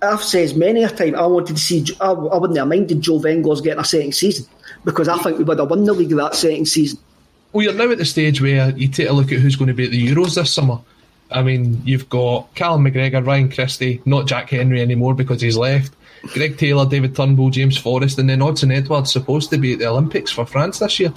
I've 0.00 0.22
said 0.22 0.56
many 0.56 0.82
a 0.82 0.88
time 0.88 1.14
I 1.14 1.26
wanted 1.26 1.54
to 1.56 1.62
see. 1.62 1.86
I, 2.00 2.10
I 2.10 2.36
wouldn't 2.36 2.58
have 2.58 2.66
minded 2.66 3.00
Joe 3.00 3.20
Venglos 3.20 3.62
getting 3.62 3.78
a 3.78 3.84
second 3.84 4.12
season 4.16 4.46
because 4.84 5.08
I 5.08 5.18
think 5.18 5.38
we 5.38 5.44
would 5.44 5.58
have 5.58 5.70
won 5.70 5.84
the 5.84 5.92
league 5.92 6.10
that 6.10 6.34
second 6.34 6.66
season. 6.66 6.98
Well, 7.52 7.64
you're 7.64 7.74
now 7.74 7.90
at 7.90 7.98
the 7.98 8.04
stage 8.04 8.40
where 8.40 8.70
you 8.70 8.88
take 8.88 9.08
a 9.08 9.12
look 9.12 9.30
at 9.30 9.38
who's 9.38 9.56
going 9.56 9.68
to 9.68 9.74
be 9.74 9.84
at 9.84 9.90
the 9.90 10.06
Euros 10.06 10.34
this 10.34 10.52
summer. 10.52 10.78
I 11.30 11.42
mean, 11.42 11.82
you've 11.84 12.08
got 12.08 12.54
Callum 12.54 12.84
McGregor, 12.84 13.26
Ryan 13.26 13.50
Christie, 13.50 14.00
not 14.04 14.26
Jack 14.26 14.50
Hendry 14.50 14.80
anymore 14.80 15.14
because 15.14 15.40
he's 15.40 15.56
left. 15.56 15.94
Greg 16.34 16.56
Taylor, 16.56 16.86
David 16.86 17.16
Turnbull, 17.16 17.50
James 17.50 17.76
Forrest, 17.76 18.18
and 18.18 18.28
then 18.28 18.40
Odsonne 18.40 18.74
Edouard's 18.74 19.12
supposed 19.12 19.50
to 19.50 19.58
be 19.58 19.72
at 19.72 19.80
the 19.80 19.86
Olympics 19.86 20.30
for 20.30 20.46
France 20.46 20.78
this 20.78 21.00
year. 21.00 21.12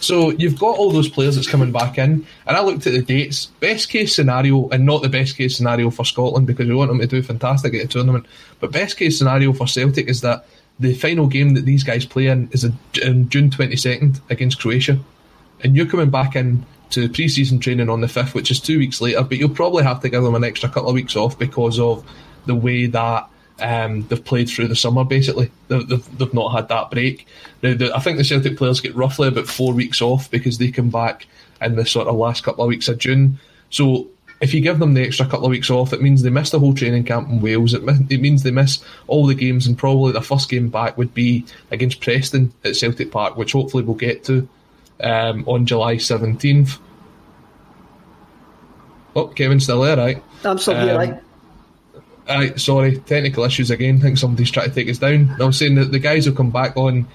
So 0.00 0.30
you've 0.30 0.58
got 0.58 0.78
all 0.78 0.90
those 0.90 1.08
players 1.08 1.34
that's 1.34 1.48
coming 1.48 1.72
back 1.72 1.98
in, 1.98 2.26
and 2.46 2.56
I 2.56 2.62
looked 2.62 2.86
at 2.86 2.92
the 2.92 3.02
dates. 3.02 3.46
Best 3.60 3.88
case 3.88 4.14
scenario, 4.14 4.68
and 4.70 4.86
not 4.86 5.02
the 5.02 5.08
best 5.08 5.36
case 5.36 5.56
scenario 5.56 5.90
for 5.90 6.04
Scotland 6.04 6.46
because 6.46 6.68
we 6.68 6.74
want 6.74 6.88
them 6.88 7.00
to 7.00 7.06
do 7.06 7.22
fantastic 7.22 7.74
at 7.74 7.82
the 7.82 7.88
tournament. 7.88 8.26
But 8.60 8.72
best 8.72 8.96
case 8.96 9.18
scenario 9.18 9.52
for 9.52 9.66
Celtic 9.66 10.08
is 10.08 10.20
that 10.20 10.46
the 10.80 10.94
final 10.94 11.26
game 11.26 11.54
that 11.54 11.64
these 11.64 11.84
guys 11.84 12.06
play 12.06 12.26
in 12.28 12.48
is 12.52 12.64
in 12.64 13.28
June 13.28 13.50
22nd 13.50 14.20
against 14.30 14.60
Croatia. 14.60 14.98
And 15.62 15.76
you're 15.76 15.86
coming 15.86 16.10
back 16.10 16.36
in 16.36 16.64
to 16.90 17.08
pre 17.08 17.28
season 17.28 17.58
training 17.58 17.88
on 17.88 18.00
the 18.00 18.06
5th, 18.06 18.34
which 18.34 18.50
is 18.50 18.60
two 18.60 18.78
weeks 18.78 19.00
later, 19.00 19.22
but 19.22 19.38
you'll 19.38 19.48
probably 19.48 19.84
have 19.84 20.00
to 20.00 20.08
give 20.08 20.22
them 20.22 20.34
an 20.34 20.44
extra 20.44 20.68
couple 20.68 20.88
of 20.88 20.94
weeks 20.94 21.16
off 21.16 21.38
because 21.38 21.78
of 21.78 22.04
the 22.46 22.54
way 22.54 22.86
that 22.86 23.28
um, 23.60 24.06
they've 24.06 24.24
played 24.24 24.48
through 24.48 24.68
the 24.68 24.76
summer, 24.76 25.04
basically. 25.04 25.50
They've, 25.66 25.86
they've, 25.86 26.18
they've 26.18 26.34
not 26.34 26.50
had 26.50 26.68
that 26.68 26.90
break. 26.90 27.26
Now, 27.62 27.74
the, 27.74 27.94
I 27.94 28.00
think 28.00 28.18
the 28.18 28.24
Celtic 28.24 28.56
players 28.56 28.80
get 28.80 28.94
roughly 28.94 29.28
about 29.28 29.48
four 29.48 29.74
weeks 29.74 30.00
off 30.00 30.30
because 30.30 30.58
they 30.58 30.70
come 30.70 30.90
back 30.90 31.26
in 31.60 31.76
the 31.76 31.84
sort 31.84 32.06
of 32.06 32.14
last 32.14 32.44
couple 32.44 32.64
of 32.64 32.68
weeks 32.68 32.88
of 32.88 32.98
June. 32.98 33.38
So 33.70 34.08
if 34.40 34.54
you 34.54 34.60
give 34.60 34.78
them 34.78 34.94
the 34.94 35.04
extra 35.04 35.26
couple 35.26 35.46
of 35.46 35.50
weeks 35.50 35.70
off, 35.70 35.92
it 35.92 36.00
means 36.00 36.22
they 36.22 36.30
miss 36.30 36.50
the 36.50 36.60
whole 36.60 36.74
training 36.74 37.04
camp 37.04 37.28
in 37.28 37.40
Wales. 37.40 37.74
It, 37.74 37.82
it 38.10 38.20
means 38.20 38.42
they 38.42 38.50
miss 38.50 38.82
all 39.06 39.26
the 39.26 39.34
games, 39.34 39.66
and 39.66 39.76
probably 39.76 40.12
the 40.12 40.22
first 40.22 40.48
game 40.48 40.68
back 40.68 40.96
would 40.96 41.12
be 41.12 41.44
against 41.70 42.00
Preston 42.00 42.52
at 42.64 42.76
Celtic 42.76 43.10
Park, 43.10 43.36
which 43.36 43.52
hopefully 43.52 43.82
we'll 43.82 43.96
get 43.96 44.24
to 44.24 44.48
um, 45.00 45.44
on 45.48 45.66
July 45.66 45.96
17th. 45.96 46.78
Oh, 49.16 49.26
Kevin's 49.28 49.64
still 49.64 49.80
there, 49.80 49.96
right? 49.96 50.22
I'm 50.44 50.58
still 50.58 50.78
here, 50.78 50.92
um, 50.92 50.98
right? 50.98 51.22
Right, 52.28 52.60
sorry, 52.60 52.98
technical 52.98 53.44
issues 53.44 53.70
again. 53.70 53.96
I 53.96 54.00
think 54.00 54.18
somebody's 54.18 54.50
trying 54.50 54.68
to 54.68 54.74
take 54.74 54.88
us 54.88 54.98
down. 54.98 55.34
I'm 55.40 55.52
saying 55.52 55.76
that 55.76 55.90
the 55.90 55.98
guys 55.98 56.28
will 56.28 56.36
come 56.36 56.50
back 56.50 56.76
on 56.76 57.08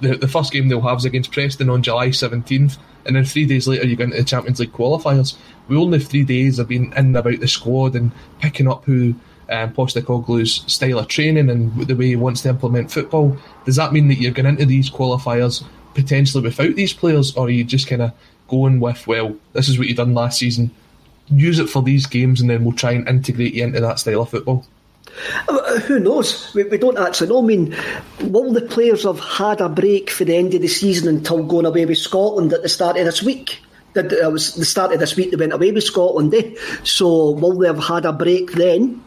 the, 0.00 0.16
the 0.16 0.28
first 0.28 0.52
game 0.52 0.68
they'll 0.68 0.80
have 0.80 0.98
is 0.98 1.04
against 1.04 1.32
Preston 1.32 1.70
on 1.70 1.82
July 1.82 2.08
17th, 2.08 2.78
and 3.06 3.16
then 3.16 3.24
three 3.24 3.46
days 3.46 3.66
later 3.68 3.86
you 3.86 3.96
go 3.96 4.04
into 4.04 4.16
the 4.16 4.24
Champions 4.24 4.60
League 4.60 4.72
qualifiers 4.72 5.36
we 5.68 5.76
only 5.76 5.98
three 5.98 6.24
days 6.24 6.58
have 6.58 6.68
been 6.68 6.92
in 6.94 7.14
about 7.14 7.40
the 7.40 7.48
squad 7.48 7.94
and 7.94 8.12
picking 8.40 8.68
up 8.68 8.84
who 8.84 9.14
um, 9.48 9.72
Postecoglou's 9.72 10.70
style 10.72 10.98
of 10.98 11.08
training 11.08 11.50
and 11.50 11.74
the 11.86 11.94
way 11.94 12.08
he 12.08 12.16
wants 12.16 12.42
to 12.42 12.50
implement 12.50 12.90
football. 12.90 13.36
Does 13.64 13.76
that 13.76 13.92
mean 13.92 14.08
that 14.08 14.18
you're 14.18 14.32
going 14.32 14.46
into 14.46 14.66
these 14.66 14.90
qualifiers 14.90 15.64
potentially 15.94 16.42
without 16.42 16.74
these 16.74 16.92
players, 16.92 17.36
or 17.36 17.46
are 17.46 17.50
you 17.50 17.64
just 17.64 17.86
kind 17.86 18.02
of 18.02 18.12
going 18.48 18.80
with, 18.80 19.06
well, 19.06 19.36
this 19.52 19.68
is 19.68 19.78
what 19.78 19.88
you've 19.88 19.96
done 19.96 20.14
last 20.14 20.38
season, 20.38 20.70
use 21.28 21.58
it 21.58 21.68
for 21.68 21.82
these 21.82 22.06
games, 22.06 22.40
and 22.40 22.48
then 22.48 22.64
we'll 22.64 22.74
try 22.74 22.92
and 22.92 23.08
integrate 23.08 23.54
you 23.54 23.64
into 23.64 23.80
that 23.80 23.98
style 23.98 24.22
of 24.22 24.30
football? 24.30 24.66
Uh, 25.48 25.78
who 25.80 26.00
knows? 26.00 26.52
We, 26.54 26.64
we, 26.64 26.78
don't 26.78 26.98
actually 26.98 27.28
know. 27.28 27.42
I 27.42 27.46
mean, 27.46 27.76
will 28.20 28.52
the 28.52 28.62
players 28.62 29.04
have 29.04 29.20
had 29.20 29.60
a 29.60 29.68
break 29.68 30.10
for 30.10 30.24
the 30.24 30.36
end 30.36 30.54
of 30.54 30.62
the 30.62 30.68
season 30.68 31.08
until 31.08 31.42
going 31.42 31.66
away 31.66 31.84
with 31.86 31.98
Scotland 31.98 32.52
at 32.52 32.62
the 32.62 32.68
start 32.68 32.96
of 32.96 33.04
this 33.04 33.22
week? 33.22 33.60
it 33.94 34.32
was 34.32 34.54
the 34.54 34.64
start 34.64 34.92
of 34.92 35.00
this 35.00 35.16
week 35.16 35.30
they 35.30 35.36
went 35.36 35.52
away 35.52 35.70
with 35.70 35.84
Scotland, 35.84 36.34
eh? 36.34 36.54
So 36.84 37.32
will 37.32 37.58
they 37.58 37.66
have 37.66 37.82
had 37.82 38.06
a 38.06 38.12
break 38.12 38.52
then? 38.52 39.02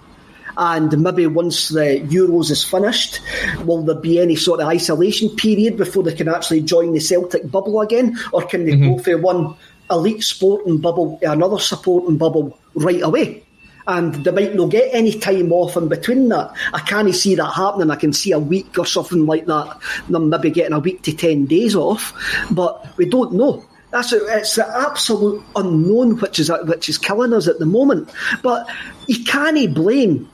And 0.58 0.98
maybe 1.02 1.28
once 1.28 1.70
the 1.70 2.02
Euros 2.08 2.50
is 2.50 2.64
finished, 2.64 3.20
will 3.66 3.82
there 3.82 3.96
be 3.96 4.20
any 4.20 4.36
sort 4.36 4.62
of 4.62 4.68
isolation 4.68 5.30
period 5.30 5.76
before 5.76 6.04
they 6.04 6.14
can 6.14 6.30
actually 6.30 6.62
join 6.62 6.94
the 6.94 7.02
Celtic 7.02 7.50
bubble 7.52 7.82
again? 7.82 8.18
Or 8.32 8.44
can 8.44 8.66
they 8.66 8.74
mm-hmm. 8.74 8.96
go 8.96 9.00
for 9.00 9.18
one 9.18 9.56
elite 9.92 10.24
sporting 10.24 10.80
bubble 10.80 11.20
another 11.22 11.60
supporting 11.60 12.18
bubble 12.18 12.58
right 12.74 13.02
away? 13.02 13.45
And 13.88 14.16
they 14.16 14.32
might 14.32 14.56
not 14.56 14.72
get 14.72 14.94
any 14.94 15.18
time 15.20 15.52
off 15.52 15.78
in 15.78 15.88
between 15.88 16.30
that. 16.30 16.54
I 16.74 16.80
can't 16.80 17.14
see 17.14 17.36
that 17.36 17.52
happening. 17.52 17.92
I 17.92 17.96
can 17.96 18.14
see 18.14 18.32
a 18.32 18.40
week 18.40 18.78
or 18.78 18.86
something 18.86 19.26
like 19.26 19.46
that, 19.46 19.80
them 20.10 20.30
maybe 20.30 20.50
getting 20.50 20.74
a 20.74 20.80
week 20.80 21.04
to 21.04 21.16
10 21.16 21.46
days 21.46 21.76
off, 21.76 22.14
but 22.52 22.86
we 22.98 23.06
don't 23.06 23.34
know. 23.34 23.64
That's 23.92 24.12
a, 24.12 24.26
it's 24.38 24.56
the 24.56 24.68
absolute 24.68 25.42
unknown 25.56 26.18
which 26.20 26.40
is 26.40 26.52
which 26.64 26.90
is 26.90 26.98
killing 26.98 27.34
us 27.34 27.48
at 27.48 27.60
the 27.60 27.66
moment. 27.66 28.12
But 28.42 28.70
you 29.08 29.24
can't 29.24 29.74
blame 29.74 30.30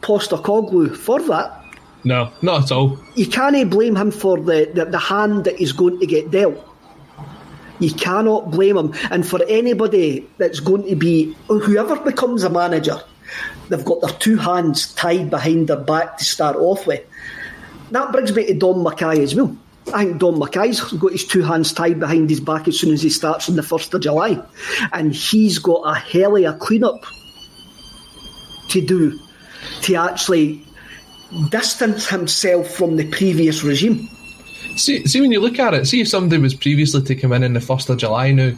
Postecoglou 0.00 0.96
for 0.96 1.20
that. 1.24 1.62
No, 2.04 2.32
not 2.40 2.64
at 2.64 2.72
all. 2.72 2.98
You 3.14 3.26
can't 3.26 3.68
blame 3.70 3.96
him 3.96 4.10
for 4.10 4.38
the, 4.38 4.70
the, 4.72 4.86
the 4.86 4.98
hand 4.98 5.44
that 5.44 5.56
he's 5.56 5.72
going 5.72 6.00
to 6.00 6.06
get 6.06 6.30
dealt. 6.30 6.66
You 7.80 7.92
cannot 7.92 8.50
blame 8.50 8.76
him. 8.76 8.94
And 9.10 9.26
for 9.26 9.42
anybody 9.48 10.28
that's 10.38 10.60
going 10.60 10.86
to 10.88 10.96
be, 10.96 11.34
whoever 11.48 11.96
becomes 11.96 12.44
a 12.44 12.50
manager, 12.50 13.02
they've 13.68 13.84
got 13.84 14.00
their 14.02 14.12
two 14.18 14.36
hands 14.36 14.94
tied 14.94 15.30
behind 15.30 15.68
their 15.68 15.76
back 15.76 16.18
to 16.18 16.24
start 16.24 16.56
off 16.56 16.86
with. 16.86 17.04
That 17.90 18.12
brings 18.12 18.34
me 18.34 18.46
to 18.46 18.54
Dom 18.54 18.84
McKay 18.84 19.18
as 19.18 19.34
well. 19.34 19.56
I 19.92 20.04
think 20.04 20.18
Dom 20.18 20.36
McKay's 20.36 20.80
got 20.92 21.12
his 21.12 21.24
two 21.24 21.42
hands 21.42 21.72
tied 21.72 21.98
behind 21.98 22.30
his 22.30 22.38
back 22.38 22.68
as 22.68 22.78
soon 22.78 22.92
as 22.92 23.02
he 23.02 23.10
starts 23.10 23.48
on 23.48 23.56
the 23.56 23.62
1st 23.62 23.94
of 23.94 24.02
July. 24.02 24.40
And 24.92 25.12
he's 25.14 25.58
got 25.58 25.82
a 25.82 25.98
hell 25.98 26.36
of 26.36 26.44
a 26.44 26.58
clean-up 26.58 27.02
to 28.68 28.80
do 28.86 29.18
to 29.82 29.94
actually 29.96 30.64
distance 31.48 32.08
himself 32.08 32.68
from 32.68 32.96
the 32.96 33.10
previous 33.10 33.64
regime. 33.64 34.08
See, 34.76 35.06
see 35.06 35.20
when 35.20 35.32
you 35.32 35.40
look 35.40 35.58
at 35.58 35.74
it, 35.74 35.86
see 35.86 36.00
if 36.00 36.08
somebody 36.08 36.40
was 36.40 36.54
previously 36.54 37.02
to 37.02 37.14
come 37.14 37.32
in 37.32 37.44
on 37.44 37.52
the 37.52 37.60
1st 37.60 37.90
of 37.90 37.98
July 37.98 38.32
now, 38.32 38.52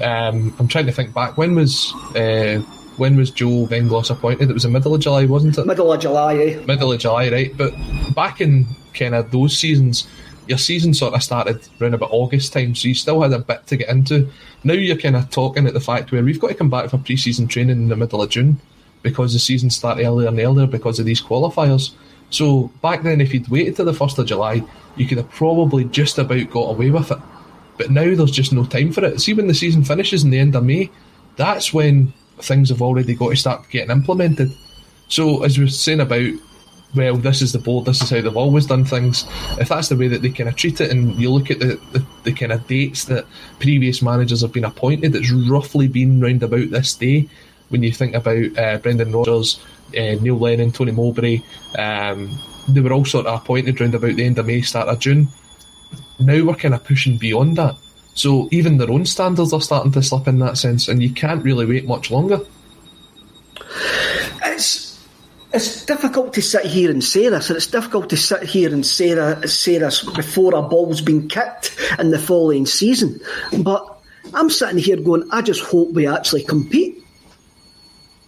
um, 0.00 0.54
I'm 0.58 0.68
trying 0.68 0.86
to 0.86 0.92
think 0.92 1.14
back, 1.14 1.36
when 1.36 1.54
was 1.54 1.92
uh, 2.14 2.62
when 2.96 3.16
was 3.16 3.30
Joe 3.30 3.66
Venglos 3.66 4.10
appointed? 4.10 4.50
It 4.50 4.54
was 4.54 4.62
the 4.62 4.70
middle 4.70 4.94
of 4.94 5.00
July, 5.00 5.26
wasn't 5.26 5.58
it? 5.58 5.66
Middle 5.66 5.92
of 5.92 6.00
July, 6.00 6.36
eh? 6.36 6.64
Middle 6.66 6.92
of 6.92 7.00
July, 7.00 7.30
right? 7.30 7.56
But 7.56 7.74
back 8.14 8.40
in 8.40 8.66
kind 8.94 9.14
of 9.14 9.30
those 9.30 9.56
seasons, 9.56 10.08
your 10.46 10.58
season 10.58 10.94
sort 10.94 11.14
of 11.14 11.22
started 11.22 11.66
around 11.80 11.94
about 11.94 12.10
August 12.12 12.52
time, 12.52 12.74
so 12.74 12.88
you 12.88 12.94
still 12.94 13.20
had 13.20 13.32
a 13.32 13.38
bit 13.38 13.66
to 13.66 13.76
get 13.76 13.88
into. 13.88 14.30
Now 14.64 14.74
you're 14.74 14.96
kind 14.96 15.16
of 15.16 15.30
talking 15.30 15.66
at 15.66 15.74
the 15.74 15.80
fact 15.80 16.12
where 16.12 16.22
we've 16.22 16.40
got 16.40 16.48
to 16.48 16.54
come 16.54 16.70
back 16.70 16.90
for 16.90 16.98
pre-season 16.98 17.48
training 17.48 17.76
in 17.76 17.88
the 17.88 17.96
middle 17.96 18.22
of 18.22 18.30
June 18.30 18.60
because 19.02 19.32
the 19.32 19.38
season 19.38 19.70
started 19.70 20.04
earlier 20.04 20.28
and 20.28 20.38
earlier 20.38 20.66
because 20.66 20.98
of 20.98 21.06
these 21.06 21.22
qualifiers. 21.22 21.92
So 22.30 22.70
back 22.82 23.02
then, 23.02 23.20
if 23.20 23.32
you'd 23.32 23.48
waited 23.48 23.76
till 23.76 23.84
the 23.84 23.94
first 23.94 24.18
of 24.18 24.26
July, 24.26 24.62
you 24.96 25.06
could 25.06 25.18
have 25.18 25.30
probably 25.30 25.84
just 25.84 26.18
about 26.18 26.50
got 26.50 26.70
away 26.70 26.90
with 26.90 27.10
it. 27.10 27.18
But 27.78 27.90
now 27.90 28.14
there's 28.14 28.30
just 28.30 28.52
no 28.52 28.64
time 28.64 28.92
for 28.92 29.04
it. 29.04 29.20
See, 29.20 29.34
when 29.34 29.46
the 29.46 29.54
season 29.54 29.84
finishes 29.84 30.24
in 30.24 30.30
the 30.30 30.38
end 30.38 30.56
of 30.56 30.64
May, 30.64 30.90
that's 31.36 31.72
when 31.72 32.12
things 32.38 32.70
have 32.70 32.82
already 32.82 33.14
got 33.14 33.30
to 33.30 33.36
start 33.36 33.68
getting 33.70 33.90
implemented. 33.90 34.50
So, 35.08 35.44
as 35.44 35.58
we 35.58 35.64
were 35.64 35.70
saying 35.70 36.00
about, 36.00 36.32
well, 36.94 37.16
this 37.16 37.42
is 37.42 37.52
the 37.52 37.58
board, 37.58 37.84
this 37.84 38.02
is 38.02 38.10
how 38.10 38.20
they've 38.20 38.36
always 38.36 38.66
done 38.66 38.84
things, 38.84 39.26
if 39.60 39.68
that's 39.68 39.88
the 39.88 39.96
way 39.96 40.08
that 40.08 40.22
they 40.22 40.30
kind 40.30 40.48
of 40.48 40.56
treat 40.56 40.80
it, 40.80 40.90
and 40.90 41.14
you 41.16 41.30
look 41.30 41.50
at 41.50 41.58
the, 41.58 41.78
the, 41.92 42.04
the 42.24 42.32
kind 42.32 42.52
of 42.52 42.66
dates 42.66 43.04
that 43.04 43.26
previous 43.60 44.02
managers 44.02 44.40
have 44.40 44.52
been 44.52 44.64
appointed, 44.64 45.14
it's 45.14 45.30
roughly 45.30 45.88
been 45.88 46.20
round 46.20 46.42
about 46.42 46.70
this 46.70 46.94
day. 46.94 47.28
When 47.68 47.82
you 47.82 47.92
think 47.92 48.14
about 48.14 48.58
uh, 48.58 48.78
Brendan 48.78 49.12
Rodgers, 49.12 49.60
uh, 49.96 50.20
Neil 50.20 50.38
Lennon, 50.38 50.72
Tony 50.72 50.92
Mowbray, 50.92 51.40
um, 51.78 52.38
they 52.68 52.80
were 52.80 52.92
all 52.92 53.04
sort 53.04 53.26
of 53.26 53.40
appointed 53.40 53.80
round 53.80 53.94
about 53.94 54.16
the 54.16 54.24
end 54.24 54.38
of 54.38 54.46
May, 54.46 54.60
start 54.60 54.88
of 54.88 54.98
June. 54.98 55.28
Now 56.18 56.44
we're 56.44 56.54
kind 56.54 56.74
of 56.74 56.84
pushing 56.84 57.16
beyond 57.18 57.56
that. 57.56 57.76
So 58.14 58.48
even 58.50 58.78
their 58.78 58.90
own 58.90 59.04
standards 59.04 59.52
are 59.52 59.60
starting 59.60 59.92
to 59.92 60.02
slip 60.02 60.26
in 60.26 60.38
that 60.38 60.58
sense, 60.58 60.88
and 60.88 61.02
you 61.02 61.10
can't 61.10 61.44
really 61.44 61.66
wait 61.66 61.86
much 61.86 62.10
longer. 62.10 62.40
It's 64.44 65.06
it's 65.52 65.84
difficult 65.86 66.34
to 66.34 66.42
sit 66.42 66.64
here 66.64 66.90
and 66.90 67.04
say 67.04 67.28
this, 67.28 67.50
and 67.50 67.56
it's 67.56 67.66
difficult 67.66 68.10
to 68.10 68.16
sit 68.16 68.42
here 68.42 68.72
and 68.72 68.84
say 68.84 69.14
say 69.46 69.78
this 69.78 70.02
before 70.02 70.54
a 70.54 70.62
ball's 70.62 71.00
been 71.00 71.28
kicked 71.28 71.76
in 71.98 72.10
the 72.10 72.18
following 72.18 72.66
season. 72.66 73.20
But 73.62 73.86
I'm 74.34 74.50
sitting 74.50 74.78
here 74.78 74.96
going, 74.96 75.28
I 75.30 75.42
just 75.42 75.62
hope 75.62 75.92
we 75.92 76.06
actually 76.06 76.42
compete 76.44 77.02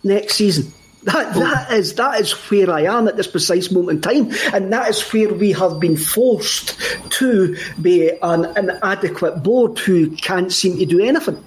next 0.05 0.35
season. 0.35 0.73
That 1.09 1.35
that 1.35 1.73
is 1.73 1.95
that 1.95 2.21
is 2.21 2.33
where 2.33 2.71
I 2.71 2.83
am 2.83 3.09
at 3.09 3.17
this 3.17 3.27
precise 3.27 3.71
moment 3.71 4.05
in 4.05 4.29
time, 4.29 4.39
and 4.53 4.71
that 4.73 4.91
is 4.91 5.01
where 5.11 5.33
we 5.33 5.53
have 5.53 5.81
been 5.81 5.97
forced 5.97 6.79
to 7.13 7.57
be 7.81 8.11
an 8.21 8.45
inadequate 8.57 9.43
board 9.43 9.79
who 9.79 10.11
can't 10.11 10.53
seem 10.53 10.77
to 10.79 10.85
do 10.85 11.01
anything. 11.01 11.43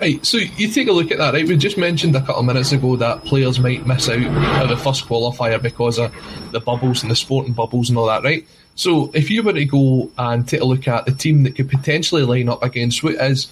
Right, 0.00 0.24
so 0.24 0.38
you 0.38 0.68
take 0.68 0.88
a 0.88 0.92
look 0.92 1.10
at 1.10 1.18
that, 1.18 1.34
right? 1.34 1.46
We 1.46 1.56
just 1.56 1.78
mentioned 1.78 2.14
a 2.14 2.20
couple 2.20 2.40
of 2.40 2.46
minutes 2.46 2.70
ago 2.72 2.94
that 2.96 3.24
players 3.24 3.58
might 3.58 3.86
miss 3.86 4.08
out 4.08 4.18
at 4.18 4.68
the 4.68 4.76
first 4.76 5.06
qualifier 5.06 5.60
because 5.60 5.98
of 5.98 6.12
the 6.52 6.60
bubbles 6.60 7.02
and 7.02 7.10
the 7.10 7.16
sporting 7.16 7.52
bubbles 7.52 7.88
and 7.88 7.98
all 7.98 8.06
that, 8.06 8.22
right? 8.22 8.46
So 8.74 9.10
if 9.14 9.30
you 9.30 9.42
were 9.42 9.52
to 9.52 9.64
go 9.64 10.10
and 10.18 10.46
take 10.46 10.60
a 10.60 10.64
look 10.64 10.88
at 10.88 11.06
the 11.06 11.12
team 11.12 11.42
that 11.42 11.56
could 11.56 11.68
potentially 11.68 12.22
line 12.22 12.48
up 12.48 12.62
against 12.62 13.02
what 13.02 13.14
is 13.14 13.50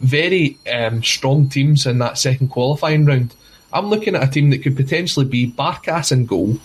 very 0.00 0.58
um, 0.70 1.02
strong 1.02 1.48
teams 1.48 1.86
in 1.86 1.98
that 1.98 2.18
second 2.18 2.48
qualifying 2.48 3.04
round, 3.04 3.34
I'm 3.72 3.86
looking 3.86 4.14
at 4.14 4.22
a 4.22 4.30
team 4.30 4.50
that 4.50 4.62
could 4.62 4.76
potentially 4.76 5.26
be 5.26 5.50
Barkas 5.50 6.12
in 6.12 6.26
goal, 6.26 6.58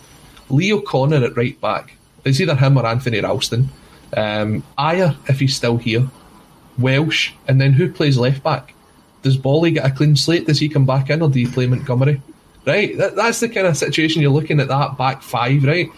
Leo 0.50 0.82
Connor 0.82 1.24
at 1.24 1.38
right 1.38 1.60
back. 1.62 1.96
It's 2.24 2.40
either 2.40 2.56
him 2.56 2.78
or 2.78 2.86
Anthony 2.86 3.22
Ralston. 3.22 3.70
Um, 4.16 4.64
Ajer, 4.78 5.16
if 5.30 5.40
he's 5.40 5.56
still 5.56 5.78
here. 5.78 6.08
Welsh, 6.78 7.32
and 7.48 7.62
then 7.62 7.74
who 7.74 7.92
plays 7.92 8.18
left 8.18 8.44
back? 8.44 8.74
Does 9.22 9.38
Bolly 9.38 9.72
get 9.72 9.86
a 9.86 9.92
clean 9.92 10.16
slate? 10.16 10.46
Does 10.46 10.60
he 10.60 10.70
come 10.70 10.86
back 10.86 11.10
in, 11.10 11.22
or 11.22 11.30
do 11.30 11.40
you 11.40 11.50
play 11.50 11.68
Montgomery? 11.68 12.22
Right, 12.66 12.98
that, 12.98 13.16
that's 13.16 13.40
the 13.40 13.50
kind 13.50 13.68
of 13.68 13.78
situation 13.78 14.22
you're 14.22 14.32
looking 14.32 14.60
at. 14.60 14.68
That 14.68 14.98
back 14.98 15.22
five, 15.22 15.64
right? 15.64 15.90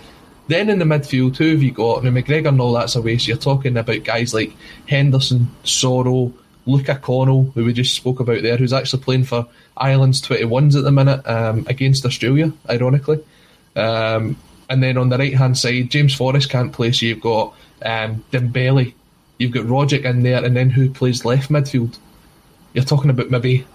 Then 0.47 0.69
in 0.69 0.79
the 0.79 0.85
midfield, 0.85 1.35
who 1.37 1.51
have 1.51 1.63
you 1.63 1.71
got? 1.71 2.03
Now 2.03 2.11
McGregor 2.11 2.49
and 2.49 2.61
all 2.61 2.73
that's 2.73 2.95
away, 2.95 3.17
so 3.17 3.29
you're 3.29 3.37
talking 3.37 3.75
about 3.75 4.03
guys 4.03 4.33
like 4.33 4.53
Henderson, 4.87 5.49
Soro, 5.63 6.33
Luca 6.67 6.95
Connell, 6.95 7.51
who 7.55 7.65
we 7.65 7.73
just 7.73 7.95
spoke 7.95 8.19
about 8.19 8.41
there, 8.43 8.57
who's 8.57 8.73
actually 8.73 9.01
playing 9.01 9.23
for 9.23 9.47
Ireland's 9.75 10.21
21s 10.21 10.77
at 10.77 10.83
the 10.83 10.91
minute 10.91 11.25
um, 11.27 11.65
against 11.67 12.05
Australia, 12.05 12.51
ironically. 12.69 13.23
Um, 13.75 14.37
and 14.69 14.83
then 14.83 14.97
on 14.97 15.09
the 15.09 15.17
right 15.17 15.33
hand 15.33 15.57
side, 15.57 15.89
James 15.89 16.13
Forrest 16.13 16.49
can't 16.49 16.73
play, 16.73 16.91
so 16.91 17.05
you've 17.05 17.21
got 17.21 17.53
um, 17.83 18.23
Dembele, 18.31 18.93
you've 19.37 19.53
got 19.53 19.65
Rogic 19.65 20.03
in 20.03 20.23
there, 20.23 20.43
and 20.43 20.55
then 20.55 20.69
who 20.69 20.89
plays 20.89 21.23
left 21.23 21.49
midfield? 21.49 21.97
You're 22.73 22.83
talking 22.83 23.09
about 23.09 23.31
maybe 23.31 23.65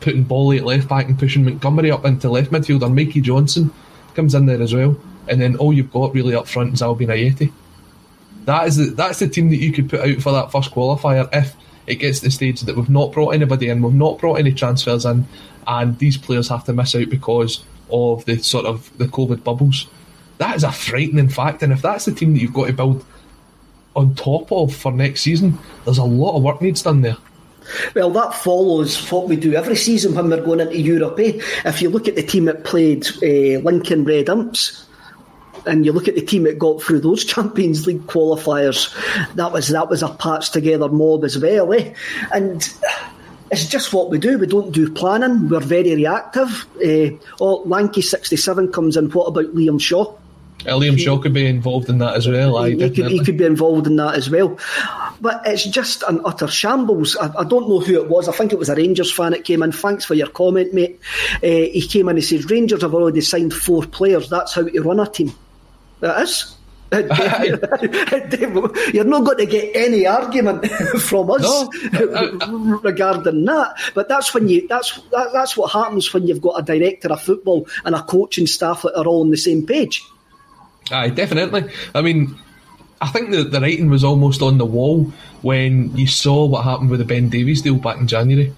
putting 0.00 0.24
Bolly 0.24 0.58
at 0.58 0.64
left 0.64 0.88
back 0.88 1.06
and 1.06 1.18
pushing 1.18 1.44
Montgomery 1.44 1.90
up 1.90 2.04
into 2.04 2.30
left 2.30 2.50
midfield, 2.50 2.82
or 2.82 2.88
Mikey 2.88 3.20
Johnston 3.20 3.72
comes 4.14 4.34
in 4.34 4.46
there 4.46 4.62
as 4.62 4.74
well. 4.74 4.98
And 5.28 5.40
then 5.40 5.56
all 5.56 5.72
you've 5.72 5.92
got 5.92 6.14
really 6.14 6.34
up 6.34 6.48
front 6.48 6.72
is 6.72 6.82
Albin 6.82 7.08
Ajeti. 7.08 7.52
That 8.46 8.66
is 8.66 8.76
the, 8.76 8.84
that's 8.94 9.18
the 9.18 9.28
team 9.28 9.50
that 9.50 9.56
you 9.56 9.72
could 9.72 9.90
put 9.90 10.00
out 10.00 10.22
for 10.22 10.32
that 10.32 10.50
first 10.50 10.70
qualifier 10.70 11.28
if 11.34 11.54
it 11.88 11.96
gets 11.96 12.20
to 12.20 12.26
the 12.26 12.30
stage 12.30 12.60
that 12.60 12.76
we've 12.76 12.90
not 12.90 13.12
brought 13.12 13.30
anybody 13.30 13.68
in, 13.68 13.82
we've 13.82 13.94
not 13.94 14.18
brought 14.18 14.38
any 14.38 14.52
transfers 14.52 15.04
in, 15.04 15.26
and 15.66 15.98
these 15.98 16.16
players 16.16 16.48
have 16.48 16.64
to 16.64 16.72
miss 16.72 16.94
out 16.94 17.08
because 17.08 17.64
of 17.90 18.24
the 18.26 18.38
sort 18.38 18.66
of 18.66 18.96
the 18.98 19.06
COVID 19.06 19.42
bubbles. 19.42 19.86
That 20.36 20.54
is 20.54 20.64
a 20.64 20.70
frightening 20.70 21.30
fact, 21.30 21.62
and 21.62 21.72
if 21.72 21.82
that's 21.82 22.04
the 22.04 22.12
team 22.12 22.34
that 22.34 22.40
you've 22.40 22.52
got 22.52 22.66
to 22.66 22.72
build 22.72 23.04
on 23.96 24.14
top 24.14 24.52
of 24.52 24.74
for 24.74 24.92
next 24.92 25.22
season, 25.22 25.58
there's 25.84 25.98
a 25.98 26.04
lot 26.04 26.36
of 26.36 26.42
work 26.42 26.60
needs 26.60 26.82
done 26.82 27.00
there. 27.00 27.16
Well, 27.94 28.10
that 28.10 28.34
follows 28.34 29.10
what 29.10 29.28
we 29.28 29.36
do 29.36 29.54
every 29.54 29.76
season 29.76 30.14
when 30.14 30.30
we're 30.30 30.44
going 30.44 30.60
into 30.60 30.78
Europe. 30.78 31.18
Eh? 31.18 31.40
If 31.64 31.82
you 31.82 31.90
look 31.90 32.08
at 32.08 32.14
the 32.14 32.22
team 32.22 32.46
that 32.46 32.64
played 32.64 33.06
uh, 33.22 33.60
Lincoln 33.60 34.04
Red 34.04 34.28
Imps, 34.28 34.86
and 35.66 35.84
you 35.84 35.92
look 35.92 36.08
at 36.08 36.14
the 36.14 36.22
team 36.22 36.44
that 36.44 36.58
got 36.58 36.82
through 36.82 37.00
those 37.00 37.24
Champions 37.34 37.86
League 37.86 38.06
qualifiers, 38.06 38.94
that 39.34 39.52
was 39.52 39.68
that 39.68 39.88
was 39.88 40.02
a 40.02 40.08
patched 40.08 40.52
together 40.52 40.88
mob 40.88 41.24
as 41.24 41.38
well, 41.38 41.72
eh? 41.72 41.94
And 42.32 42.68
it's 43.50 43.66
just 43.66 43.92
what 43.92 44.10
we 44.10 44.18
do. 44.18 44.38
We 44.38 44.46
don't 44.46 44.72
do 44.72 44.90
planning. 44.90 45.48
We're 45.48 45.60
very 45.60 45.94
reactive. 45.94 46.66
Uh, 46.76 47.16
oh, 47.40 47.62
Lanky 47.64 48.02
sixty 48.02 48.36
seven 48.36 48.72
comes 48.72 48.96
in. 48.96 49.10
What 49.10 49.26
about 49.26 49.54
Liam 49.54 49.80
Shaw? 49.80 50.14
Uh, 50.66 50.72
Liam 50.72 50.98
Shaw 50.98 51.18
could 51.18 51.32
be 51.32 51.46
involved 51.46 51.88
in 51.88 51.98
that 51.98 52.14
as 52.14 52.26
well. 52.26 52.62
He, 52.64 52.72
he, 52.72 52.90
could, 52.90 53.06
he, 53.10 53.24
could, 53.24 53.36
be 53.36 53.44
involved 53.44 53.86
in 53.86 53.96
that 53.96 54.16
as 54.16 54.28
well. 54.28 54.58
But 55.20 55.42
it's 55.46 55.64
just 55.64 56.02
an 56.02 56.20
utter 56.24 56.48
shambles. 56.48 57.16
I, 57.16 57.32
I, 57.38 57.44
don't 57.44 57.68
know 57.68 57.78
who 57.78 57.94
it 58.02 58.08
was. 58.08 58.28
I 58.28 58.32
think 58.32 58.52
it 58.52 58.58
was 58.58 58.68
a 58.68 58.74
Rangers 58.74 59.12
fan 59.12 59.32
that 59.32 59.44
came 59.44 59.62
in. 59.62 59.70
Thanks 59.70 60.04
for 60.04 60.14
your 60.14 60.28
comment, 60.28 60.74
mate. 60.74 61.00
Uh, 61.36 61.46
he 61.46 61.86
came 61.86 62.08
in 62.08 62.10
and 62.10 62.18
he 62.18 62.24
says 62.24 62.50
Rangers 62.50 62.82
have 62.82 62.94
already 62.94 63.20
signed 63.20 63.54
four 63.54 63.84
players. 63.84 64.28
That's 64.28 64.54
how 64.54 64.68
to 64.68 64.82
run 64.82 64.98
a 64.98 65.06
team. 65.06 65.32
That 66.00 66.22
is. 66.22 66.54
You're 68.94 69.04
not 69.04 69.24
going 69.24 69.38
to 69.38 69.46
get 69.46 69.76
any 69.76 70.06
argument 70.06 70.66
from 71.00 71.30
us 71.30 71.42
no. 71.42 71.70
regarding 72.82 73.44
that. 73.44 73.74
But 73.94 74.08
that's 74.08 74.32
when 74.32 74.48
you 74.48 74.66
that's 74.68 74.98
that, 75.10 75.30
that's 75.34 75.56
what 75.56 75.70
happens 75.70 76.12
when 76.14 76.26
you've 76.26 76.40
got 76.40 76.58
a 76.58 76.62
director 76.62 77.12
of 77.12 77.20
football 77.20 77.68
and 77.84 77.94
a 77.94 78.02
coaching 78.02 78.46
staff 78.46 78.82
that 78.82 78.96
are 78.98 79.06
all 79.06 79.20
on 79.20 79.30
the 79.30 79.36
same 79.36 79.66
page. 79.66 80.02
Aye, 80.90 81.10
definitely. 81.10 81.70
I 81.94 82.00
mean, 82.00 82.34
I 83.00 83.08
think 83.08 83.30
the, 83.30 83.44
the 83.44 83.60
writing 83.60 83.90
was 83.90 84.02
almost 84.02 84.40
on 84.40 84.56
the 84.56 84.64
wall 84.64 85.12
when 85.42 85.94
you 85.96 86.06
saw 86.06 86.46
what 86.46 86.64
happened 86.64 86.90
with 86.90 87.00
the 87.00 87.04
Ben 87.04 87.28
Davies 87.28 87.60
deal 87.62 87.76
back 87.76 87.98
in 87.98 88.06
January 88.08 88.54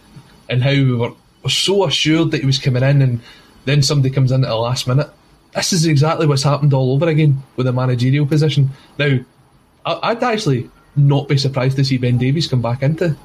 and 0.49 0.63
how 0.63 0.71
we 0.71 0.95
were 0.95 1.13
so 1.49 1.85
assured 1.85 2.31
that 2.31 2.41
he 2.41 2.47
was 2.47 2.59
coming 2.59 2.83
in 2.85 3.03
and 3.03 3.21
then 3.65 3.83
somebody 3.83 4.15
comes 4.15 4.31
in 4.31 4.45
at 4.45 4.49
the 4.49 4.57
last 4.57 4.87
minute 4.87 5.11
this 5.55 5.73
is 5.73 5.87
exactly 5.87 6.27
what's 6.27 6.43
happened 6.43 6.75
all 6.75 6.93
over 6.93 7.09
again 7.09 7.43
with 7.57 7.67
the 7.67 7.73
managerial 7.73 8.27
position. 8.27 8.71
Now, 8.99 9.19
I'd 9.85 10.23
actually 10.23 10.71
not 10.97 11.29
be 11.29 11.39
surprised 11.39 11.77
to 11.77 11.85
see 11.85 11.99
Ben 11.99 12.19
Davies 12.19 12.47
come 12.47 12.63
back 12.63 12.83
into 12.83 13.17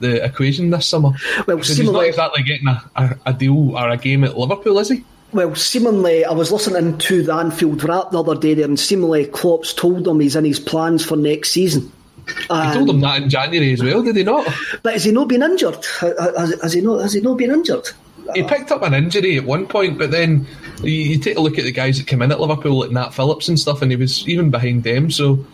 the 0.00 0.24
equation 0.24 0.70
this 0.70 0.86
summer. 0.86 1.10
Well, 1.46 1.56
because 1.56 1.76
he's 1.76 1.90
not 1.90 2.04
exactly 2.04 2.42
getting 2.42 2.68
a, 2.68 2.90
a, 2.96 3.18
a, 3.26 3.32
deal 3.32 3.76
or 3.76 3.88
a 3.88 3.96
game 3.96 4.24
at 4.24 4.36
Liverpool, 4.36 4.78
is 4.78 4.90
he? 4.90 5.04
Well, 5.32 5.54
seemingly, 5.54 6.24
I 6.24 6.32
was 6.32 6.52
listening 6.52 6.98
to 6.98 7.22
the 7.22 7.32
Anfield 7.32 7.82
Wrap 7.84 8.10
the 8.10 8.20
other 8.20 8.34
day 8.34 8.54
there, 8.54 8.66
and 8.66 8.78
seemingly 8.78 9.26
Klopp's 9.26 9.72
told 9.72 10.06
him 10.06 10.20
he's 10.20 10.36
in 10.36 10.44
his 10.44 10.60
plans 10.60 11.04
for 11.04 11.16
next 11.16 11.52
season. 11.52 11.90
He 12.26 12.46
told 12.46 12.90
him 12.90 13.00
that 13.00 13.22
in 13.22 13.30
January 13.30 13.72
as 13.72 13.82
well, 13.82 14.02
did 14.02 14.16
he 14.16 14.24
not? 14.24 14.46
But 14.82 14.92
has 14.92 15.04
he 15.04 15.12
not 15.12 15.28
been 15.28 15.42
injured? 15.42 15.84
Has, 16.00 16.60
has 16.60 16.72
he 16.72 16.80
not? 16.82 17.00
Has 17.00 17.14
he 17.14 17.20
not 17.20 17.38
been 17.38 17.50
injured? 17.50 17.88
He 18.34 18.42
picked 18.42 18.70
up 18.70 18.82
an 18.82 18.94
injury 18.94 19.36
at 19.36 19.44
one 19.44 19.66
point, 19.66 19.98
but 19.98 20.10
then 20.10 20.46
you, 20.82 20.90
you, 20.90 21.18
take 21.18 21.36
a 21.36 21.40
look 21.40 21.58
at 21.58 21.64
the 21.64 21.72
guys 21.72 21.98
that 21.98 22.06
came 22.06 22.22
in 22.22 22.32
at 22.32 22.40
Liverpool, 22.40 22.80
like 22.80 22.90
Nat 22.90 23.10
Phillips 23.10 23.48
and 23.48 23.58
stuff, 23.58 23.82
and 23.82 23.90
he 23.90 23.96
was 23.96 24.26
even 24.28 24.50
behind 24.50 24.84
them. 24.84 25.10
So, 25.10 25.44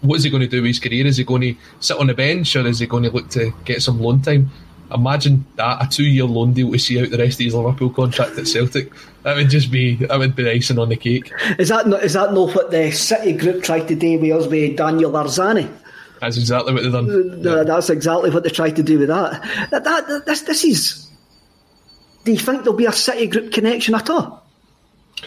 what 0.00 0.16
is 0.16 0.24
he 0.24 0.30
going 0.30 0.42
to 0.42 0.48
do 0.48 0.62
with 0.62 0.70
his 0.70 0.78
career? 0.78 1.06
Is 1.06 1.16
he 1.16 1.24
going 1.24 1.42
to 1.42 1.54
sit 1.80 1.96
on 1.96 2.06
the 2.06 2.14
bench, 2.14 2.54
or 2.56 2.66
is 2.66 2.78
he 2.78 2.86
going 2.86 3.04
to 3.04 3.10
look 3.10 3.28
to 3.30 3.52
get 3.64 3.82
some 3.82 4.00
loan 4.00 4.22
time? 4.22 4.50
Imagine 4.92 5.46
that 5.56 5.84
a 5.84 5.88
two-year 5.88 6.24
loan 6.24 6.52
deal 6.52 6.70
to 6.70 6.78
see 6.78 7.00
out 7.00 7.10
the 7.10 7.18
rest 7.18 7.40
of 7.40 7.44
his 7.44 7.54
Liverpool 7.54 7.90
contract 7.90 8.38
at 8.38 8.46
Celtic. 8.46 8.92
That 9.22 9.36
would 9.36 9.48
just 9.48 9.70
be 9.70 9.96
that 9.96 10.18
would 10.18 10.36
be 10.36 10.50
icing 10.50 10.78
on 10.78 10.88
the 10.88 10.96
cake. 10.96 11.32
Is 11.58 11.68
that 11.68 11.86
not, 11.86 12.02
is 12.02 12.12
that 12.12 12.32
not 12.32 12.54
what 12.54 12.70
the 12.70 12.90
City 12.90 13.32
group 13.32 13.62
tried 13.62 13.88
to 13.88 13.94
do 13.94 14.18
with 14.18 14.32
us 14.32 14.46
with 14.48 14.76
Daniel 14.76 15.12
Arzani? 15.12 15.70
That's 16.20 16.36
exactly 16.36 16.72
what 16.72 16.82
they've 16.84 16.92
done. 16.92 17.46
Uh, 17.46 17.64
that's 17.64 17.90
exactly 17.90 18.30
what 18.30 18.44
they 18.44 18.50
tried 18.50 18.76
to 18.76 18.82
do 18.82 18.98
with 18.98 19.08
that. 19.08 19.42
That, 19.70 19.82
that, 19.82 20.24
this, 20.24 20.42
this 20.42 20.64
is 20.64 21.08
Do 22.24 22.32
you 22.32 22.38
think 22.38 22.62
there'll 22.62 22.78
be 22.78 22.86
a 22.86 22.92
City 22.92 23.26
Group 23.26 23.52
connection 23.52 23.94
at 23.94 24.08
all? 24.10 24.42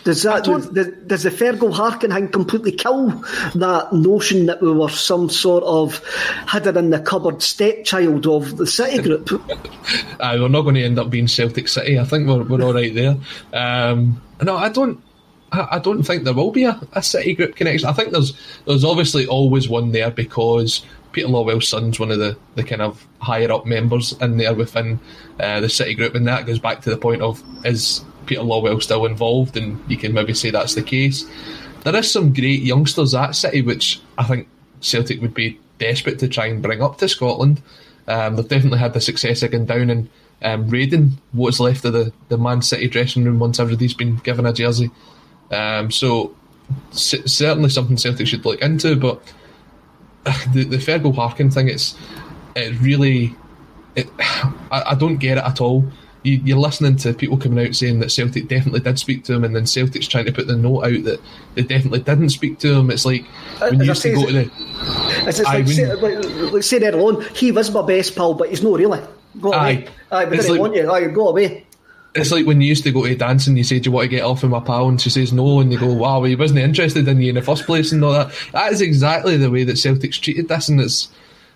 Does 0.03 0.23
that 0.23 0.43
does, 0.43 0.67
does 0.69 1.23
the 1.23 1.29
Fergal 1.29 1.73
Harkin 1.73 2.11
thing 2.11 2.27
completely 2.27 2.73
kill 2.73 3.07
that 3.55 3.93
notion 3.93 4.47
that 4.47 4.61
we 4.61 4.71
were 4.71 4.89
some 4.89 5.29
sort 5.29 5.63
of 5.63 6.01
hidden 6.49 6.77
in 6.77 6.89
the 6.89 6.99
cupboard 6.99 7.41
stepchild 7.41 8.27
of 8.27 8.57
the 8.57 8.67
City 8.67 9.01
Group? 9.01 9.29
Aye, 10.19 10.37
we're 10.37 10.49
not 10.49 10.63
going 10.63 10.75
to 10.75 10.83
end 10.83 10.99
up 10.99 11.09
being 11.09 11.27
Celtic 11.27 11.67
City. 11.69 11.97
I 11.97 12.03
think 12.03 12.27
we're, 12.27 12.43
we're 12.43 12.61
all 12.61 12.73
right 12.73 12.93
there. 12.93 13.15
Um, 13.53 14.21
no, 14.41 14.57
I 14.57 14.69
don't. 14.69 15.01
I, 15.51 15.67
I 15.71 15.79
don't 15.79 16.03
think 16.03 16.23
there 16.23 16.33
will 16.33 16.51
be 16.51 16.65
a, 16.65 16.79
a 16.91 17.01
City 17.01 17.33
Group 17.33 17.55
connection. 17.55 17.87
I 17.87 17.93
think 17.93 18.11
there's 18.11 18.33
there's 18.65 18.83
obviously 18.83 19.27
always 19.27 19.69
one 19.69 19.91
there 19.91 20.11
because 20.11 20.85
Peter 21.15 21.29
Lawwell's 21.29 21.69
son's 21.69 21.97
one 21.97 22.11
of 22.11 22.19
the, 22.19 22.37
the 22.55 22.63
kind 22.63 22.81
of 22.81 23.07
higher 23.19 23.49
up 23.49 23.65
members 23.65 24.11
in 24.19 24.35
there 24.35 24.53
within 24.53 24.99
uh, 25.39 25.61
the 25.61 25.69
City 25.69 25.93
Group, 25.93 26.13
and 26.13 26.27
that 26.27 26.45
goes 26.45 26.59
back 26.59 26.81
to 26.81 26.89
the 26.89 26.97
point 26.97 27.21
of 27.21 27.41
is 27.63 28.03
Peter 28.25 28.41
Lawwell 28.41 28.83
still 28.83 29.05
involved, 29.05 29.55
and 29.55 29.79
you 29.89 29.95
can 29.95 30.13
maybe 30.13 30.33
say 30.33 30.49
that's 30.49 30.75
the 30.75 30.83
case. 30.83 31.25
There 31.85 31.95
is 31.95 32.11
some 32.11 32.33
great 32.33 32.63
youngsters 32.63 33.15
at 33.15 33.31
City, 33.31 33.61
which 33.61 34.01
I 34.17 34.25
think 34.25 34.49
Celtic 34.81 35.21
would 35.21 35.33
be 35.33 35.57
desperate 35.79 36.19
to 36.19 36.27
try 36.27 36.47
and 36.47 36.61
bring 36.61 36.81
up 36.81 36.97
to 36.97 37.07
Scotland. 37.07 37.61
Um, 38.09 38.35
they've 38.35 38.49
definitely 38.49 38.79
had 38.79 38.93
the 38.93 38.99
success 38.99 39.41
again 39.41 39.63
down 39.63 39.89
and 39.89 40.09
um, 40.41 40.67
raiding 40.67 41.17
what's 41.31 41.61
left 41.61 41.85
of 41.85 41.93
the, 41.93 42.11
the 42.27 42.37
Man 42.37 42.61
City 42.61 42.89
dressing 42.89 43.23
room 43.23 43.39
once 43.39 43.57
everybody's 43.57 43.93
been 43.93 44.17
given 44.17 44.45
a 44.45 44.51
jersey. 44.51 44.91
Um, 45.49 45.91
so 45.91 46.35
c- 46.91 47.25
certainly 47.25 47.69
something 47.69 47.95
Celtic 47.95 48.27
should 48.27 48.43
look 48.43 48.61
into, 48.61 48.97
but 48.97 49.21
the 50.53 50.63
the 50.63 50.77
Fergal 50.77 51.15
Harkin 51.15 51.49
thing, 51.51 51.69
it's 51.69 51.95
it 52.55 52.79
really, 52.79 53.35
it, 53.95 54.09
I, 54.19 54.83
I 54.87 54.95
don't 54.95 55.17
get 55.17 55.37
it 55.37 55.43
at 55.43 55.61
all 55.61 55.85
you, 56.25 56.41
you're 56.43 56.57
listening 56.57 56.95
to 56.97 57.13
people 57.13 57.37
coming 57.37 57.65
out 57.65 57.75
saying 57.75 57.99
that 57.99 58.11
Celtic 58.11 58.47
definitely 58.47 58.79
did 58.79 58.97
speak 58.97 59.23
to 59.25 59.33
him, 59.33 59.43
and 59.43 59.55
then 59.55 59.67
Celtic's 59.67 60.07
trying 60.07 60.25
to 60.25 60.31
put 60.31 60.47
the 60.47 60.55
note 60.55 60.83
out 60.83 61.03
that 61.03 61.21
they 61.53 61.61
definitely 61.61 61.99
didn't 61.99 62.29
speak 62.29 62.57
to 62.59 62.73
him. 62.73 62.89
It's 62.89 63.05
like 63.05 63.25
when 63.59 63.79
you 63.79 63.85
used 63.85 64.01
to 64.01 64.13
go 64.13 64.25
to 64.25 64.33
the. 64.33 64.51
It's 65.27 65.37
just 65.37 65.43
like, 65.43 65.67
say, 65.67 65.93
like, 65.93 66.51
like 66.51 66.63
say 66.63 66.79
that 66.79 66.95
alone. 66.95 67.23
He 67.35 67.51
was 67.51 67.71
my 67.71 67.85
best 67.85 68.15
pal, 68.15 68.33
but 68.33 68.49
he's 68.49 68.63
not 68.63 68.79
really. 68.79 68.99
Go 69.39 69.53
away. 69.53 69.59
Aye, 69.59 69.87
aye 70.11 70.25
but 70.25 70.31
didn't 70.31 70.51
like, 70.51 70.59
want 70.59 70.75
you. 70.75 70.91
Aye, 70.91 71.07
go 71.07 71.29
away. 71.29 71.67
It's 72.15 72.31
like 72.31 72.45
when 72.45 72.61
you 72.61 72.67
used 72.67 72.83
to 72.85 72.91
go 72.91 73.05
to 73.05 73.15
dancing, 73.15 73.57
you 73.57 73.63
say, 73.63 73.79
Do 73.79 73.89
you 73.89 73.91
want 73.91 74.05
to 74.05 74.09
get 74.09 74.23
off 74.23 74.41
with 74.41 74.51
my 74.51 74.59
pal? 74.59 74.87
And 74.87 74.99
she 74.99 75.09
says 75.09 75.33
no, 75.33 75.59
and 75.59 75.71
you 75.71 75.79
go, 75.79 75.91
Wow, 75.93 76.23
he 76.23 76.35
wasn't 76.35 76.61
interested 76.61 77.07
in 77.07 77.21
you 77.21 77.29
in 77.29 77.35
the 77.35 77.41
first 77.41 77.65
place, 77.65 77.91
and 77.91 78.03
all 78.03 78.13
that. 78.13 78.33
That 78.51 78.71
is 78.71 78.81
exactly 78.81 79.37
the 79.37 79.51
way 79.51 79.63
that 79.65 79.77
Celtic's 79.77 80.17
treated 80.17 80.47
this, 80.47 80.69
and 80.69 80.79
it's, 80.79 81.09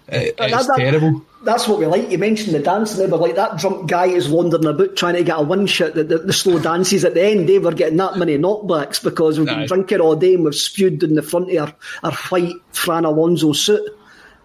it, 0.07 0.36
it's 0.38 0.68
that, 0.68 0.78
terrible 0.78 1.26
that's 1.43 1.68
what 1.68 1.80
we 1.80 1.86
like. 1.86 2.12
You 2.12 2.18
mentioned 2.18 2.53
the 2.53 2.60
dancing 2.60 2.99
there, 2.99 3.07
but 3.07 3.22
like 3.22 3.36
that 3.36 3.57
drunk 3.57 3.89
guy 3.89 4.07
is 4.07 4.28
wandering 4.28 4.66
about 4.66 4.95
trying 4.95 5.16
to 5.16 5.24
get 5.24 5.39
a 5.39 5.43
win 5.43 5.68
shot. 5.68 5.93
The, 5.93 6.03
the, 6.03 6.18
the, 6.20 6.34
slow 6.34 6.60
dances 6.60 7.05
at 7.05 7.14
the 7.14 7.24
end, 7.24 7.47
they 7.47 7.60
were 7.60 7.72
getting 7.72 7.97
that 7.97 8.18
many 8.18 8.38
knockbacks 8.38 9.01
because 9.01 9.39
we've 9.39 9.47
been 9.47 9.66
drinking 9.66 10.01
all 10.01 10.16
day 10.16 10.34
and 10.34 10.43
we've 10.43 10.55
spewed 10.55 11.01
in 11.03 11.16
the 11.16 11.22
front 11.22 11.51
of 11.51 11.57
our, 11.57 11.76
our 12.03 12.18
white 12.30 12.55
Fran 12.74 13.05
Alonso 13.05 13.53
suit. 13.53 13.95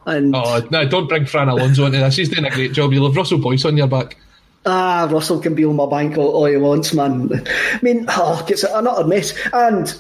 And 0.07 0.37
oh 0.37 0.63
no! 0.71 0.87
Don't 0.87 1.09
bring 1.09 1.25
Fran 1.25 1.49
Alonso 1.49 1.87
into 1.87 1.99
this. 1.99 2.17
He's 2.17 2.29
doing 2.29 2.45
a 2.45 2.51
great 2.51 2.73
job. 2.73 2.93
You'll 2.93 3.07
have 3.07 3.17
Russell 3.17 3.39
Boyce 3.39 3.65
on 3.65 3.77
your 3.77 3.87
back. 3.87 4.19
Ah, 4.67 5.09
Russell 5.11 5.41
can 5.41 5.55
be 5.55 5.65
on 5.65 5.77
my 5.77 5.87
bank 5.87 6.17
all, 6.17 6.31
all 6.31 6.47
he 6.47 6.57
wants, 6.57 6.95
man. 6.95 7.31
I 7.47 7.79
mean, 7.83 8.07
oh, 8.09 8.45
it's 8.49 8.65
an 8.65 8.87
utter 8.87 9.07
mess. 9.07 9.35
And 9.53 9.95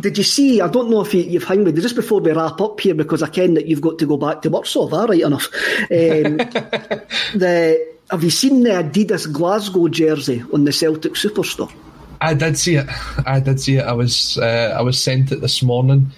did 0.00 0.18
you 0.18 0.24
see? 0.24 0.60
I 0.60 0.68
don't 0.68 0.90
know 0.90 1.00
if 1.00 1.14
you, 1.14 1.38
have 1.38 1.44
hung 1.48 1.64
with 1.64 1.80
just 1.80 1.94
before 1.94 2.20
we 2.20 2.32
wrap 2.32 2.60
up 2.60 2.80
here 2.80 2.94
because 2.94 3.22
I 3.22 3.28
ken 3.28 3.54
that 3.54 3.66
you've 3.66 3.80
got 3.80 3.98
to 4.00 4.06
go 4.06 4.16
back 4.16 4.42
to 4.42 4.50
Warsaw. 4.50 4.90
All 4.92 5.06
right 5.06 5.20
enough. 5.20 5.46
Um, 5.82 6.36
the 7.38 7.92
have 8.10 8.22
you 8.22 8.30
seen 8.30 8.62
the 8.62 8.70
Adidas 8.70 9.32
Glasgow 9.32 9.88
jersey 9.88 10.42
on 10.52 10.64
the 10.64 10.72
Celtic 10.72 11.14
Superstore? 11.14 11.72
I 12.20 12.34
did 12.34 12.58
see 12.58 12.76
it. 12.76 12.86
I 13.26 13.40
did 13.40 13.60
see 13.60 13.76
it. 13.76 13.84
I 13.84 13.92
was 13.92 14.38
uh, 14.38 14.76
I 14.76 14.82
was 14.82 15.02
sent 15.02 15.32
it 15.32 15.40
this 15.40 15.62
morning 15.62 16.10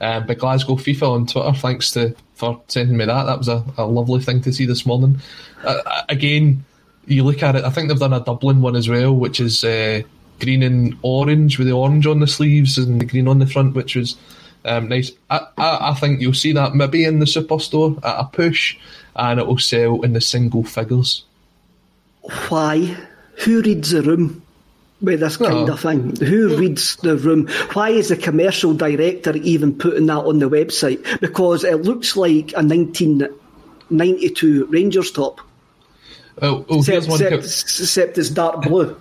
um, 0.00 0.26
by 0.26 0.34
Glasgow 0.34 0.76
FIFA 0.76 1.10
on 1.10 1.26
Twitter. 1.26 1.52
Thanks 1.52 1.90
to 1.92 2.14
for 2.34 2.62
sending 2.68 2.96
me 2.96 3.04
that. 3.04 3.24
That 3.24 3.38
was 3.38 3.48
a, 3.48 3.64
a 3.76 3.86
lovely 3.86 4.20
thing 4.20 4.40
to 4.42 4.52
see 4.52 4.66
this 4.66 4.86
morning. 4.86 5.20
Uh, 5.64 6.02
again, 6.08 6.64
you 7.06 7.24
look 7.24 7.42
at 7.42 7.56
it. 7.56 7.64
I 7.64 7.70
think 7.70 7.88
they've 7.88 7.98
done 7.98 8.12
a 8.12 8.20
Dublin 8.20 8.62
one 8.62 8.76
as 8.76 8.88
well, 8.88 9.14
which 9.14 9.40
is. 9.40 9.64
Uh, 9.64 10.02
green 10.42 10.62
and 10.64 10.96
orange 11.02 11.56
with 11.56 11.68
the 11.68 11.72
orange 11.72 12.04
on 12.04 12.18
the 12.18 12.26
sleeves 12.26 12.76
and 12.76 13.00
the 13.00 13.06
green 13.06 13.28
on 13.28 13.38
the 13.38 13.46
front, 13.46 13.74
which 13.74 13.94
was 13.94 14.16
um, 14.64 14.88
nice. 14.88 15.12
I, 15.30 15.46
I, 15.56 15.90
I, 15.90 15.94
think 15.94 16.20
you'll 16.20 16.34
see 16.34 16.52
that 16.52 16.74
maybe 16.74 17.04
in 17.04 17.20
the 17.20 17.26
superstore 17.26 17.96
at 18.04 18.20
a 18.20 18.24
push, 18.24 18.76
and 19.16 19.40
it 19.40 19.46
will 19.46 19.58
sell 19.58 20.02
in 20.02 20.12
the 20.12 20.20
single 20.20 20.64
figures. 20.64 21.24
Why? 22.48 22.96
Who 23.44 23.62
reads 23.62 23.90
the 23.90 24.02
room? 24.02 24.42
with 25.00 25.18
this 25.18 25.36
kind 25.36 25.68
of 25.68 25.80
thing. 25.80 26.14
Who 26.16 26.56
reads 26.56 26.94
the 26.96 27.16
room? 27.16 27.48
Why 27.72 27.90
is 27.90 28.10
the 28.10 28.16
commercial 28.16 28.72
director 28.72 29.36
even 29.36 29.76
putting 29.76 30.06
that 30.06 30.18
on 30.18 30.38
the 30.38 30.48
website? 30.48 31.20
Because 31.20 31.64
it 31.64 31.82
looks 31.82 32.16
like 32.16 32.52
a 32.52 32.62
1992 32.62 34.66
Rangers 34.66 35.10
top. 35.10 35.40
Oh, 36.40 36.64
oh 36.68 36.78
except, 36.78 37.06
except, 37.06 37.44
except 37.44 38.18
it's 38.18 38.30
dark 38.30 38.62
blue 38.62 38.96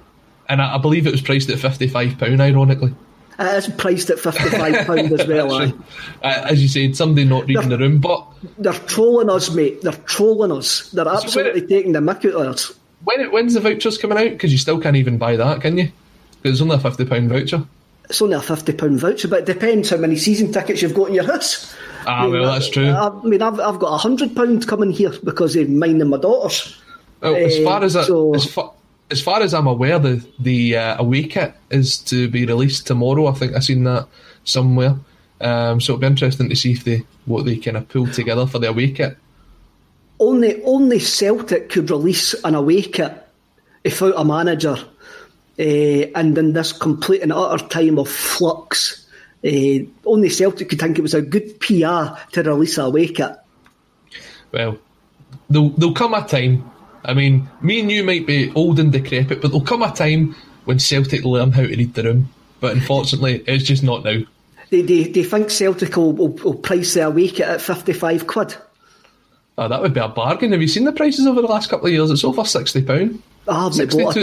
and 0.51 0.61
I, 0.61 0.75
I 0.75 0.77
believe 0.77 1.07
it 1.07 1.11
was 1.11 1.21
priced 1.21 1.49
at 1.49 1.57
fifty 1.57 1.87
five 1.87 2.17
pound. 2.19 2.41
Ironically, 2.41 2.93
it 3.39 3.55
is 3.55 3.73
priced 3.75 4.09
at 4.09 4.19
fifty 4.19 4.49
five 4.49 4.85
pound 4.85 5.11
as 5.13 5.25
well. 5.25 5.53
uh, 6.23 6.45
as 6.49 6.61
you 6.61 6.67
said, 6.67 6.95
somebody 6.95 7.25
not 7.25 7.47
reading 7.47 7.69
they're, 7.69 7.77
the 7.77 7.83
room, 7.85 7.99
but 7.99 8.27
they're 8.57 8.73
trolling 8.73 9.29
us, 9.29 9.49
mate. 9.55 9.81
They're 9.81 9.93
trolling 9.93 10.51
us. 10.51 10.89
They're 10.91 11.07
absolutely 11.07 11.65
taking 11.65 11.93
the 11.93 11.99
mick 11.99 12.25
out 12.25 12.41
of 12.41 12.53
us. 12.53 12.73
When 13.05 13.31
when's 13.31 13.53
the 13.53 13.61
vouchers 13.61 13.97
coming 13.97 14.17
out? 14.17 14.29
Because 14.29 14.51
you 14.51 14.57
still 14.57 14.79
can't 14.79 14.97
even 14.97 15.17
buy 15.17 15.37
that, 15.37 15.61
can 15.61 15.77
you? 15.77 15.91
Because 16.41 16.59
it's 16.59 16.61
only 16.61 16.75
a 16.75 16.79
fifty 16.79 17.05
pound 17.05 17.29
voucher. 17.29 17.65
It's 18.09 18.21
only 18.21 18.35
a 18.35 18.41
fifty 18.41 18.73
pound 18.73 18.99
voucher, 18.99 19.29
but 19.29 19.39
it 19.39 19.45
depends 19.45 19.89
how 19.89 19.97
many 19.97 20.17
season 20.17 20.51
tickets 20.51 20.81
you've 20.81 20.93
got 20.93 21.07
in 21.07 21.15
your 21.15 21.31
house. 21.31 21.73
Ah, 22.05 22.23
I 22.23 22.23
mean, 22.23 22.41
well, 22.41 22.51
that's 22.51 22.69
true. 22.69 22.89
I, 22.89 23.07
I 23.07 23.23
mean, 23.23 23.41
I've, 23.41 23.59
I've 23.59 23.79
got 23.79 23.93
a 23.93 23.97
hundred 23.97 24.35
pound 24.35 24.67
coming 24.67 24.91
here 24.91 25.13
because 25.23 25.55
of 25.55 25.69
mine 25.69 26.01
and 26.01 26.09
my 26.09 26.17
daughters. 26.17 26.77
Well, 27.21 27.35
as 27.35 27.63
far 27.63 27.83
as 27.83 27.93
that, 27.93 28.05
so, 28.05 28.33
as 28.33 28.45
far, 28.45 28.73
as 29.11 29.21
far 29.21 29.41
as 29.41 29.53
I'm 29.53 29.67
aware, 29.67 29.99
the 29.99 30.25
the 30.39 30.77
uh, 30.77 30.97
away 30.99 31.23
kit 31.23 31.53
is 31.69 31.97
to 31.99 32.27
be 32.27 32.45
released 32.45 32.87
tomorrow. 32.87 33.27
I 33.27 33.33
think 33.33 33.55
I 33.55 33.59
seen 33.59 33.83
that 33.83 34.07
somewhere. 34.43 34.95
Um, 35.39 35.81
so 35.81 35.93
it'll 35.93 36.01
be 36.01 36.07
interesting 36.07 36.49
to 36.49 36.55
see 36.55 36.71
if 36.71 36.83
they 36.83 37.03
what 37.25 37.45
they 37.45 37.57
kind 37.57 37.77
of 37.77 37.87
pull 37.89 38.07
together 38.07 38.47
for 38.47 38.59
the 38.59 38.69
away 38.69 38.91
kit. 38.91 39.17
Only 40.19 40.63
only 40.63 40.99
Celtic 40.99 41.69
could 41.69 41.89
release 41.91 42.33
an 42.43 42.55
away 42.55 42.81
kit 42.81 43.27
without 43.83 44.13
a 44.17 44.25
manager, 44.25 44.77
uh, 45.59 45.61
and 45.61 46.37
in 46.37 46.53
this 46.53 46.73
complete 46.73 47.21
and 47.21 47.33
utter 47.33 47.67
time 47.67 47.99
of 47.99 48.09
flux, 48.09 49.07
uh, 49.43 49.79
only 50.05 50.29
Celtic 50.29 50.69
could 50.69 50.79
think 50.79 50.97
it 50.97 51.03
was 51.03 51.13
a 51.13 51.21
good 51.21 51.59
PR 51.59 52.17
to 52.31 52.43
release 52.43 52.77
a 52.77 52.83
away 52.83 53.07
kit. 53.07 53.31
Well, 54.51 54.77
there'll, 55.49 55.69
there'll 55.69 55.95
come 55.95 56.13
a 56.13 56.27
time 56.27 56.70
I 57.03 57.13
mean, 57.13 57.49
me 57.61 57.79
and 57.79 57.91
you 57.91 58.03
might 58.03 58.27
be 58.27 58.51
old 58.53 58.79
and 58.79 58.91
decrepit, 58.91 59.41
but 59.41 59.49
there'll 59.49 59.61
come 59.61 59.81
a 59.81 59.91
time 59.91 60.35
when 60.65 60.79
Celtic 60.79 61.23
learn 61.23 61.51
how 61.51 61.63
to 61.63 61.67
read 61.67 61.93
the 61.93 62.03
room. 62.03 62.29
But 62.59 62.75
unfortunately, 62.75 63.43
it's 63.47 63.63
just 63.63 63.83
not 63.83 64.03
now. 64.03 64.19
Do, 64.69 64.77
you 64.77 65.23
think 65.23 65.49
Celtic 65.49 65.97
will, 65.97 66.13
will, 66.13 66.29
will 66.29 66.53
price 66.53 66.93
their 66.93 67.09
week 67.09 67.39
at 67.39 67.59
55 67.59 68.27
quid? 68.27 68.55
Oh, 69.57 69.67
that 69.67 69.81
would 69.81 69.93
be 69.93 69.99
a 69.99 70.07
bargain. 70.07 70.51
Have 70.53 70.61
you 70.61 70.67
seen 70.67 70.85
the 70.85 70.93
prices 70.93 71.27
over 71.27 71.41
the 71.41 71.47
last 71.47 71.69
couple 71.69 71.87
of 71.87 71.93
years? 71.93 72.09
It's 72.09 72.23
over 72.23 72.43
£60. 72.43 73.19
I 73.47 73.63
haven't 73.63 73.91
bought 73.91 74.15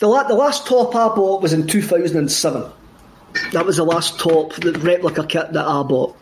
The, 0.00 0.08
la- 0.08 0.26
the 0.26 0.34
last 0.34 0.66
top 0.66 0.96
I 0.96 1.14
bought 1.14 1.42
was 1.42 1.52
in 1.52 1.66
2007. 1.66 2.72
That 3.52 3.66
was 3.66 3.76
the 3.76 3.84
last 3.84 4.18
top, 4.18 4.54
the 4.54 4.72
replica 4.72 5.24
kit 5.24 5.52
that 5.52 5.66
I 5.66 5.82
bought 5.82 6.16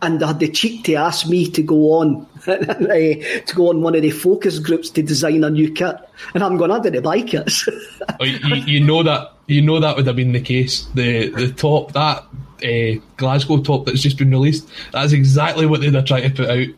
and 0.00 0.20
they 0.20 0.26
had 0.26 0.38
the 0.38 0.48
cheek 0.48 0.84
to 0.84 0.94
ask 0.94 1.28
me 1.28 1.50
to 1.50 1.62
go 1.62 1.92
on 1.92 2.26
to 2.44 3.52
go 3.54 3.68
on 3.68 3.82
one 3.82 3.94
of 3.94 4.02
the 4.02 4.10
focus 4.10 4.58
groups 4.58 4.90
to 4.90 5.02
design 5.02 5.44
a 5.44 5.50
new 5.50 5.72
kit, 5.72 5.96
and 6.34 6.42
I'm 6.42 6.56
going, 6.56 6.70
I 6.70 6.80
didn't 6.80 7.02
buy 7.02 7.22
kits. 7.22 7.68
oh, 8.20 8.24
you, 8.24 8.56
you, 8.56 8.80
know 8.80 9.02
that 9.02 9.32
you 9.46 9.62
know 9.62 9.80
that 9.80 9.96
would 9.96 10.06
have 10.06 10.16
been 10.16 10.32
the 10.32 10.40
case. 10.40 10.86
The 10.94 11.28
the 11.30 11.52
top 11.52 11.92
that 11.92 12.24
uh, 12.64 13.00
Glasgow 13.16 13.62
top 13.62 13.86
that's 13.86 14.00
just 14.00 14.18
been 14.18 14.30
released. 14.30 14.68
That's 14.92 15.12
exactly 15.12 15.66
what 15.66 15.80
they're 15.80 16.02
trying 16.02 16.28
to 16.28 16.30
put 16.30 16.50
out. 16.50 16.68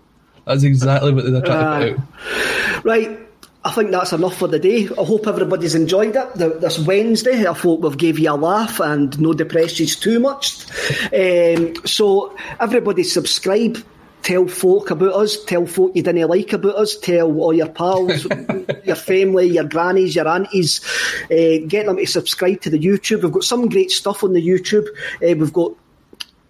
That's 0.46 0.62
exactly 0.62 1.12
what 1.12 1.24
they're 1.24 1.40
trying 1.40 1.64
uh, 1.64 1.78
to 1.80 1.94
put 1.94 2.00
out. 2.00 2.84
Right. 2.84 3.18
I 3.64 3.70
think 3.72 3.90
that's 3.90 4.12
enough 4.12 4.36
for 4.36 4.46
the 4.46 4.58
day. 4.58 4.86
I 4.86 5.04
hope 5.04 5.26
everybody's 5.26 5.74
enjoyed 5.74 6.14
it. 6.14 6.34
this 6.34 6.78
Wednesday, 6.80 7.46
I 7.46 7.54
hope 7.54 7.80
we've 7.80 7.96
gave 7.96 8.18
you 8.18 8.30
a 8.30 8.36
laugh 8.36 8.78
and 8.78 9.18
no 9.18 9.32
depressions 9.32 9.96
too 9.96 10.20
much. 10.20 10.66
Um, 11.14 11.74
so 11.86 12.36
everybody 12.60 13.04
subscribe. 13.04 13.78
Tell 14.22 14.48
folk 14.48 14.90
about 14.90 15.14
us. 15.14 15.42
Tell 15.44 15.66
folk 15.66 15.92
you 15.94 16.02
didn't 16.02 16.28
like 16.28 16.52
about 16.52 16.76
us. 16.76 16.96
Tell 16.96 17.34
all 17.38 17.52
your 17.54 17.68
pals, 17.68 18.24
your 18.84 18.96
family, 18.96 19.46
your 19.46 19.64
grannies, 19.64 20.14
your 20.14 20.28
aunties. 20.28 20.82
Uh, 21.30 21.64
get 21.66 21.86
them 21.86 21.96
to 21.96 22.06
subscribe 22.06 22.60
to 22.62 22.70
the 22.70 22.78
YouTube. 22.78 23.22
We've 23.22 23.32
got 23.32 23.44
some 23.44 23.68
great 23.68 23.90
stuff 23.90 24.24
on 24.24 24.34
the 24.34 24.46
YouTube. 24.46 24.86
Uh, 25.22 25.36
we've 25.38 25.52
got 25.52 25.74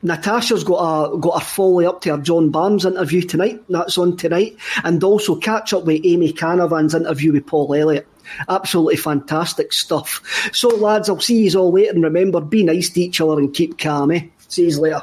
Natasha's 0.04 0.64
got 0.64 1.14
a 1.14 1.18
got 1.18 1.42
a 1.42 1.44
follow 1.44 1.82
up 1.84 2.02
to 2.02 2.10
her 2.10 2.22
John 2.22 2.50
Barnes 2.50 2.84
interview 2.84 3.22
tonight. 3.22 3.64
That's 3.68 3.98
on 3.98 4.16
tonight, 4.16 4.56
and 4.84 5.02
also 5.02 5.34
catch 5.34 5.72
up 5.72 5.84
with 5.84 6.02
Amy 6.04 6.32
Canavan's 6.32 6.94
interview 6.94 7.32
with 7.32 7.46
Paul 7.46 7.74
Elliott. 7.74 8.06
Absolutely 8.48 8.96
fantastic 8.96 9.72
stuff. 9.72 10.22
So, 10.52 10.68
lads, 10.68 11.08
I'll 11.08 11.20
see 11.20 11.48
you 11.48 11.58
all 11.58 11.72
later. 11.72 11.92
And 11.92 12.04
remember, 12.04 12.40
be 12.40 12.62
nice 12.62 12.90
to 12.90 13.00
each 13.00 13.20
other 13.20 13.38
and 13.38 13.52
keep 13.52 13.78
calm. 13.78 14.10
Eh? 14.10 14.26
See 14.48 14.68
you 14.68 14.80
later. 14.80 15.02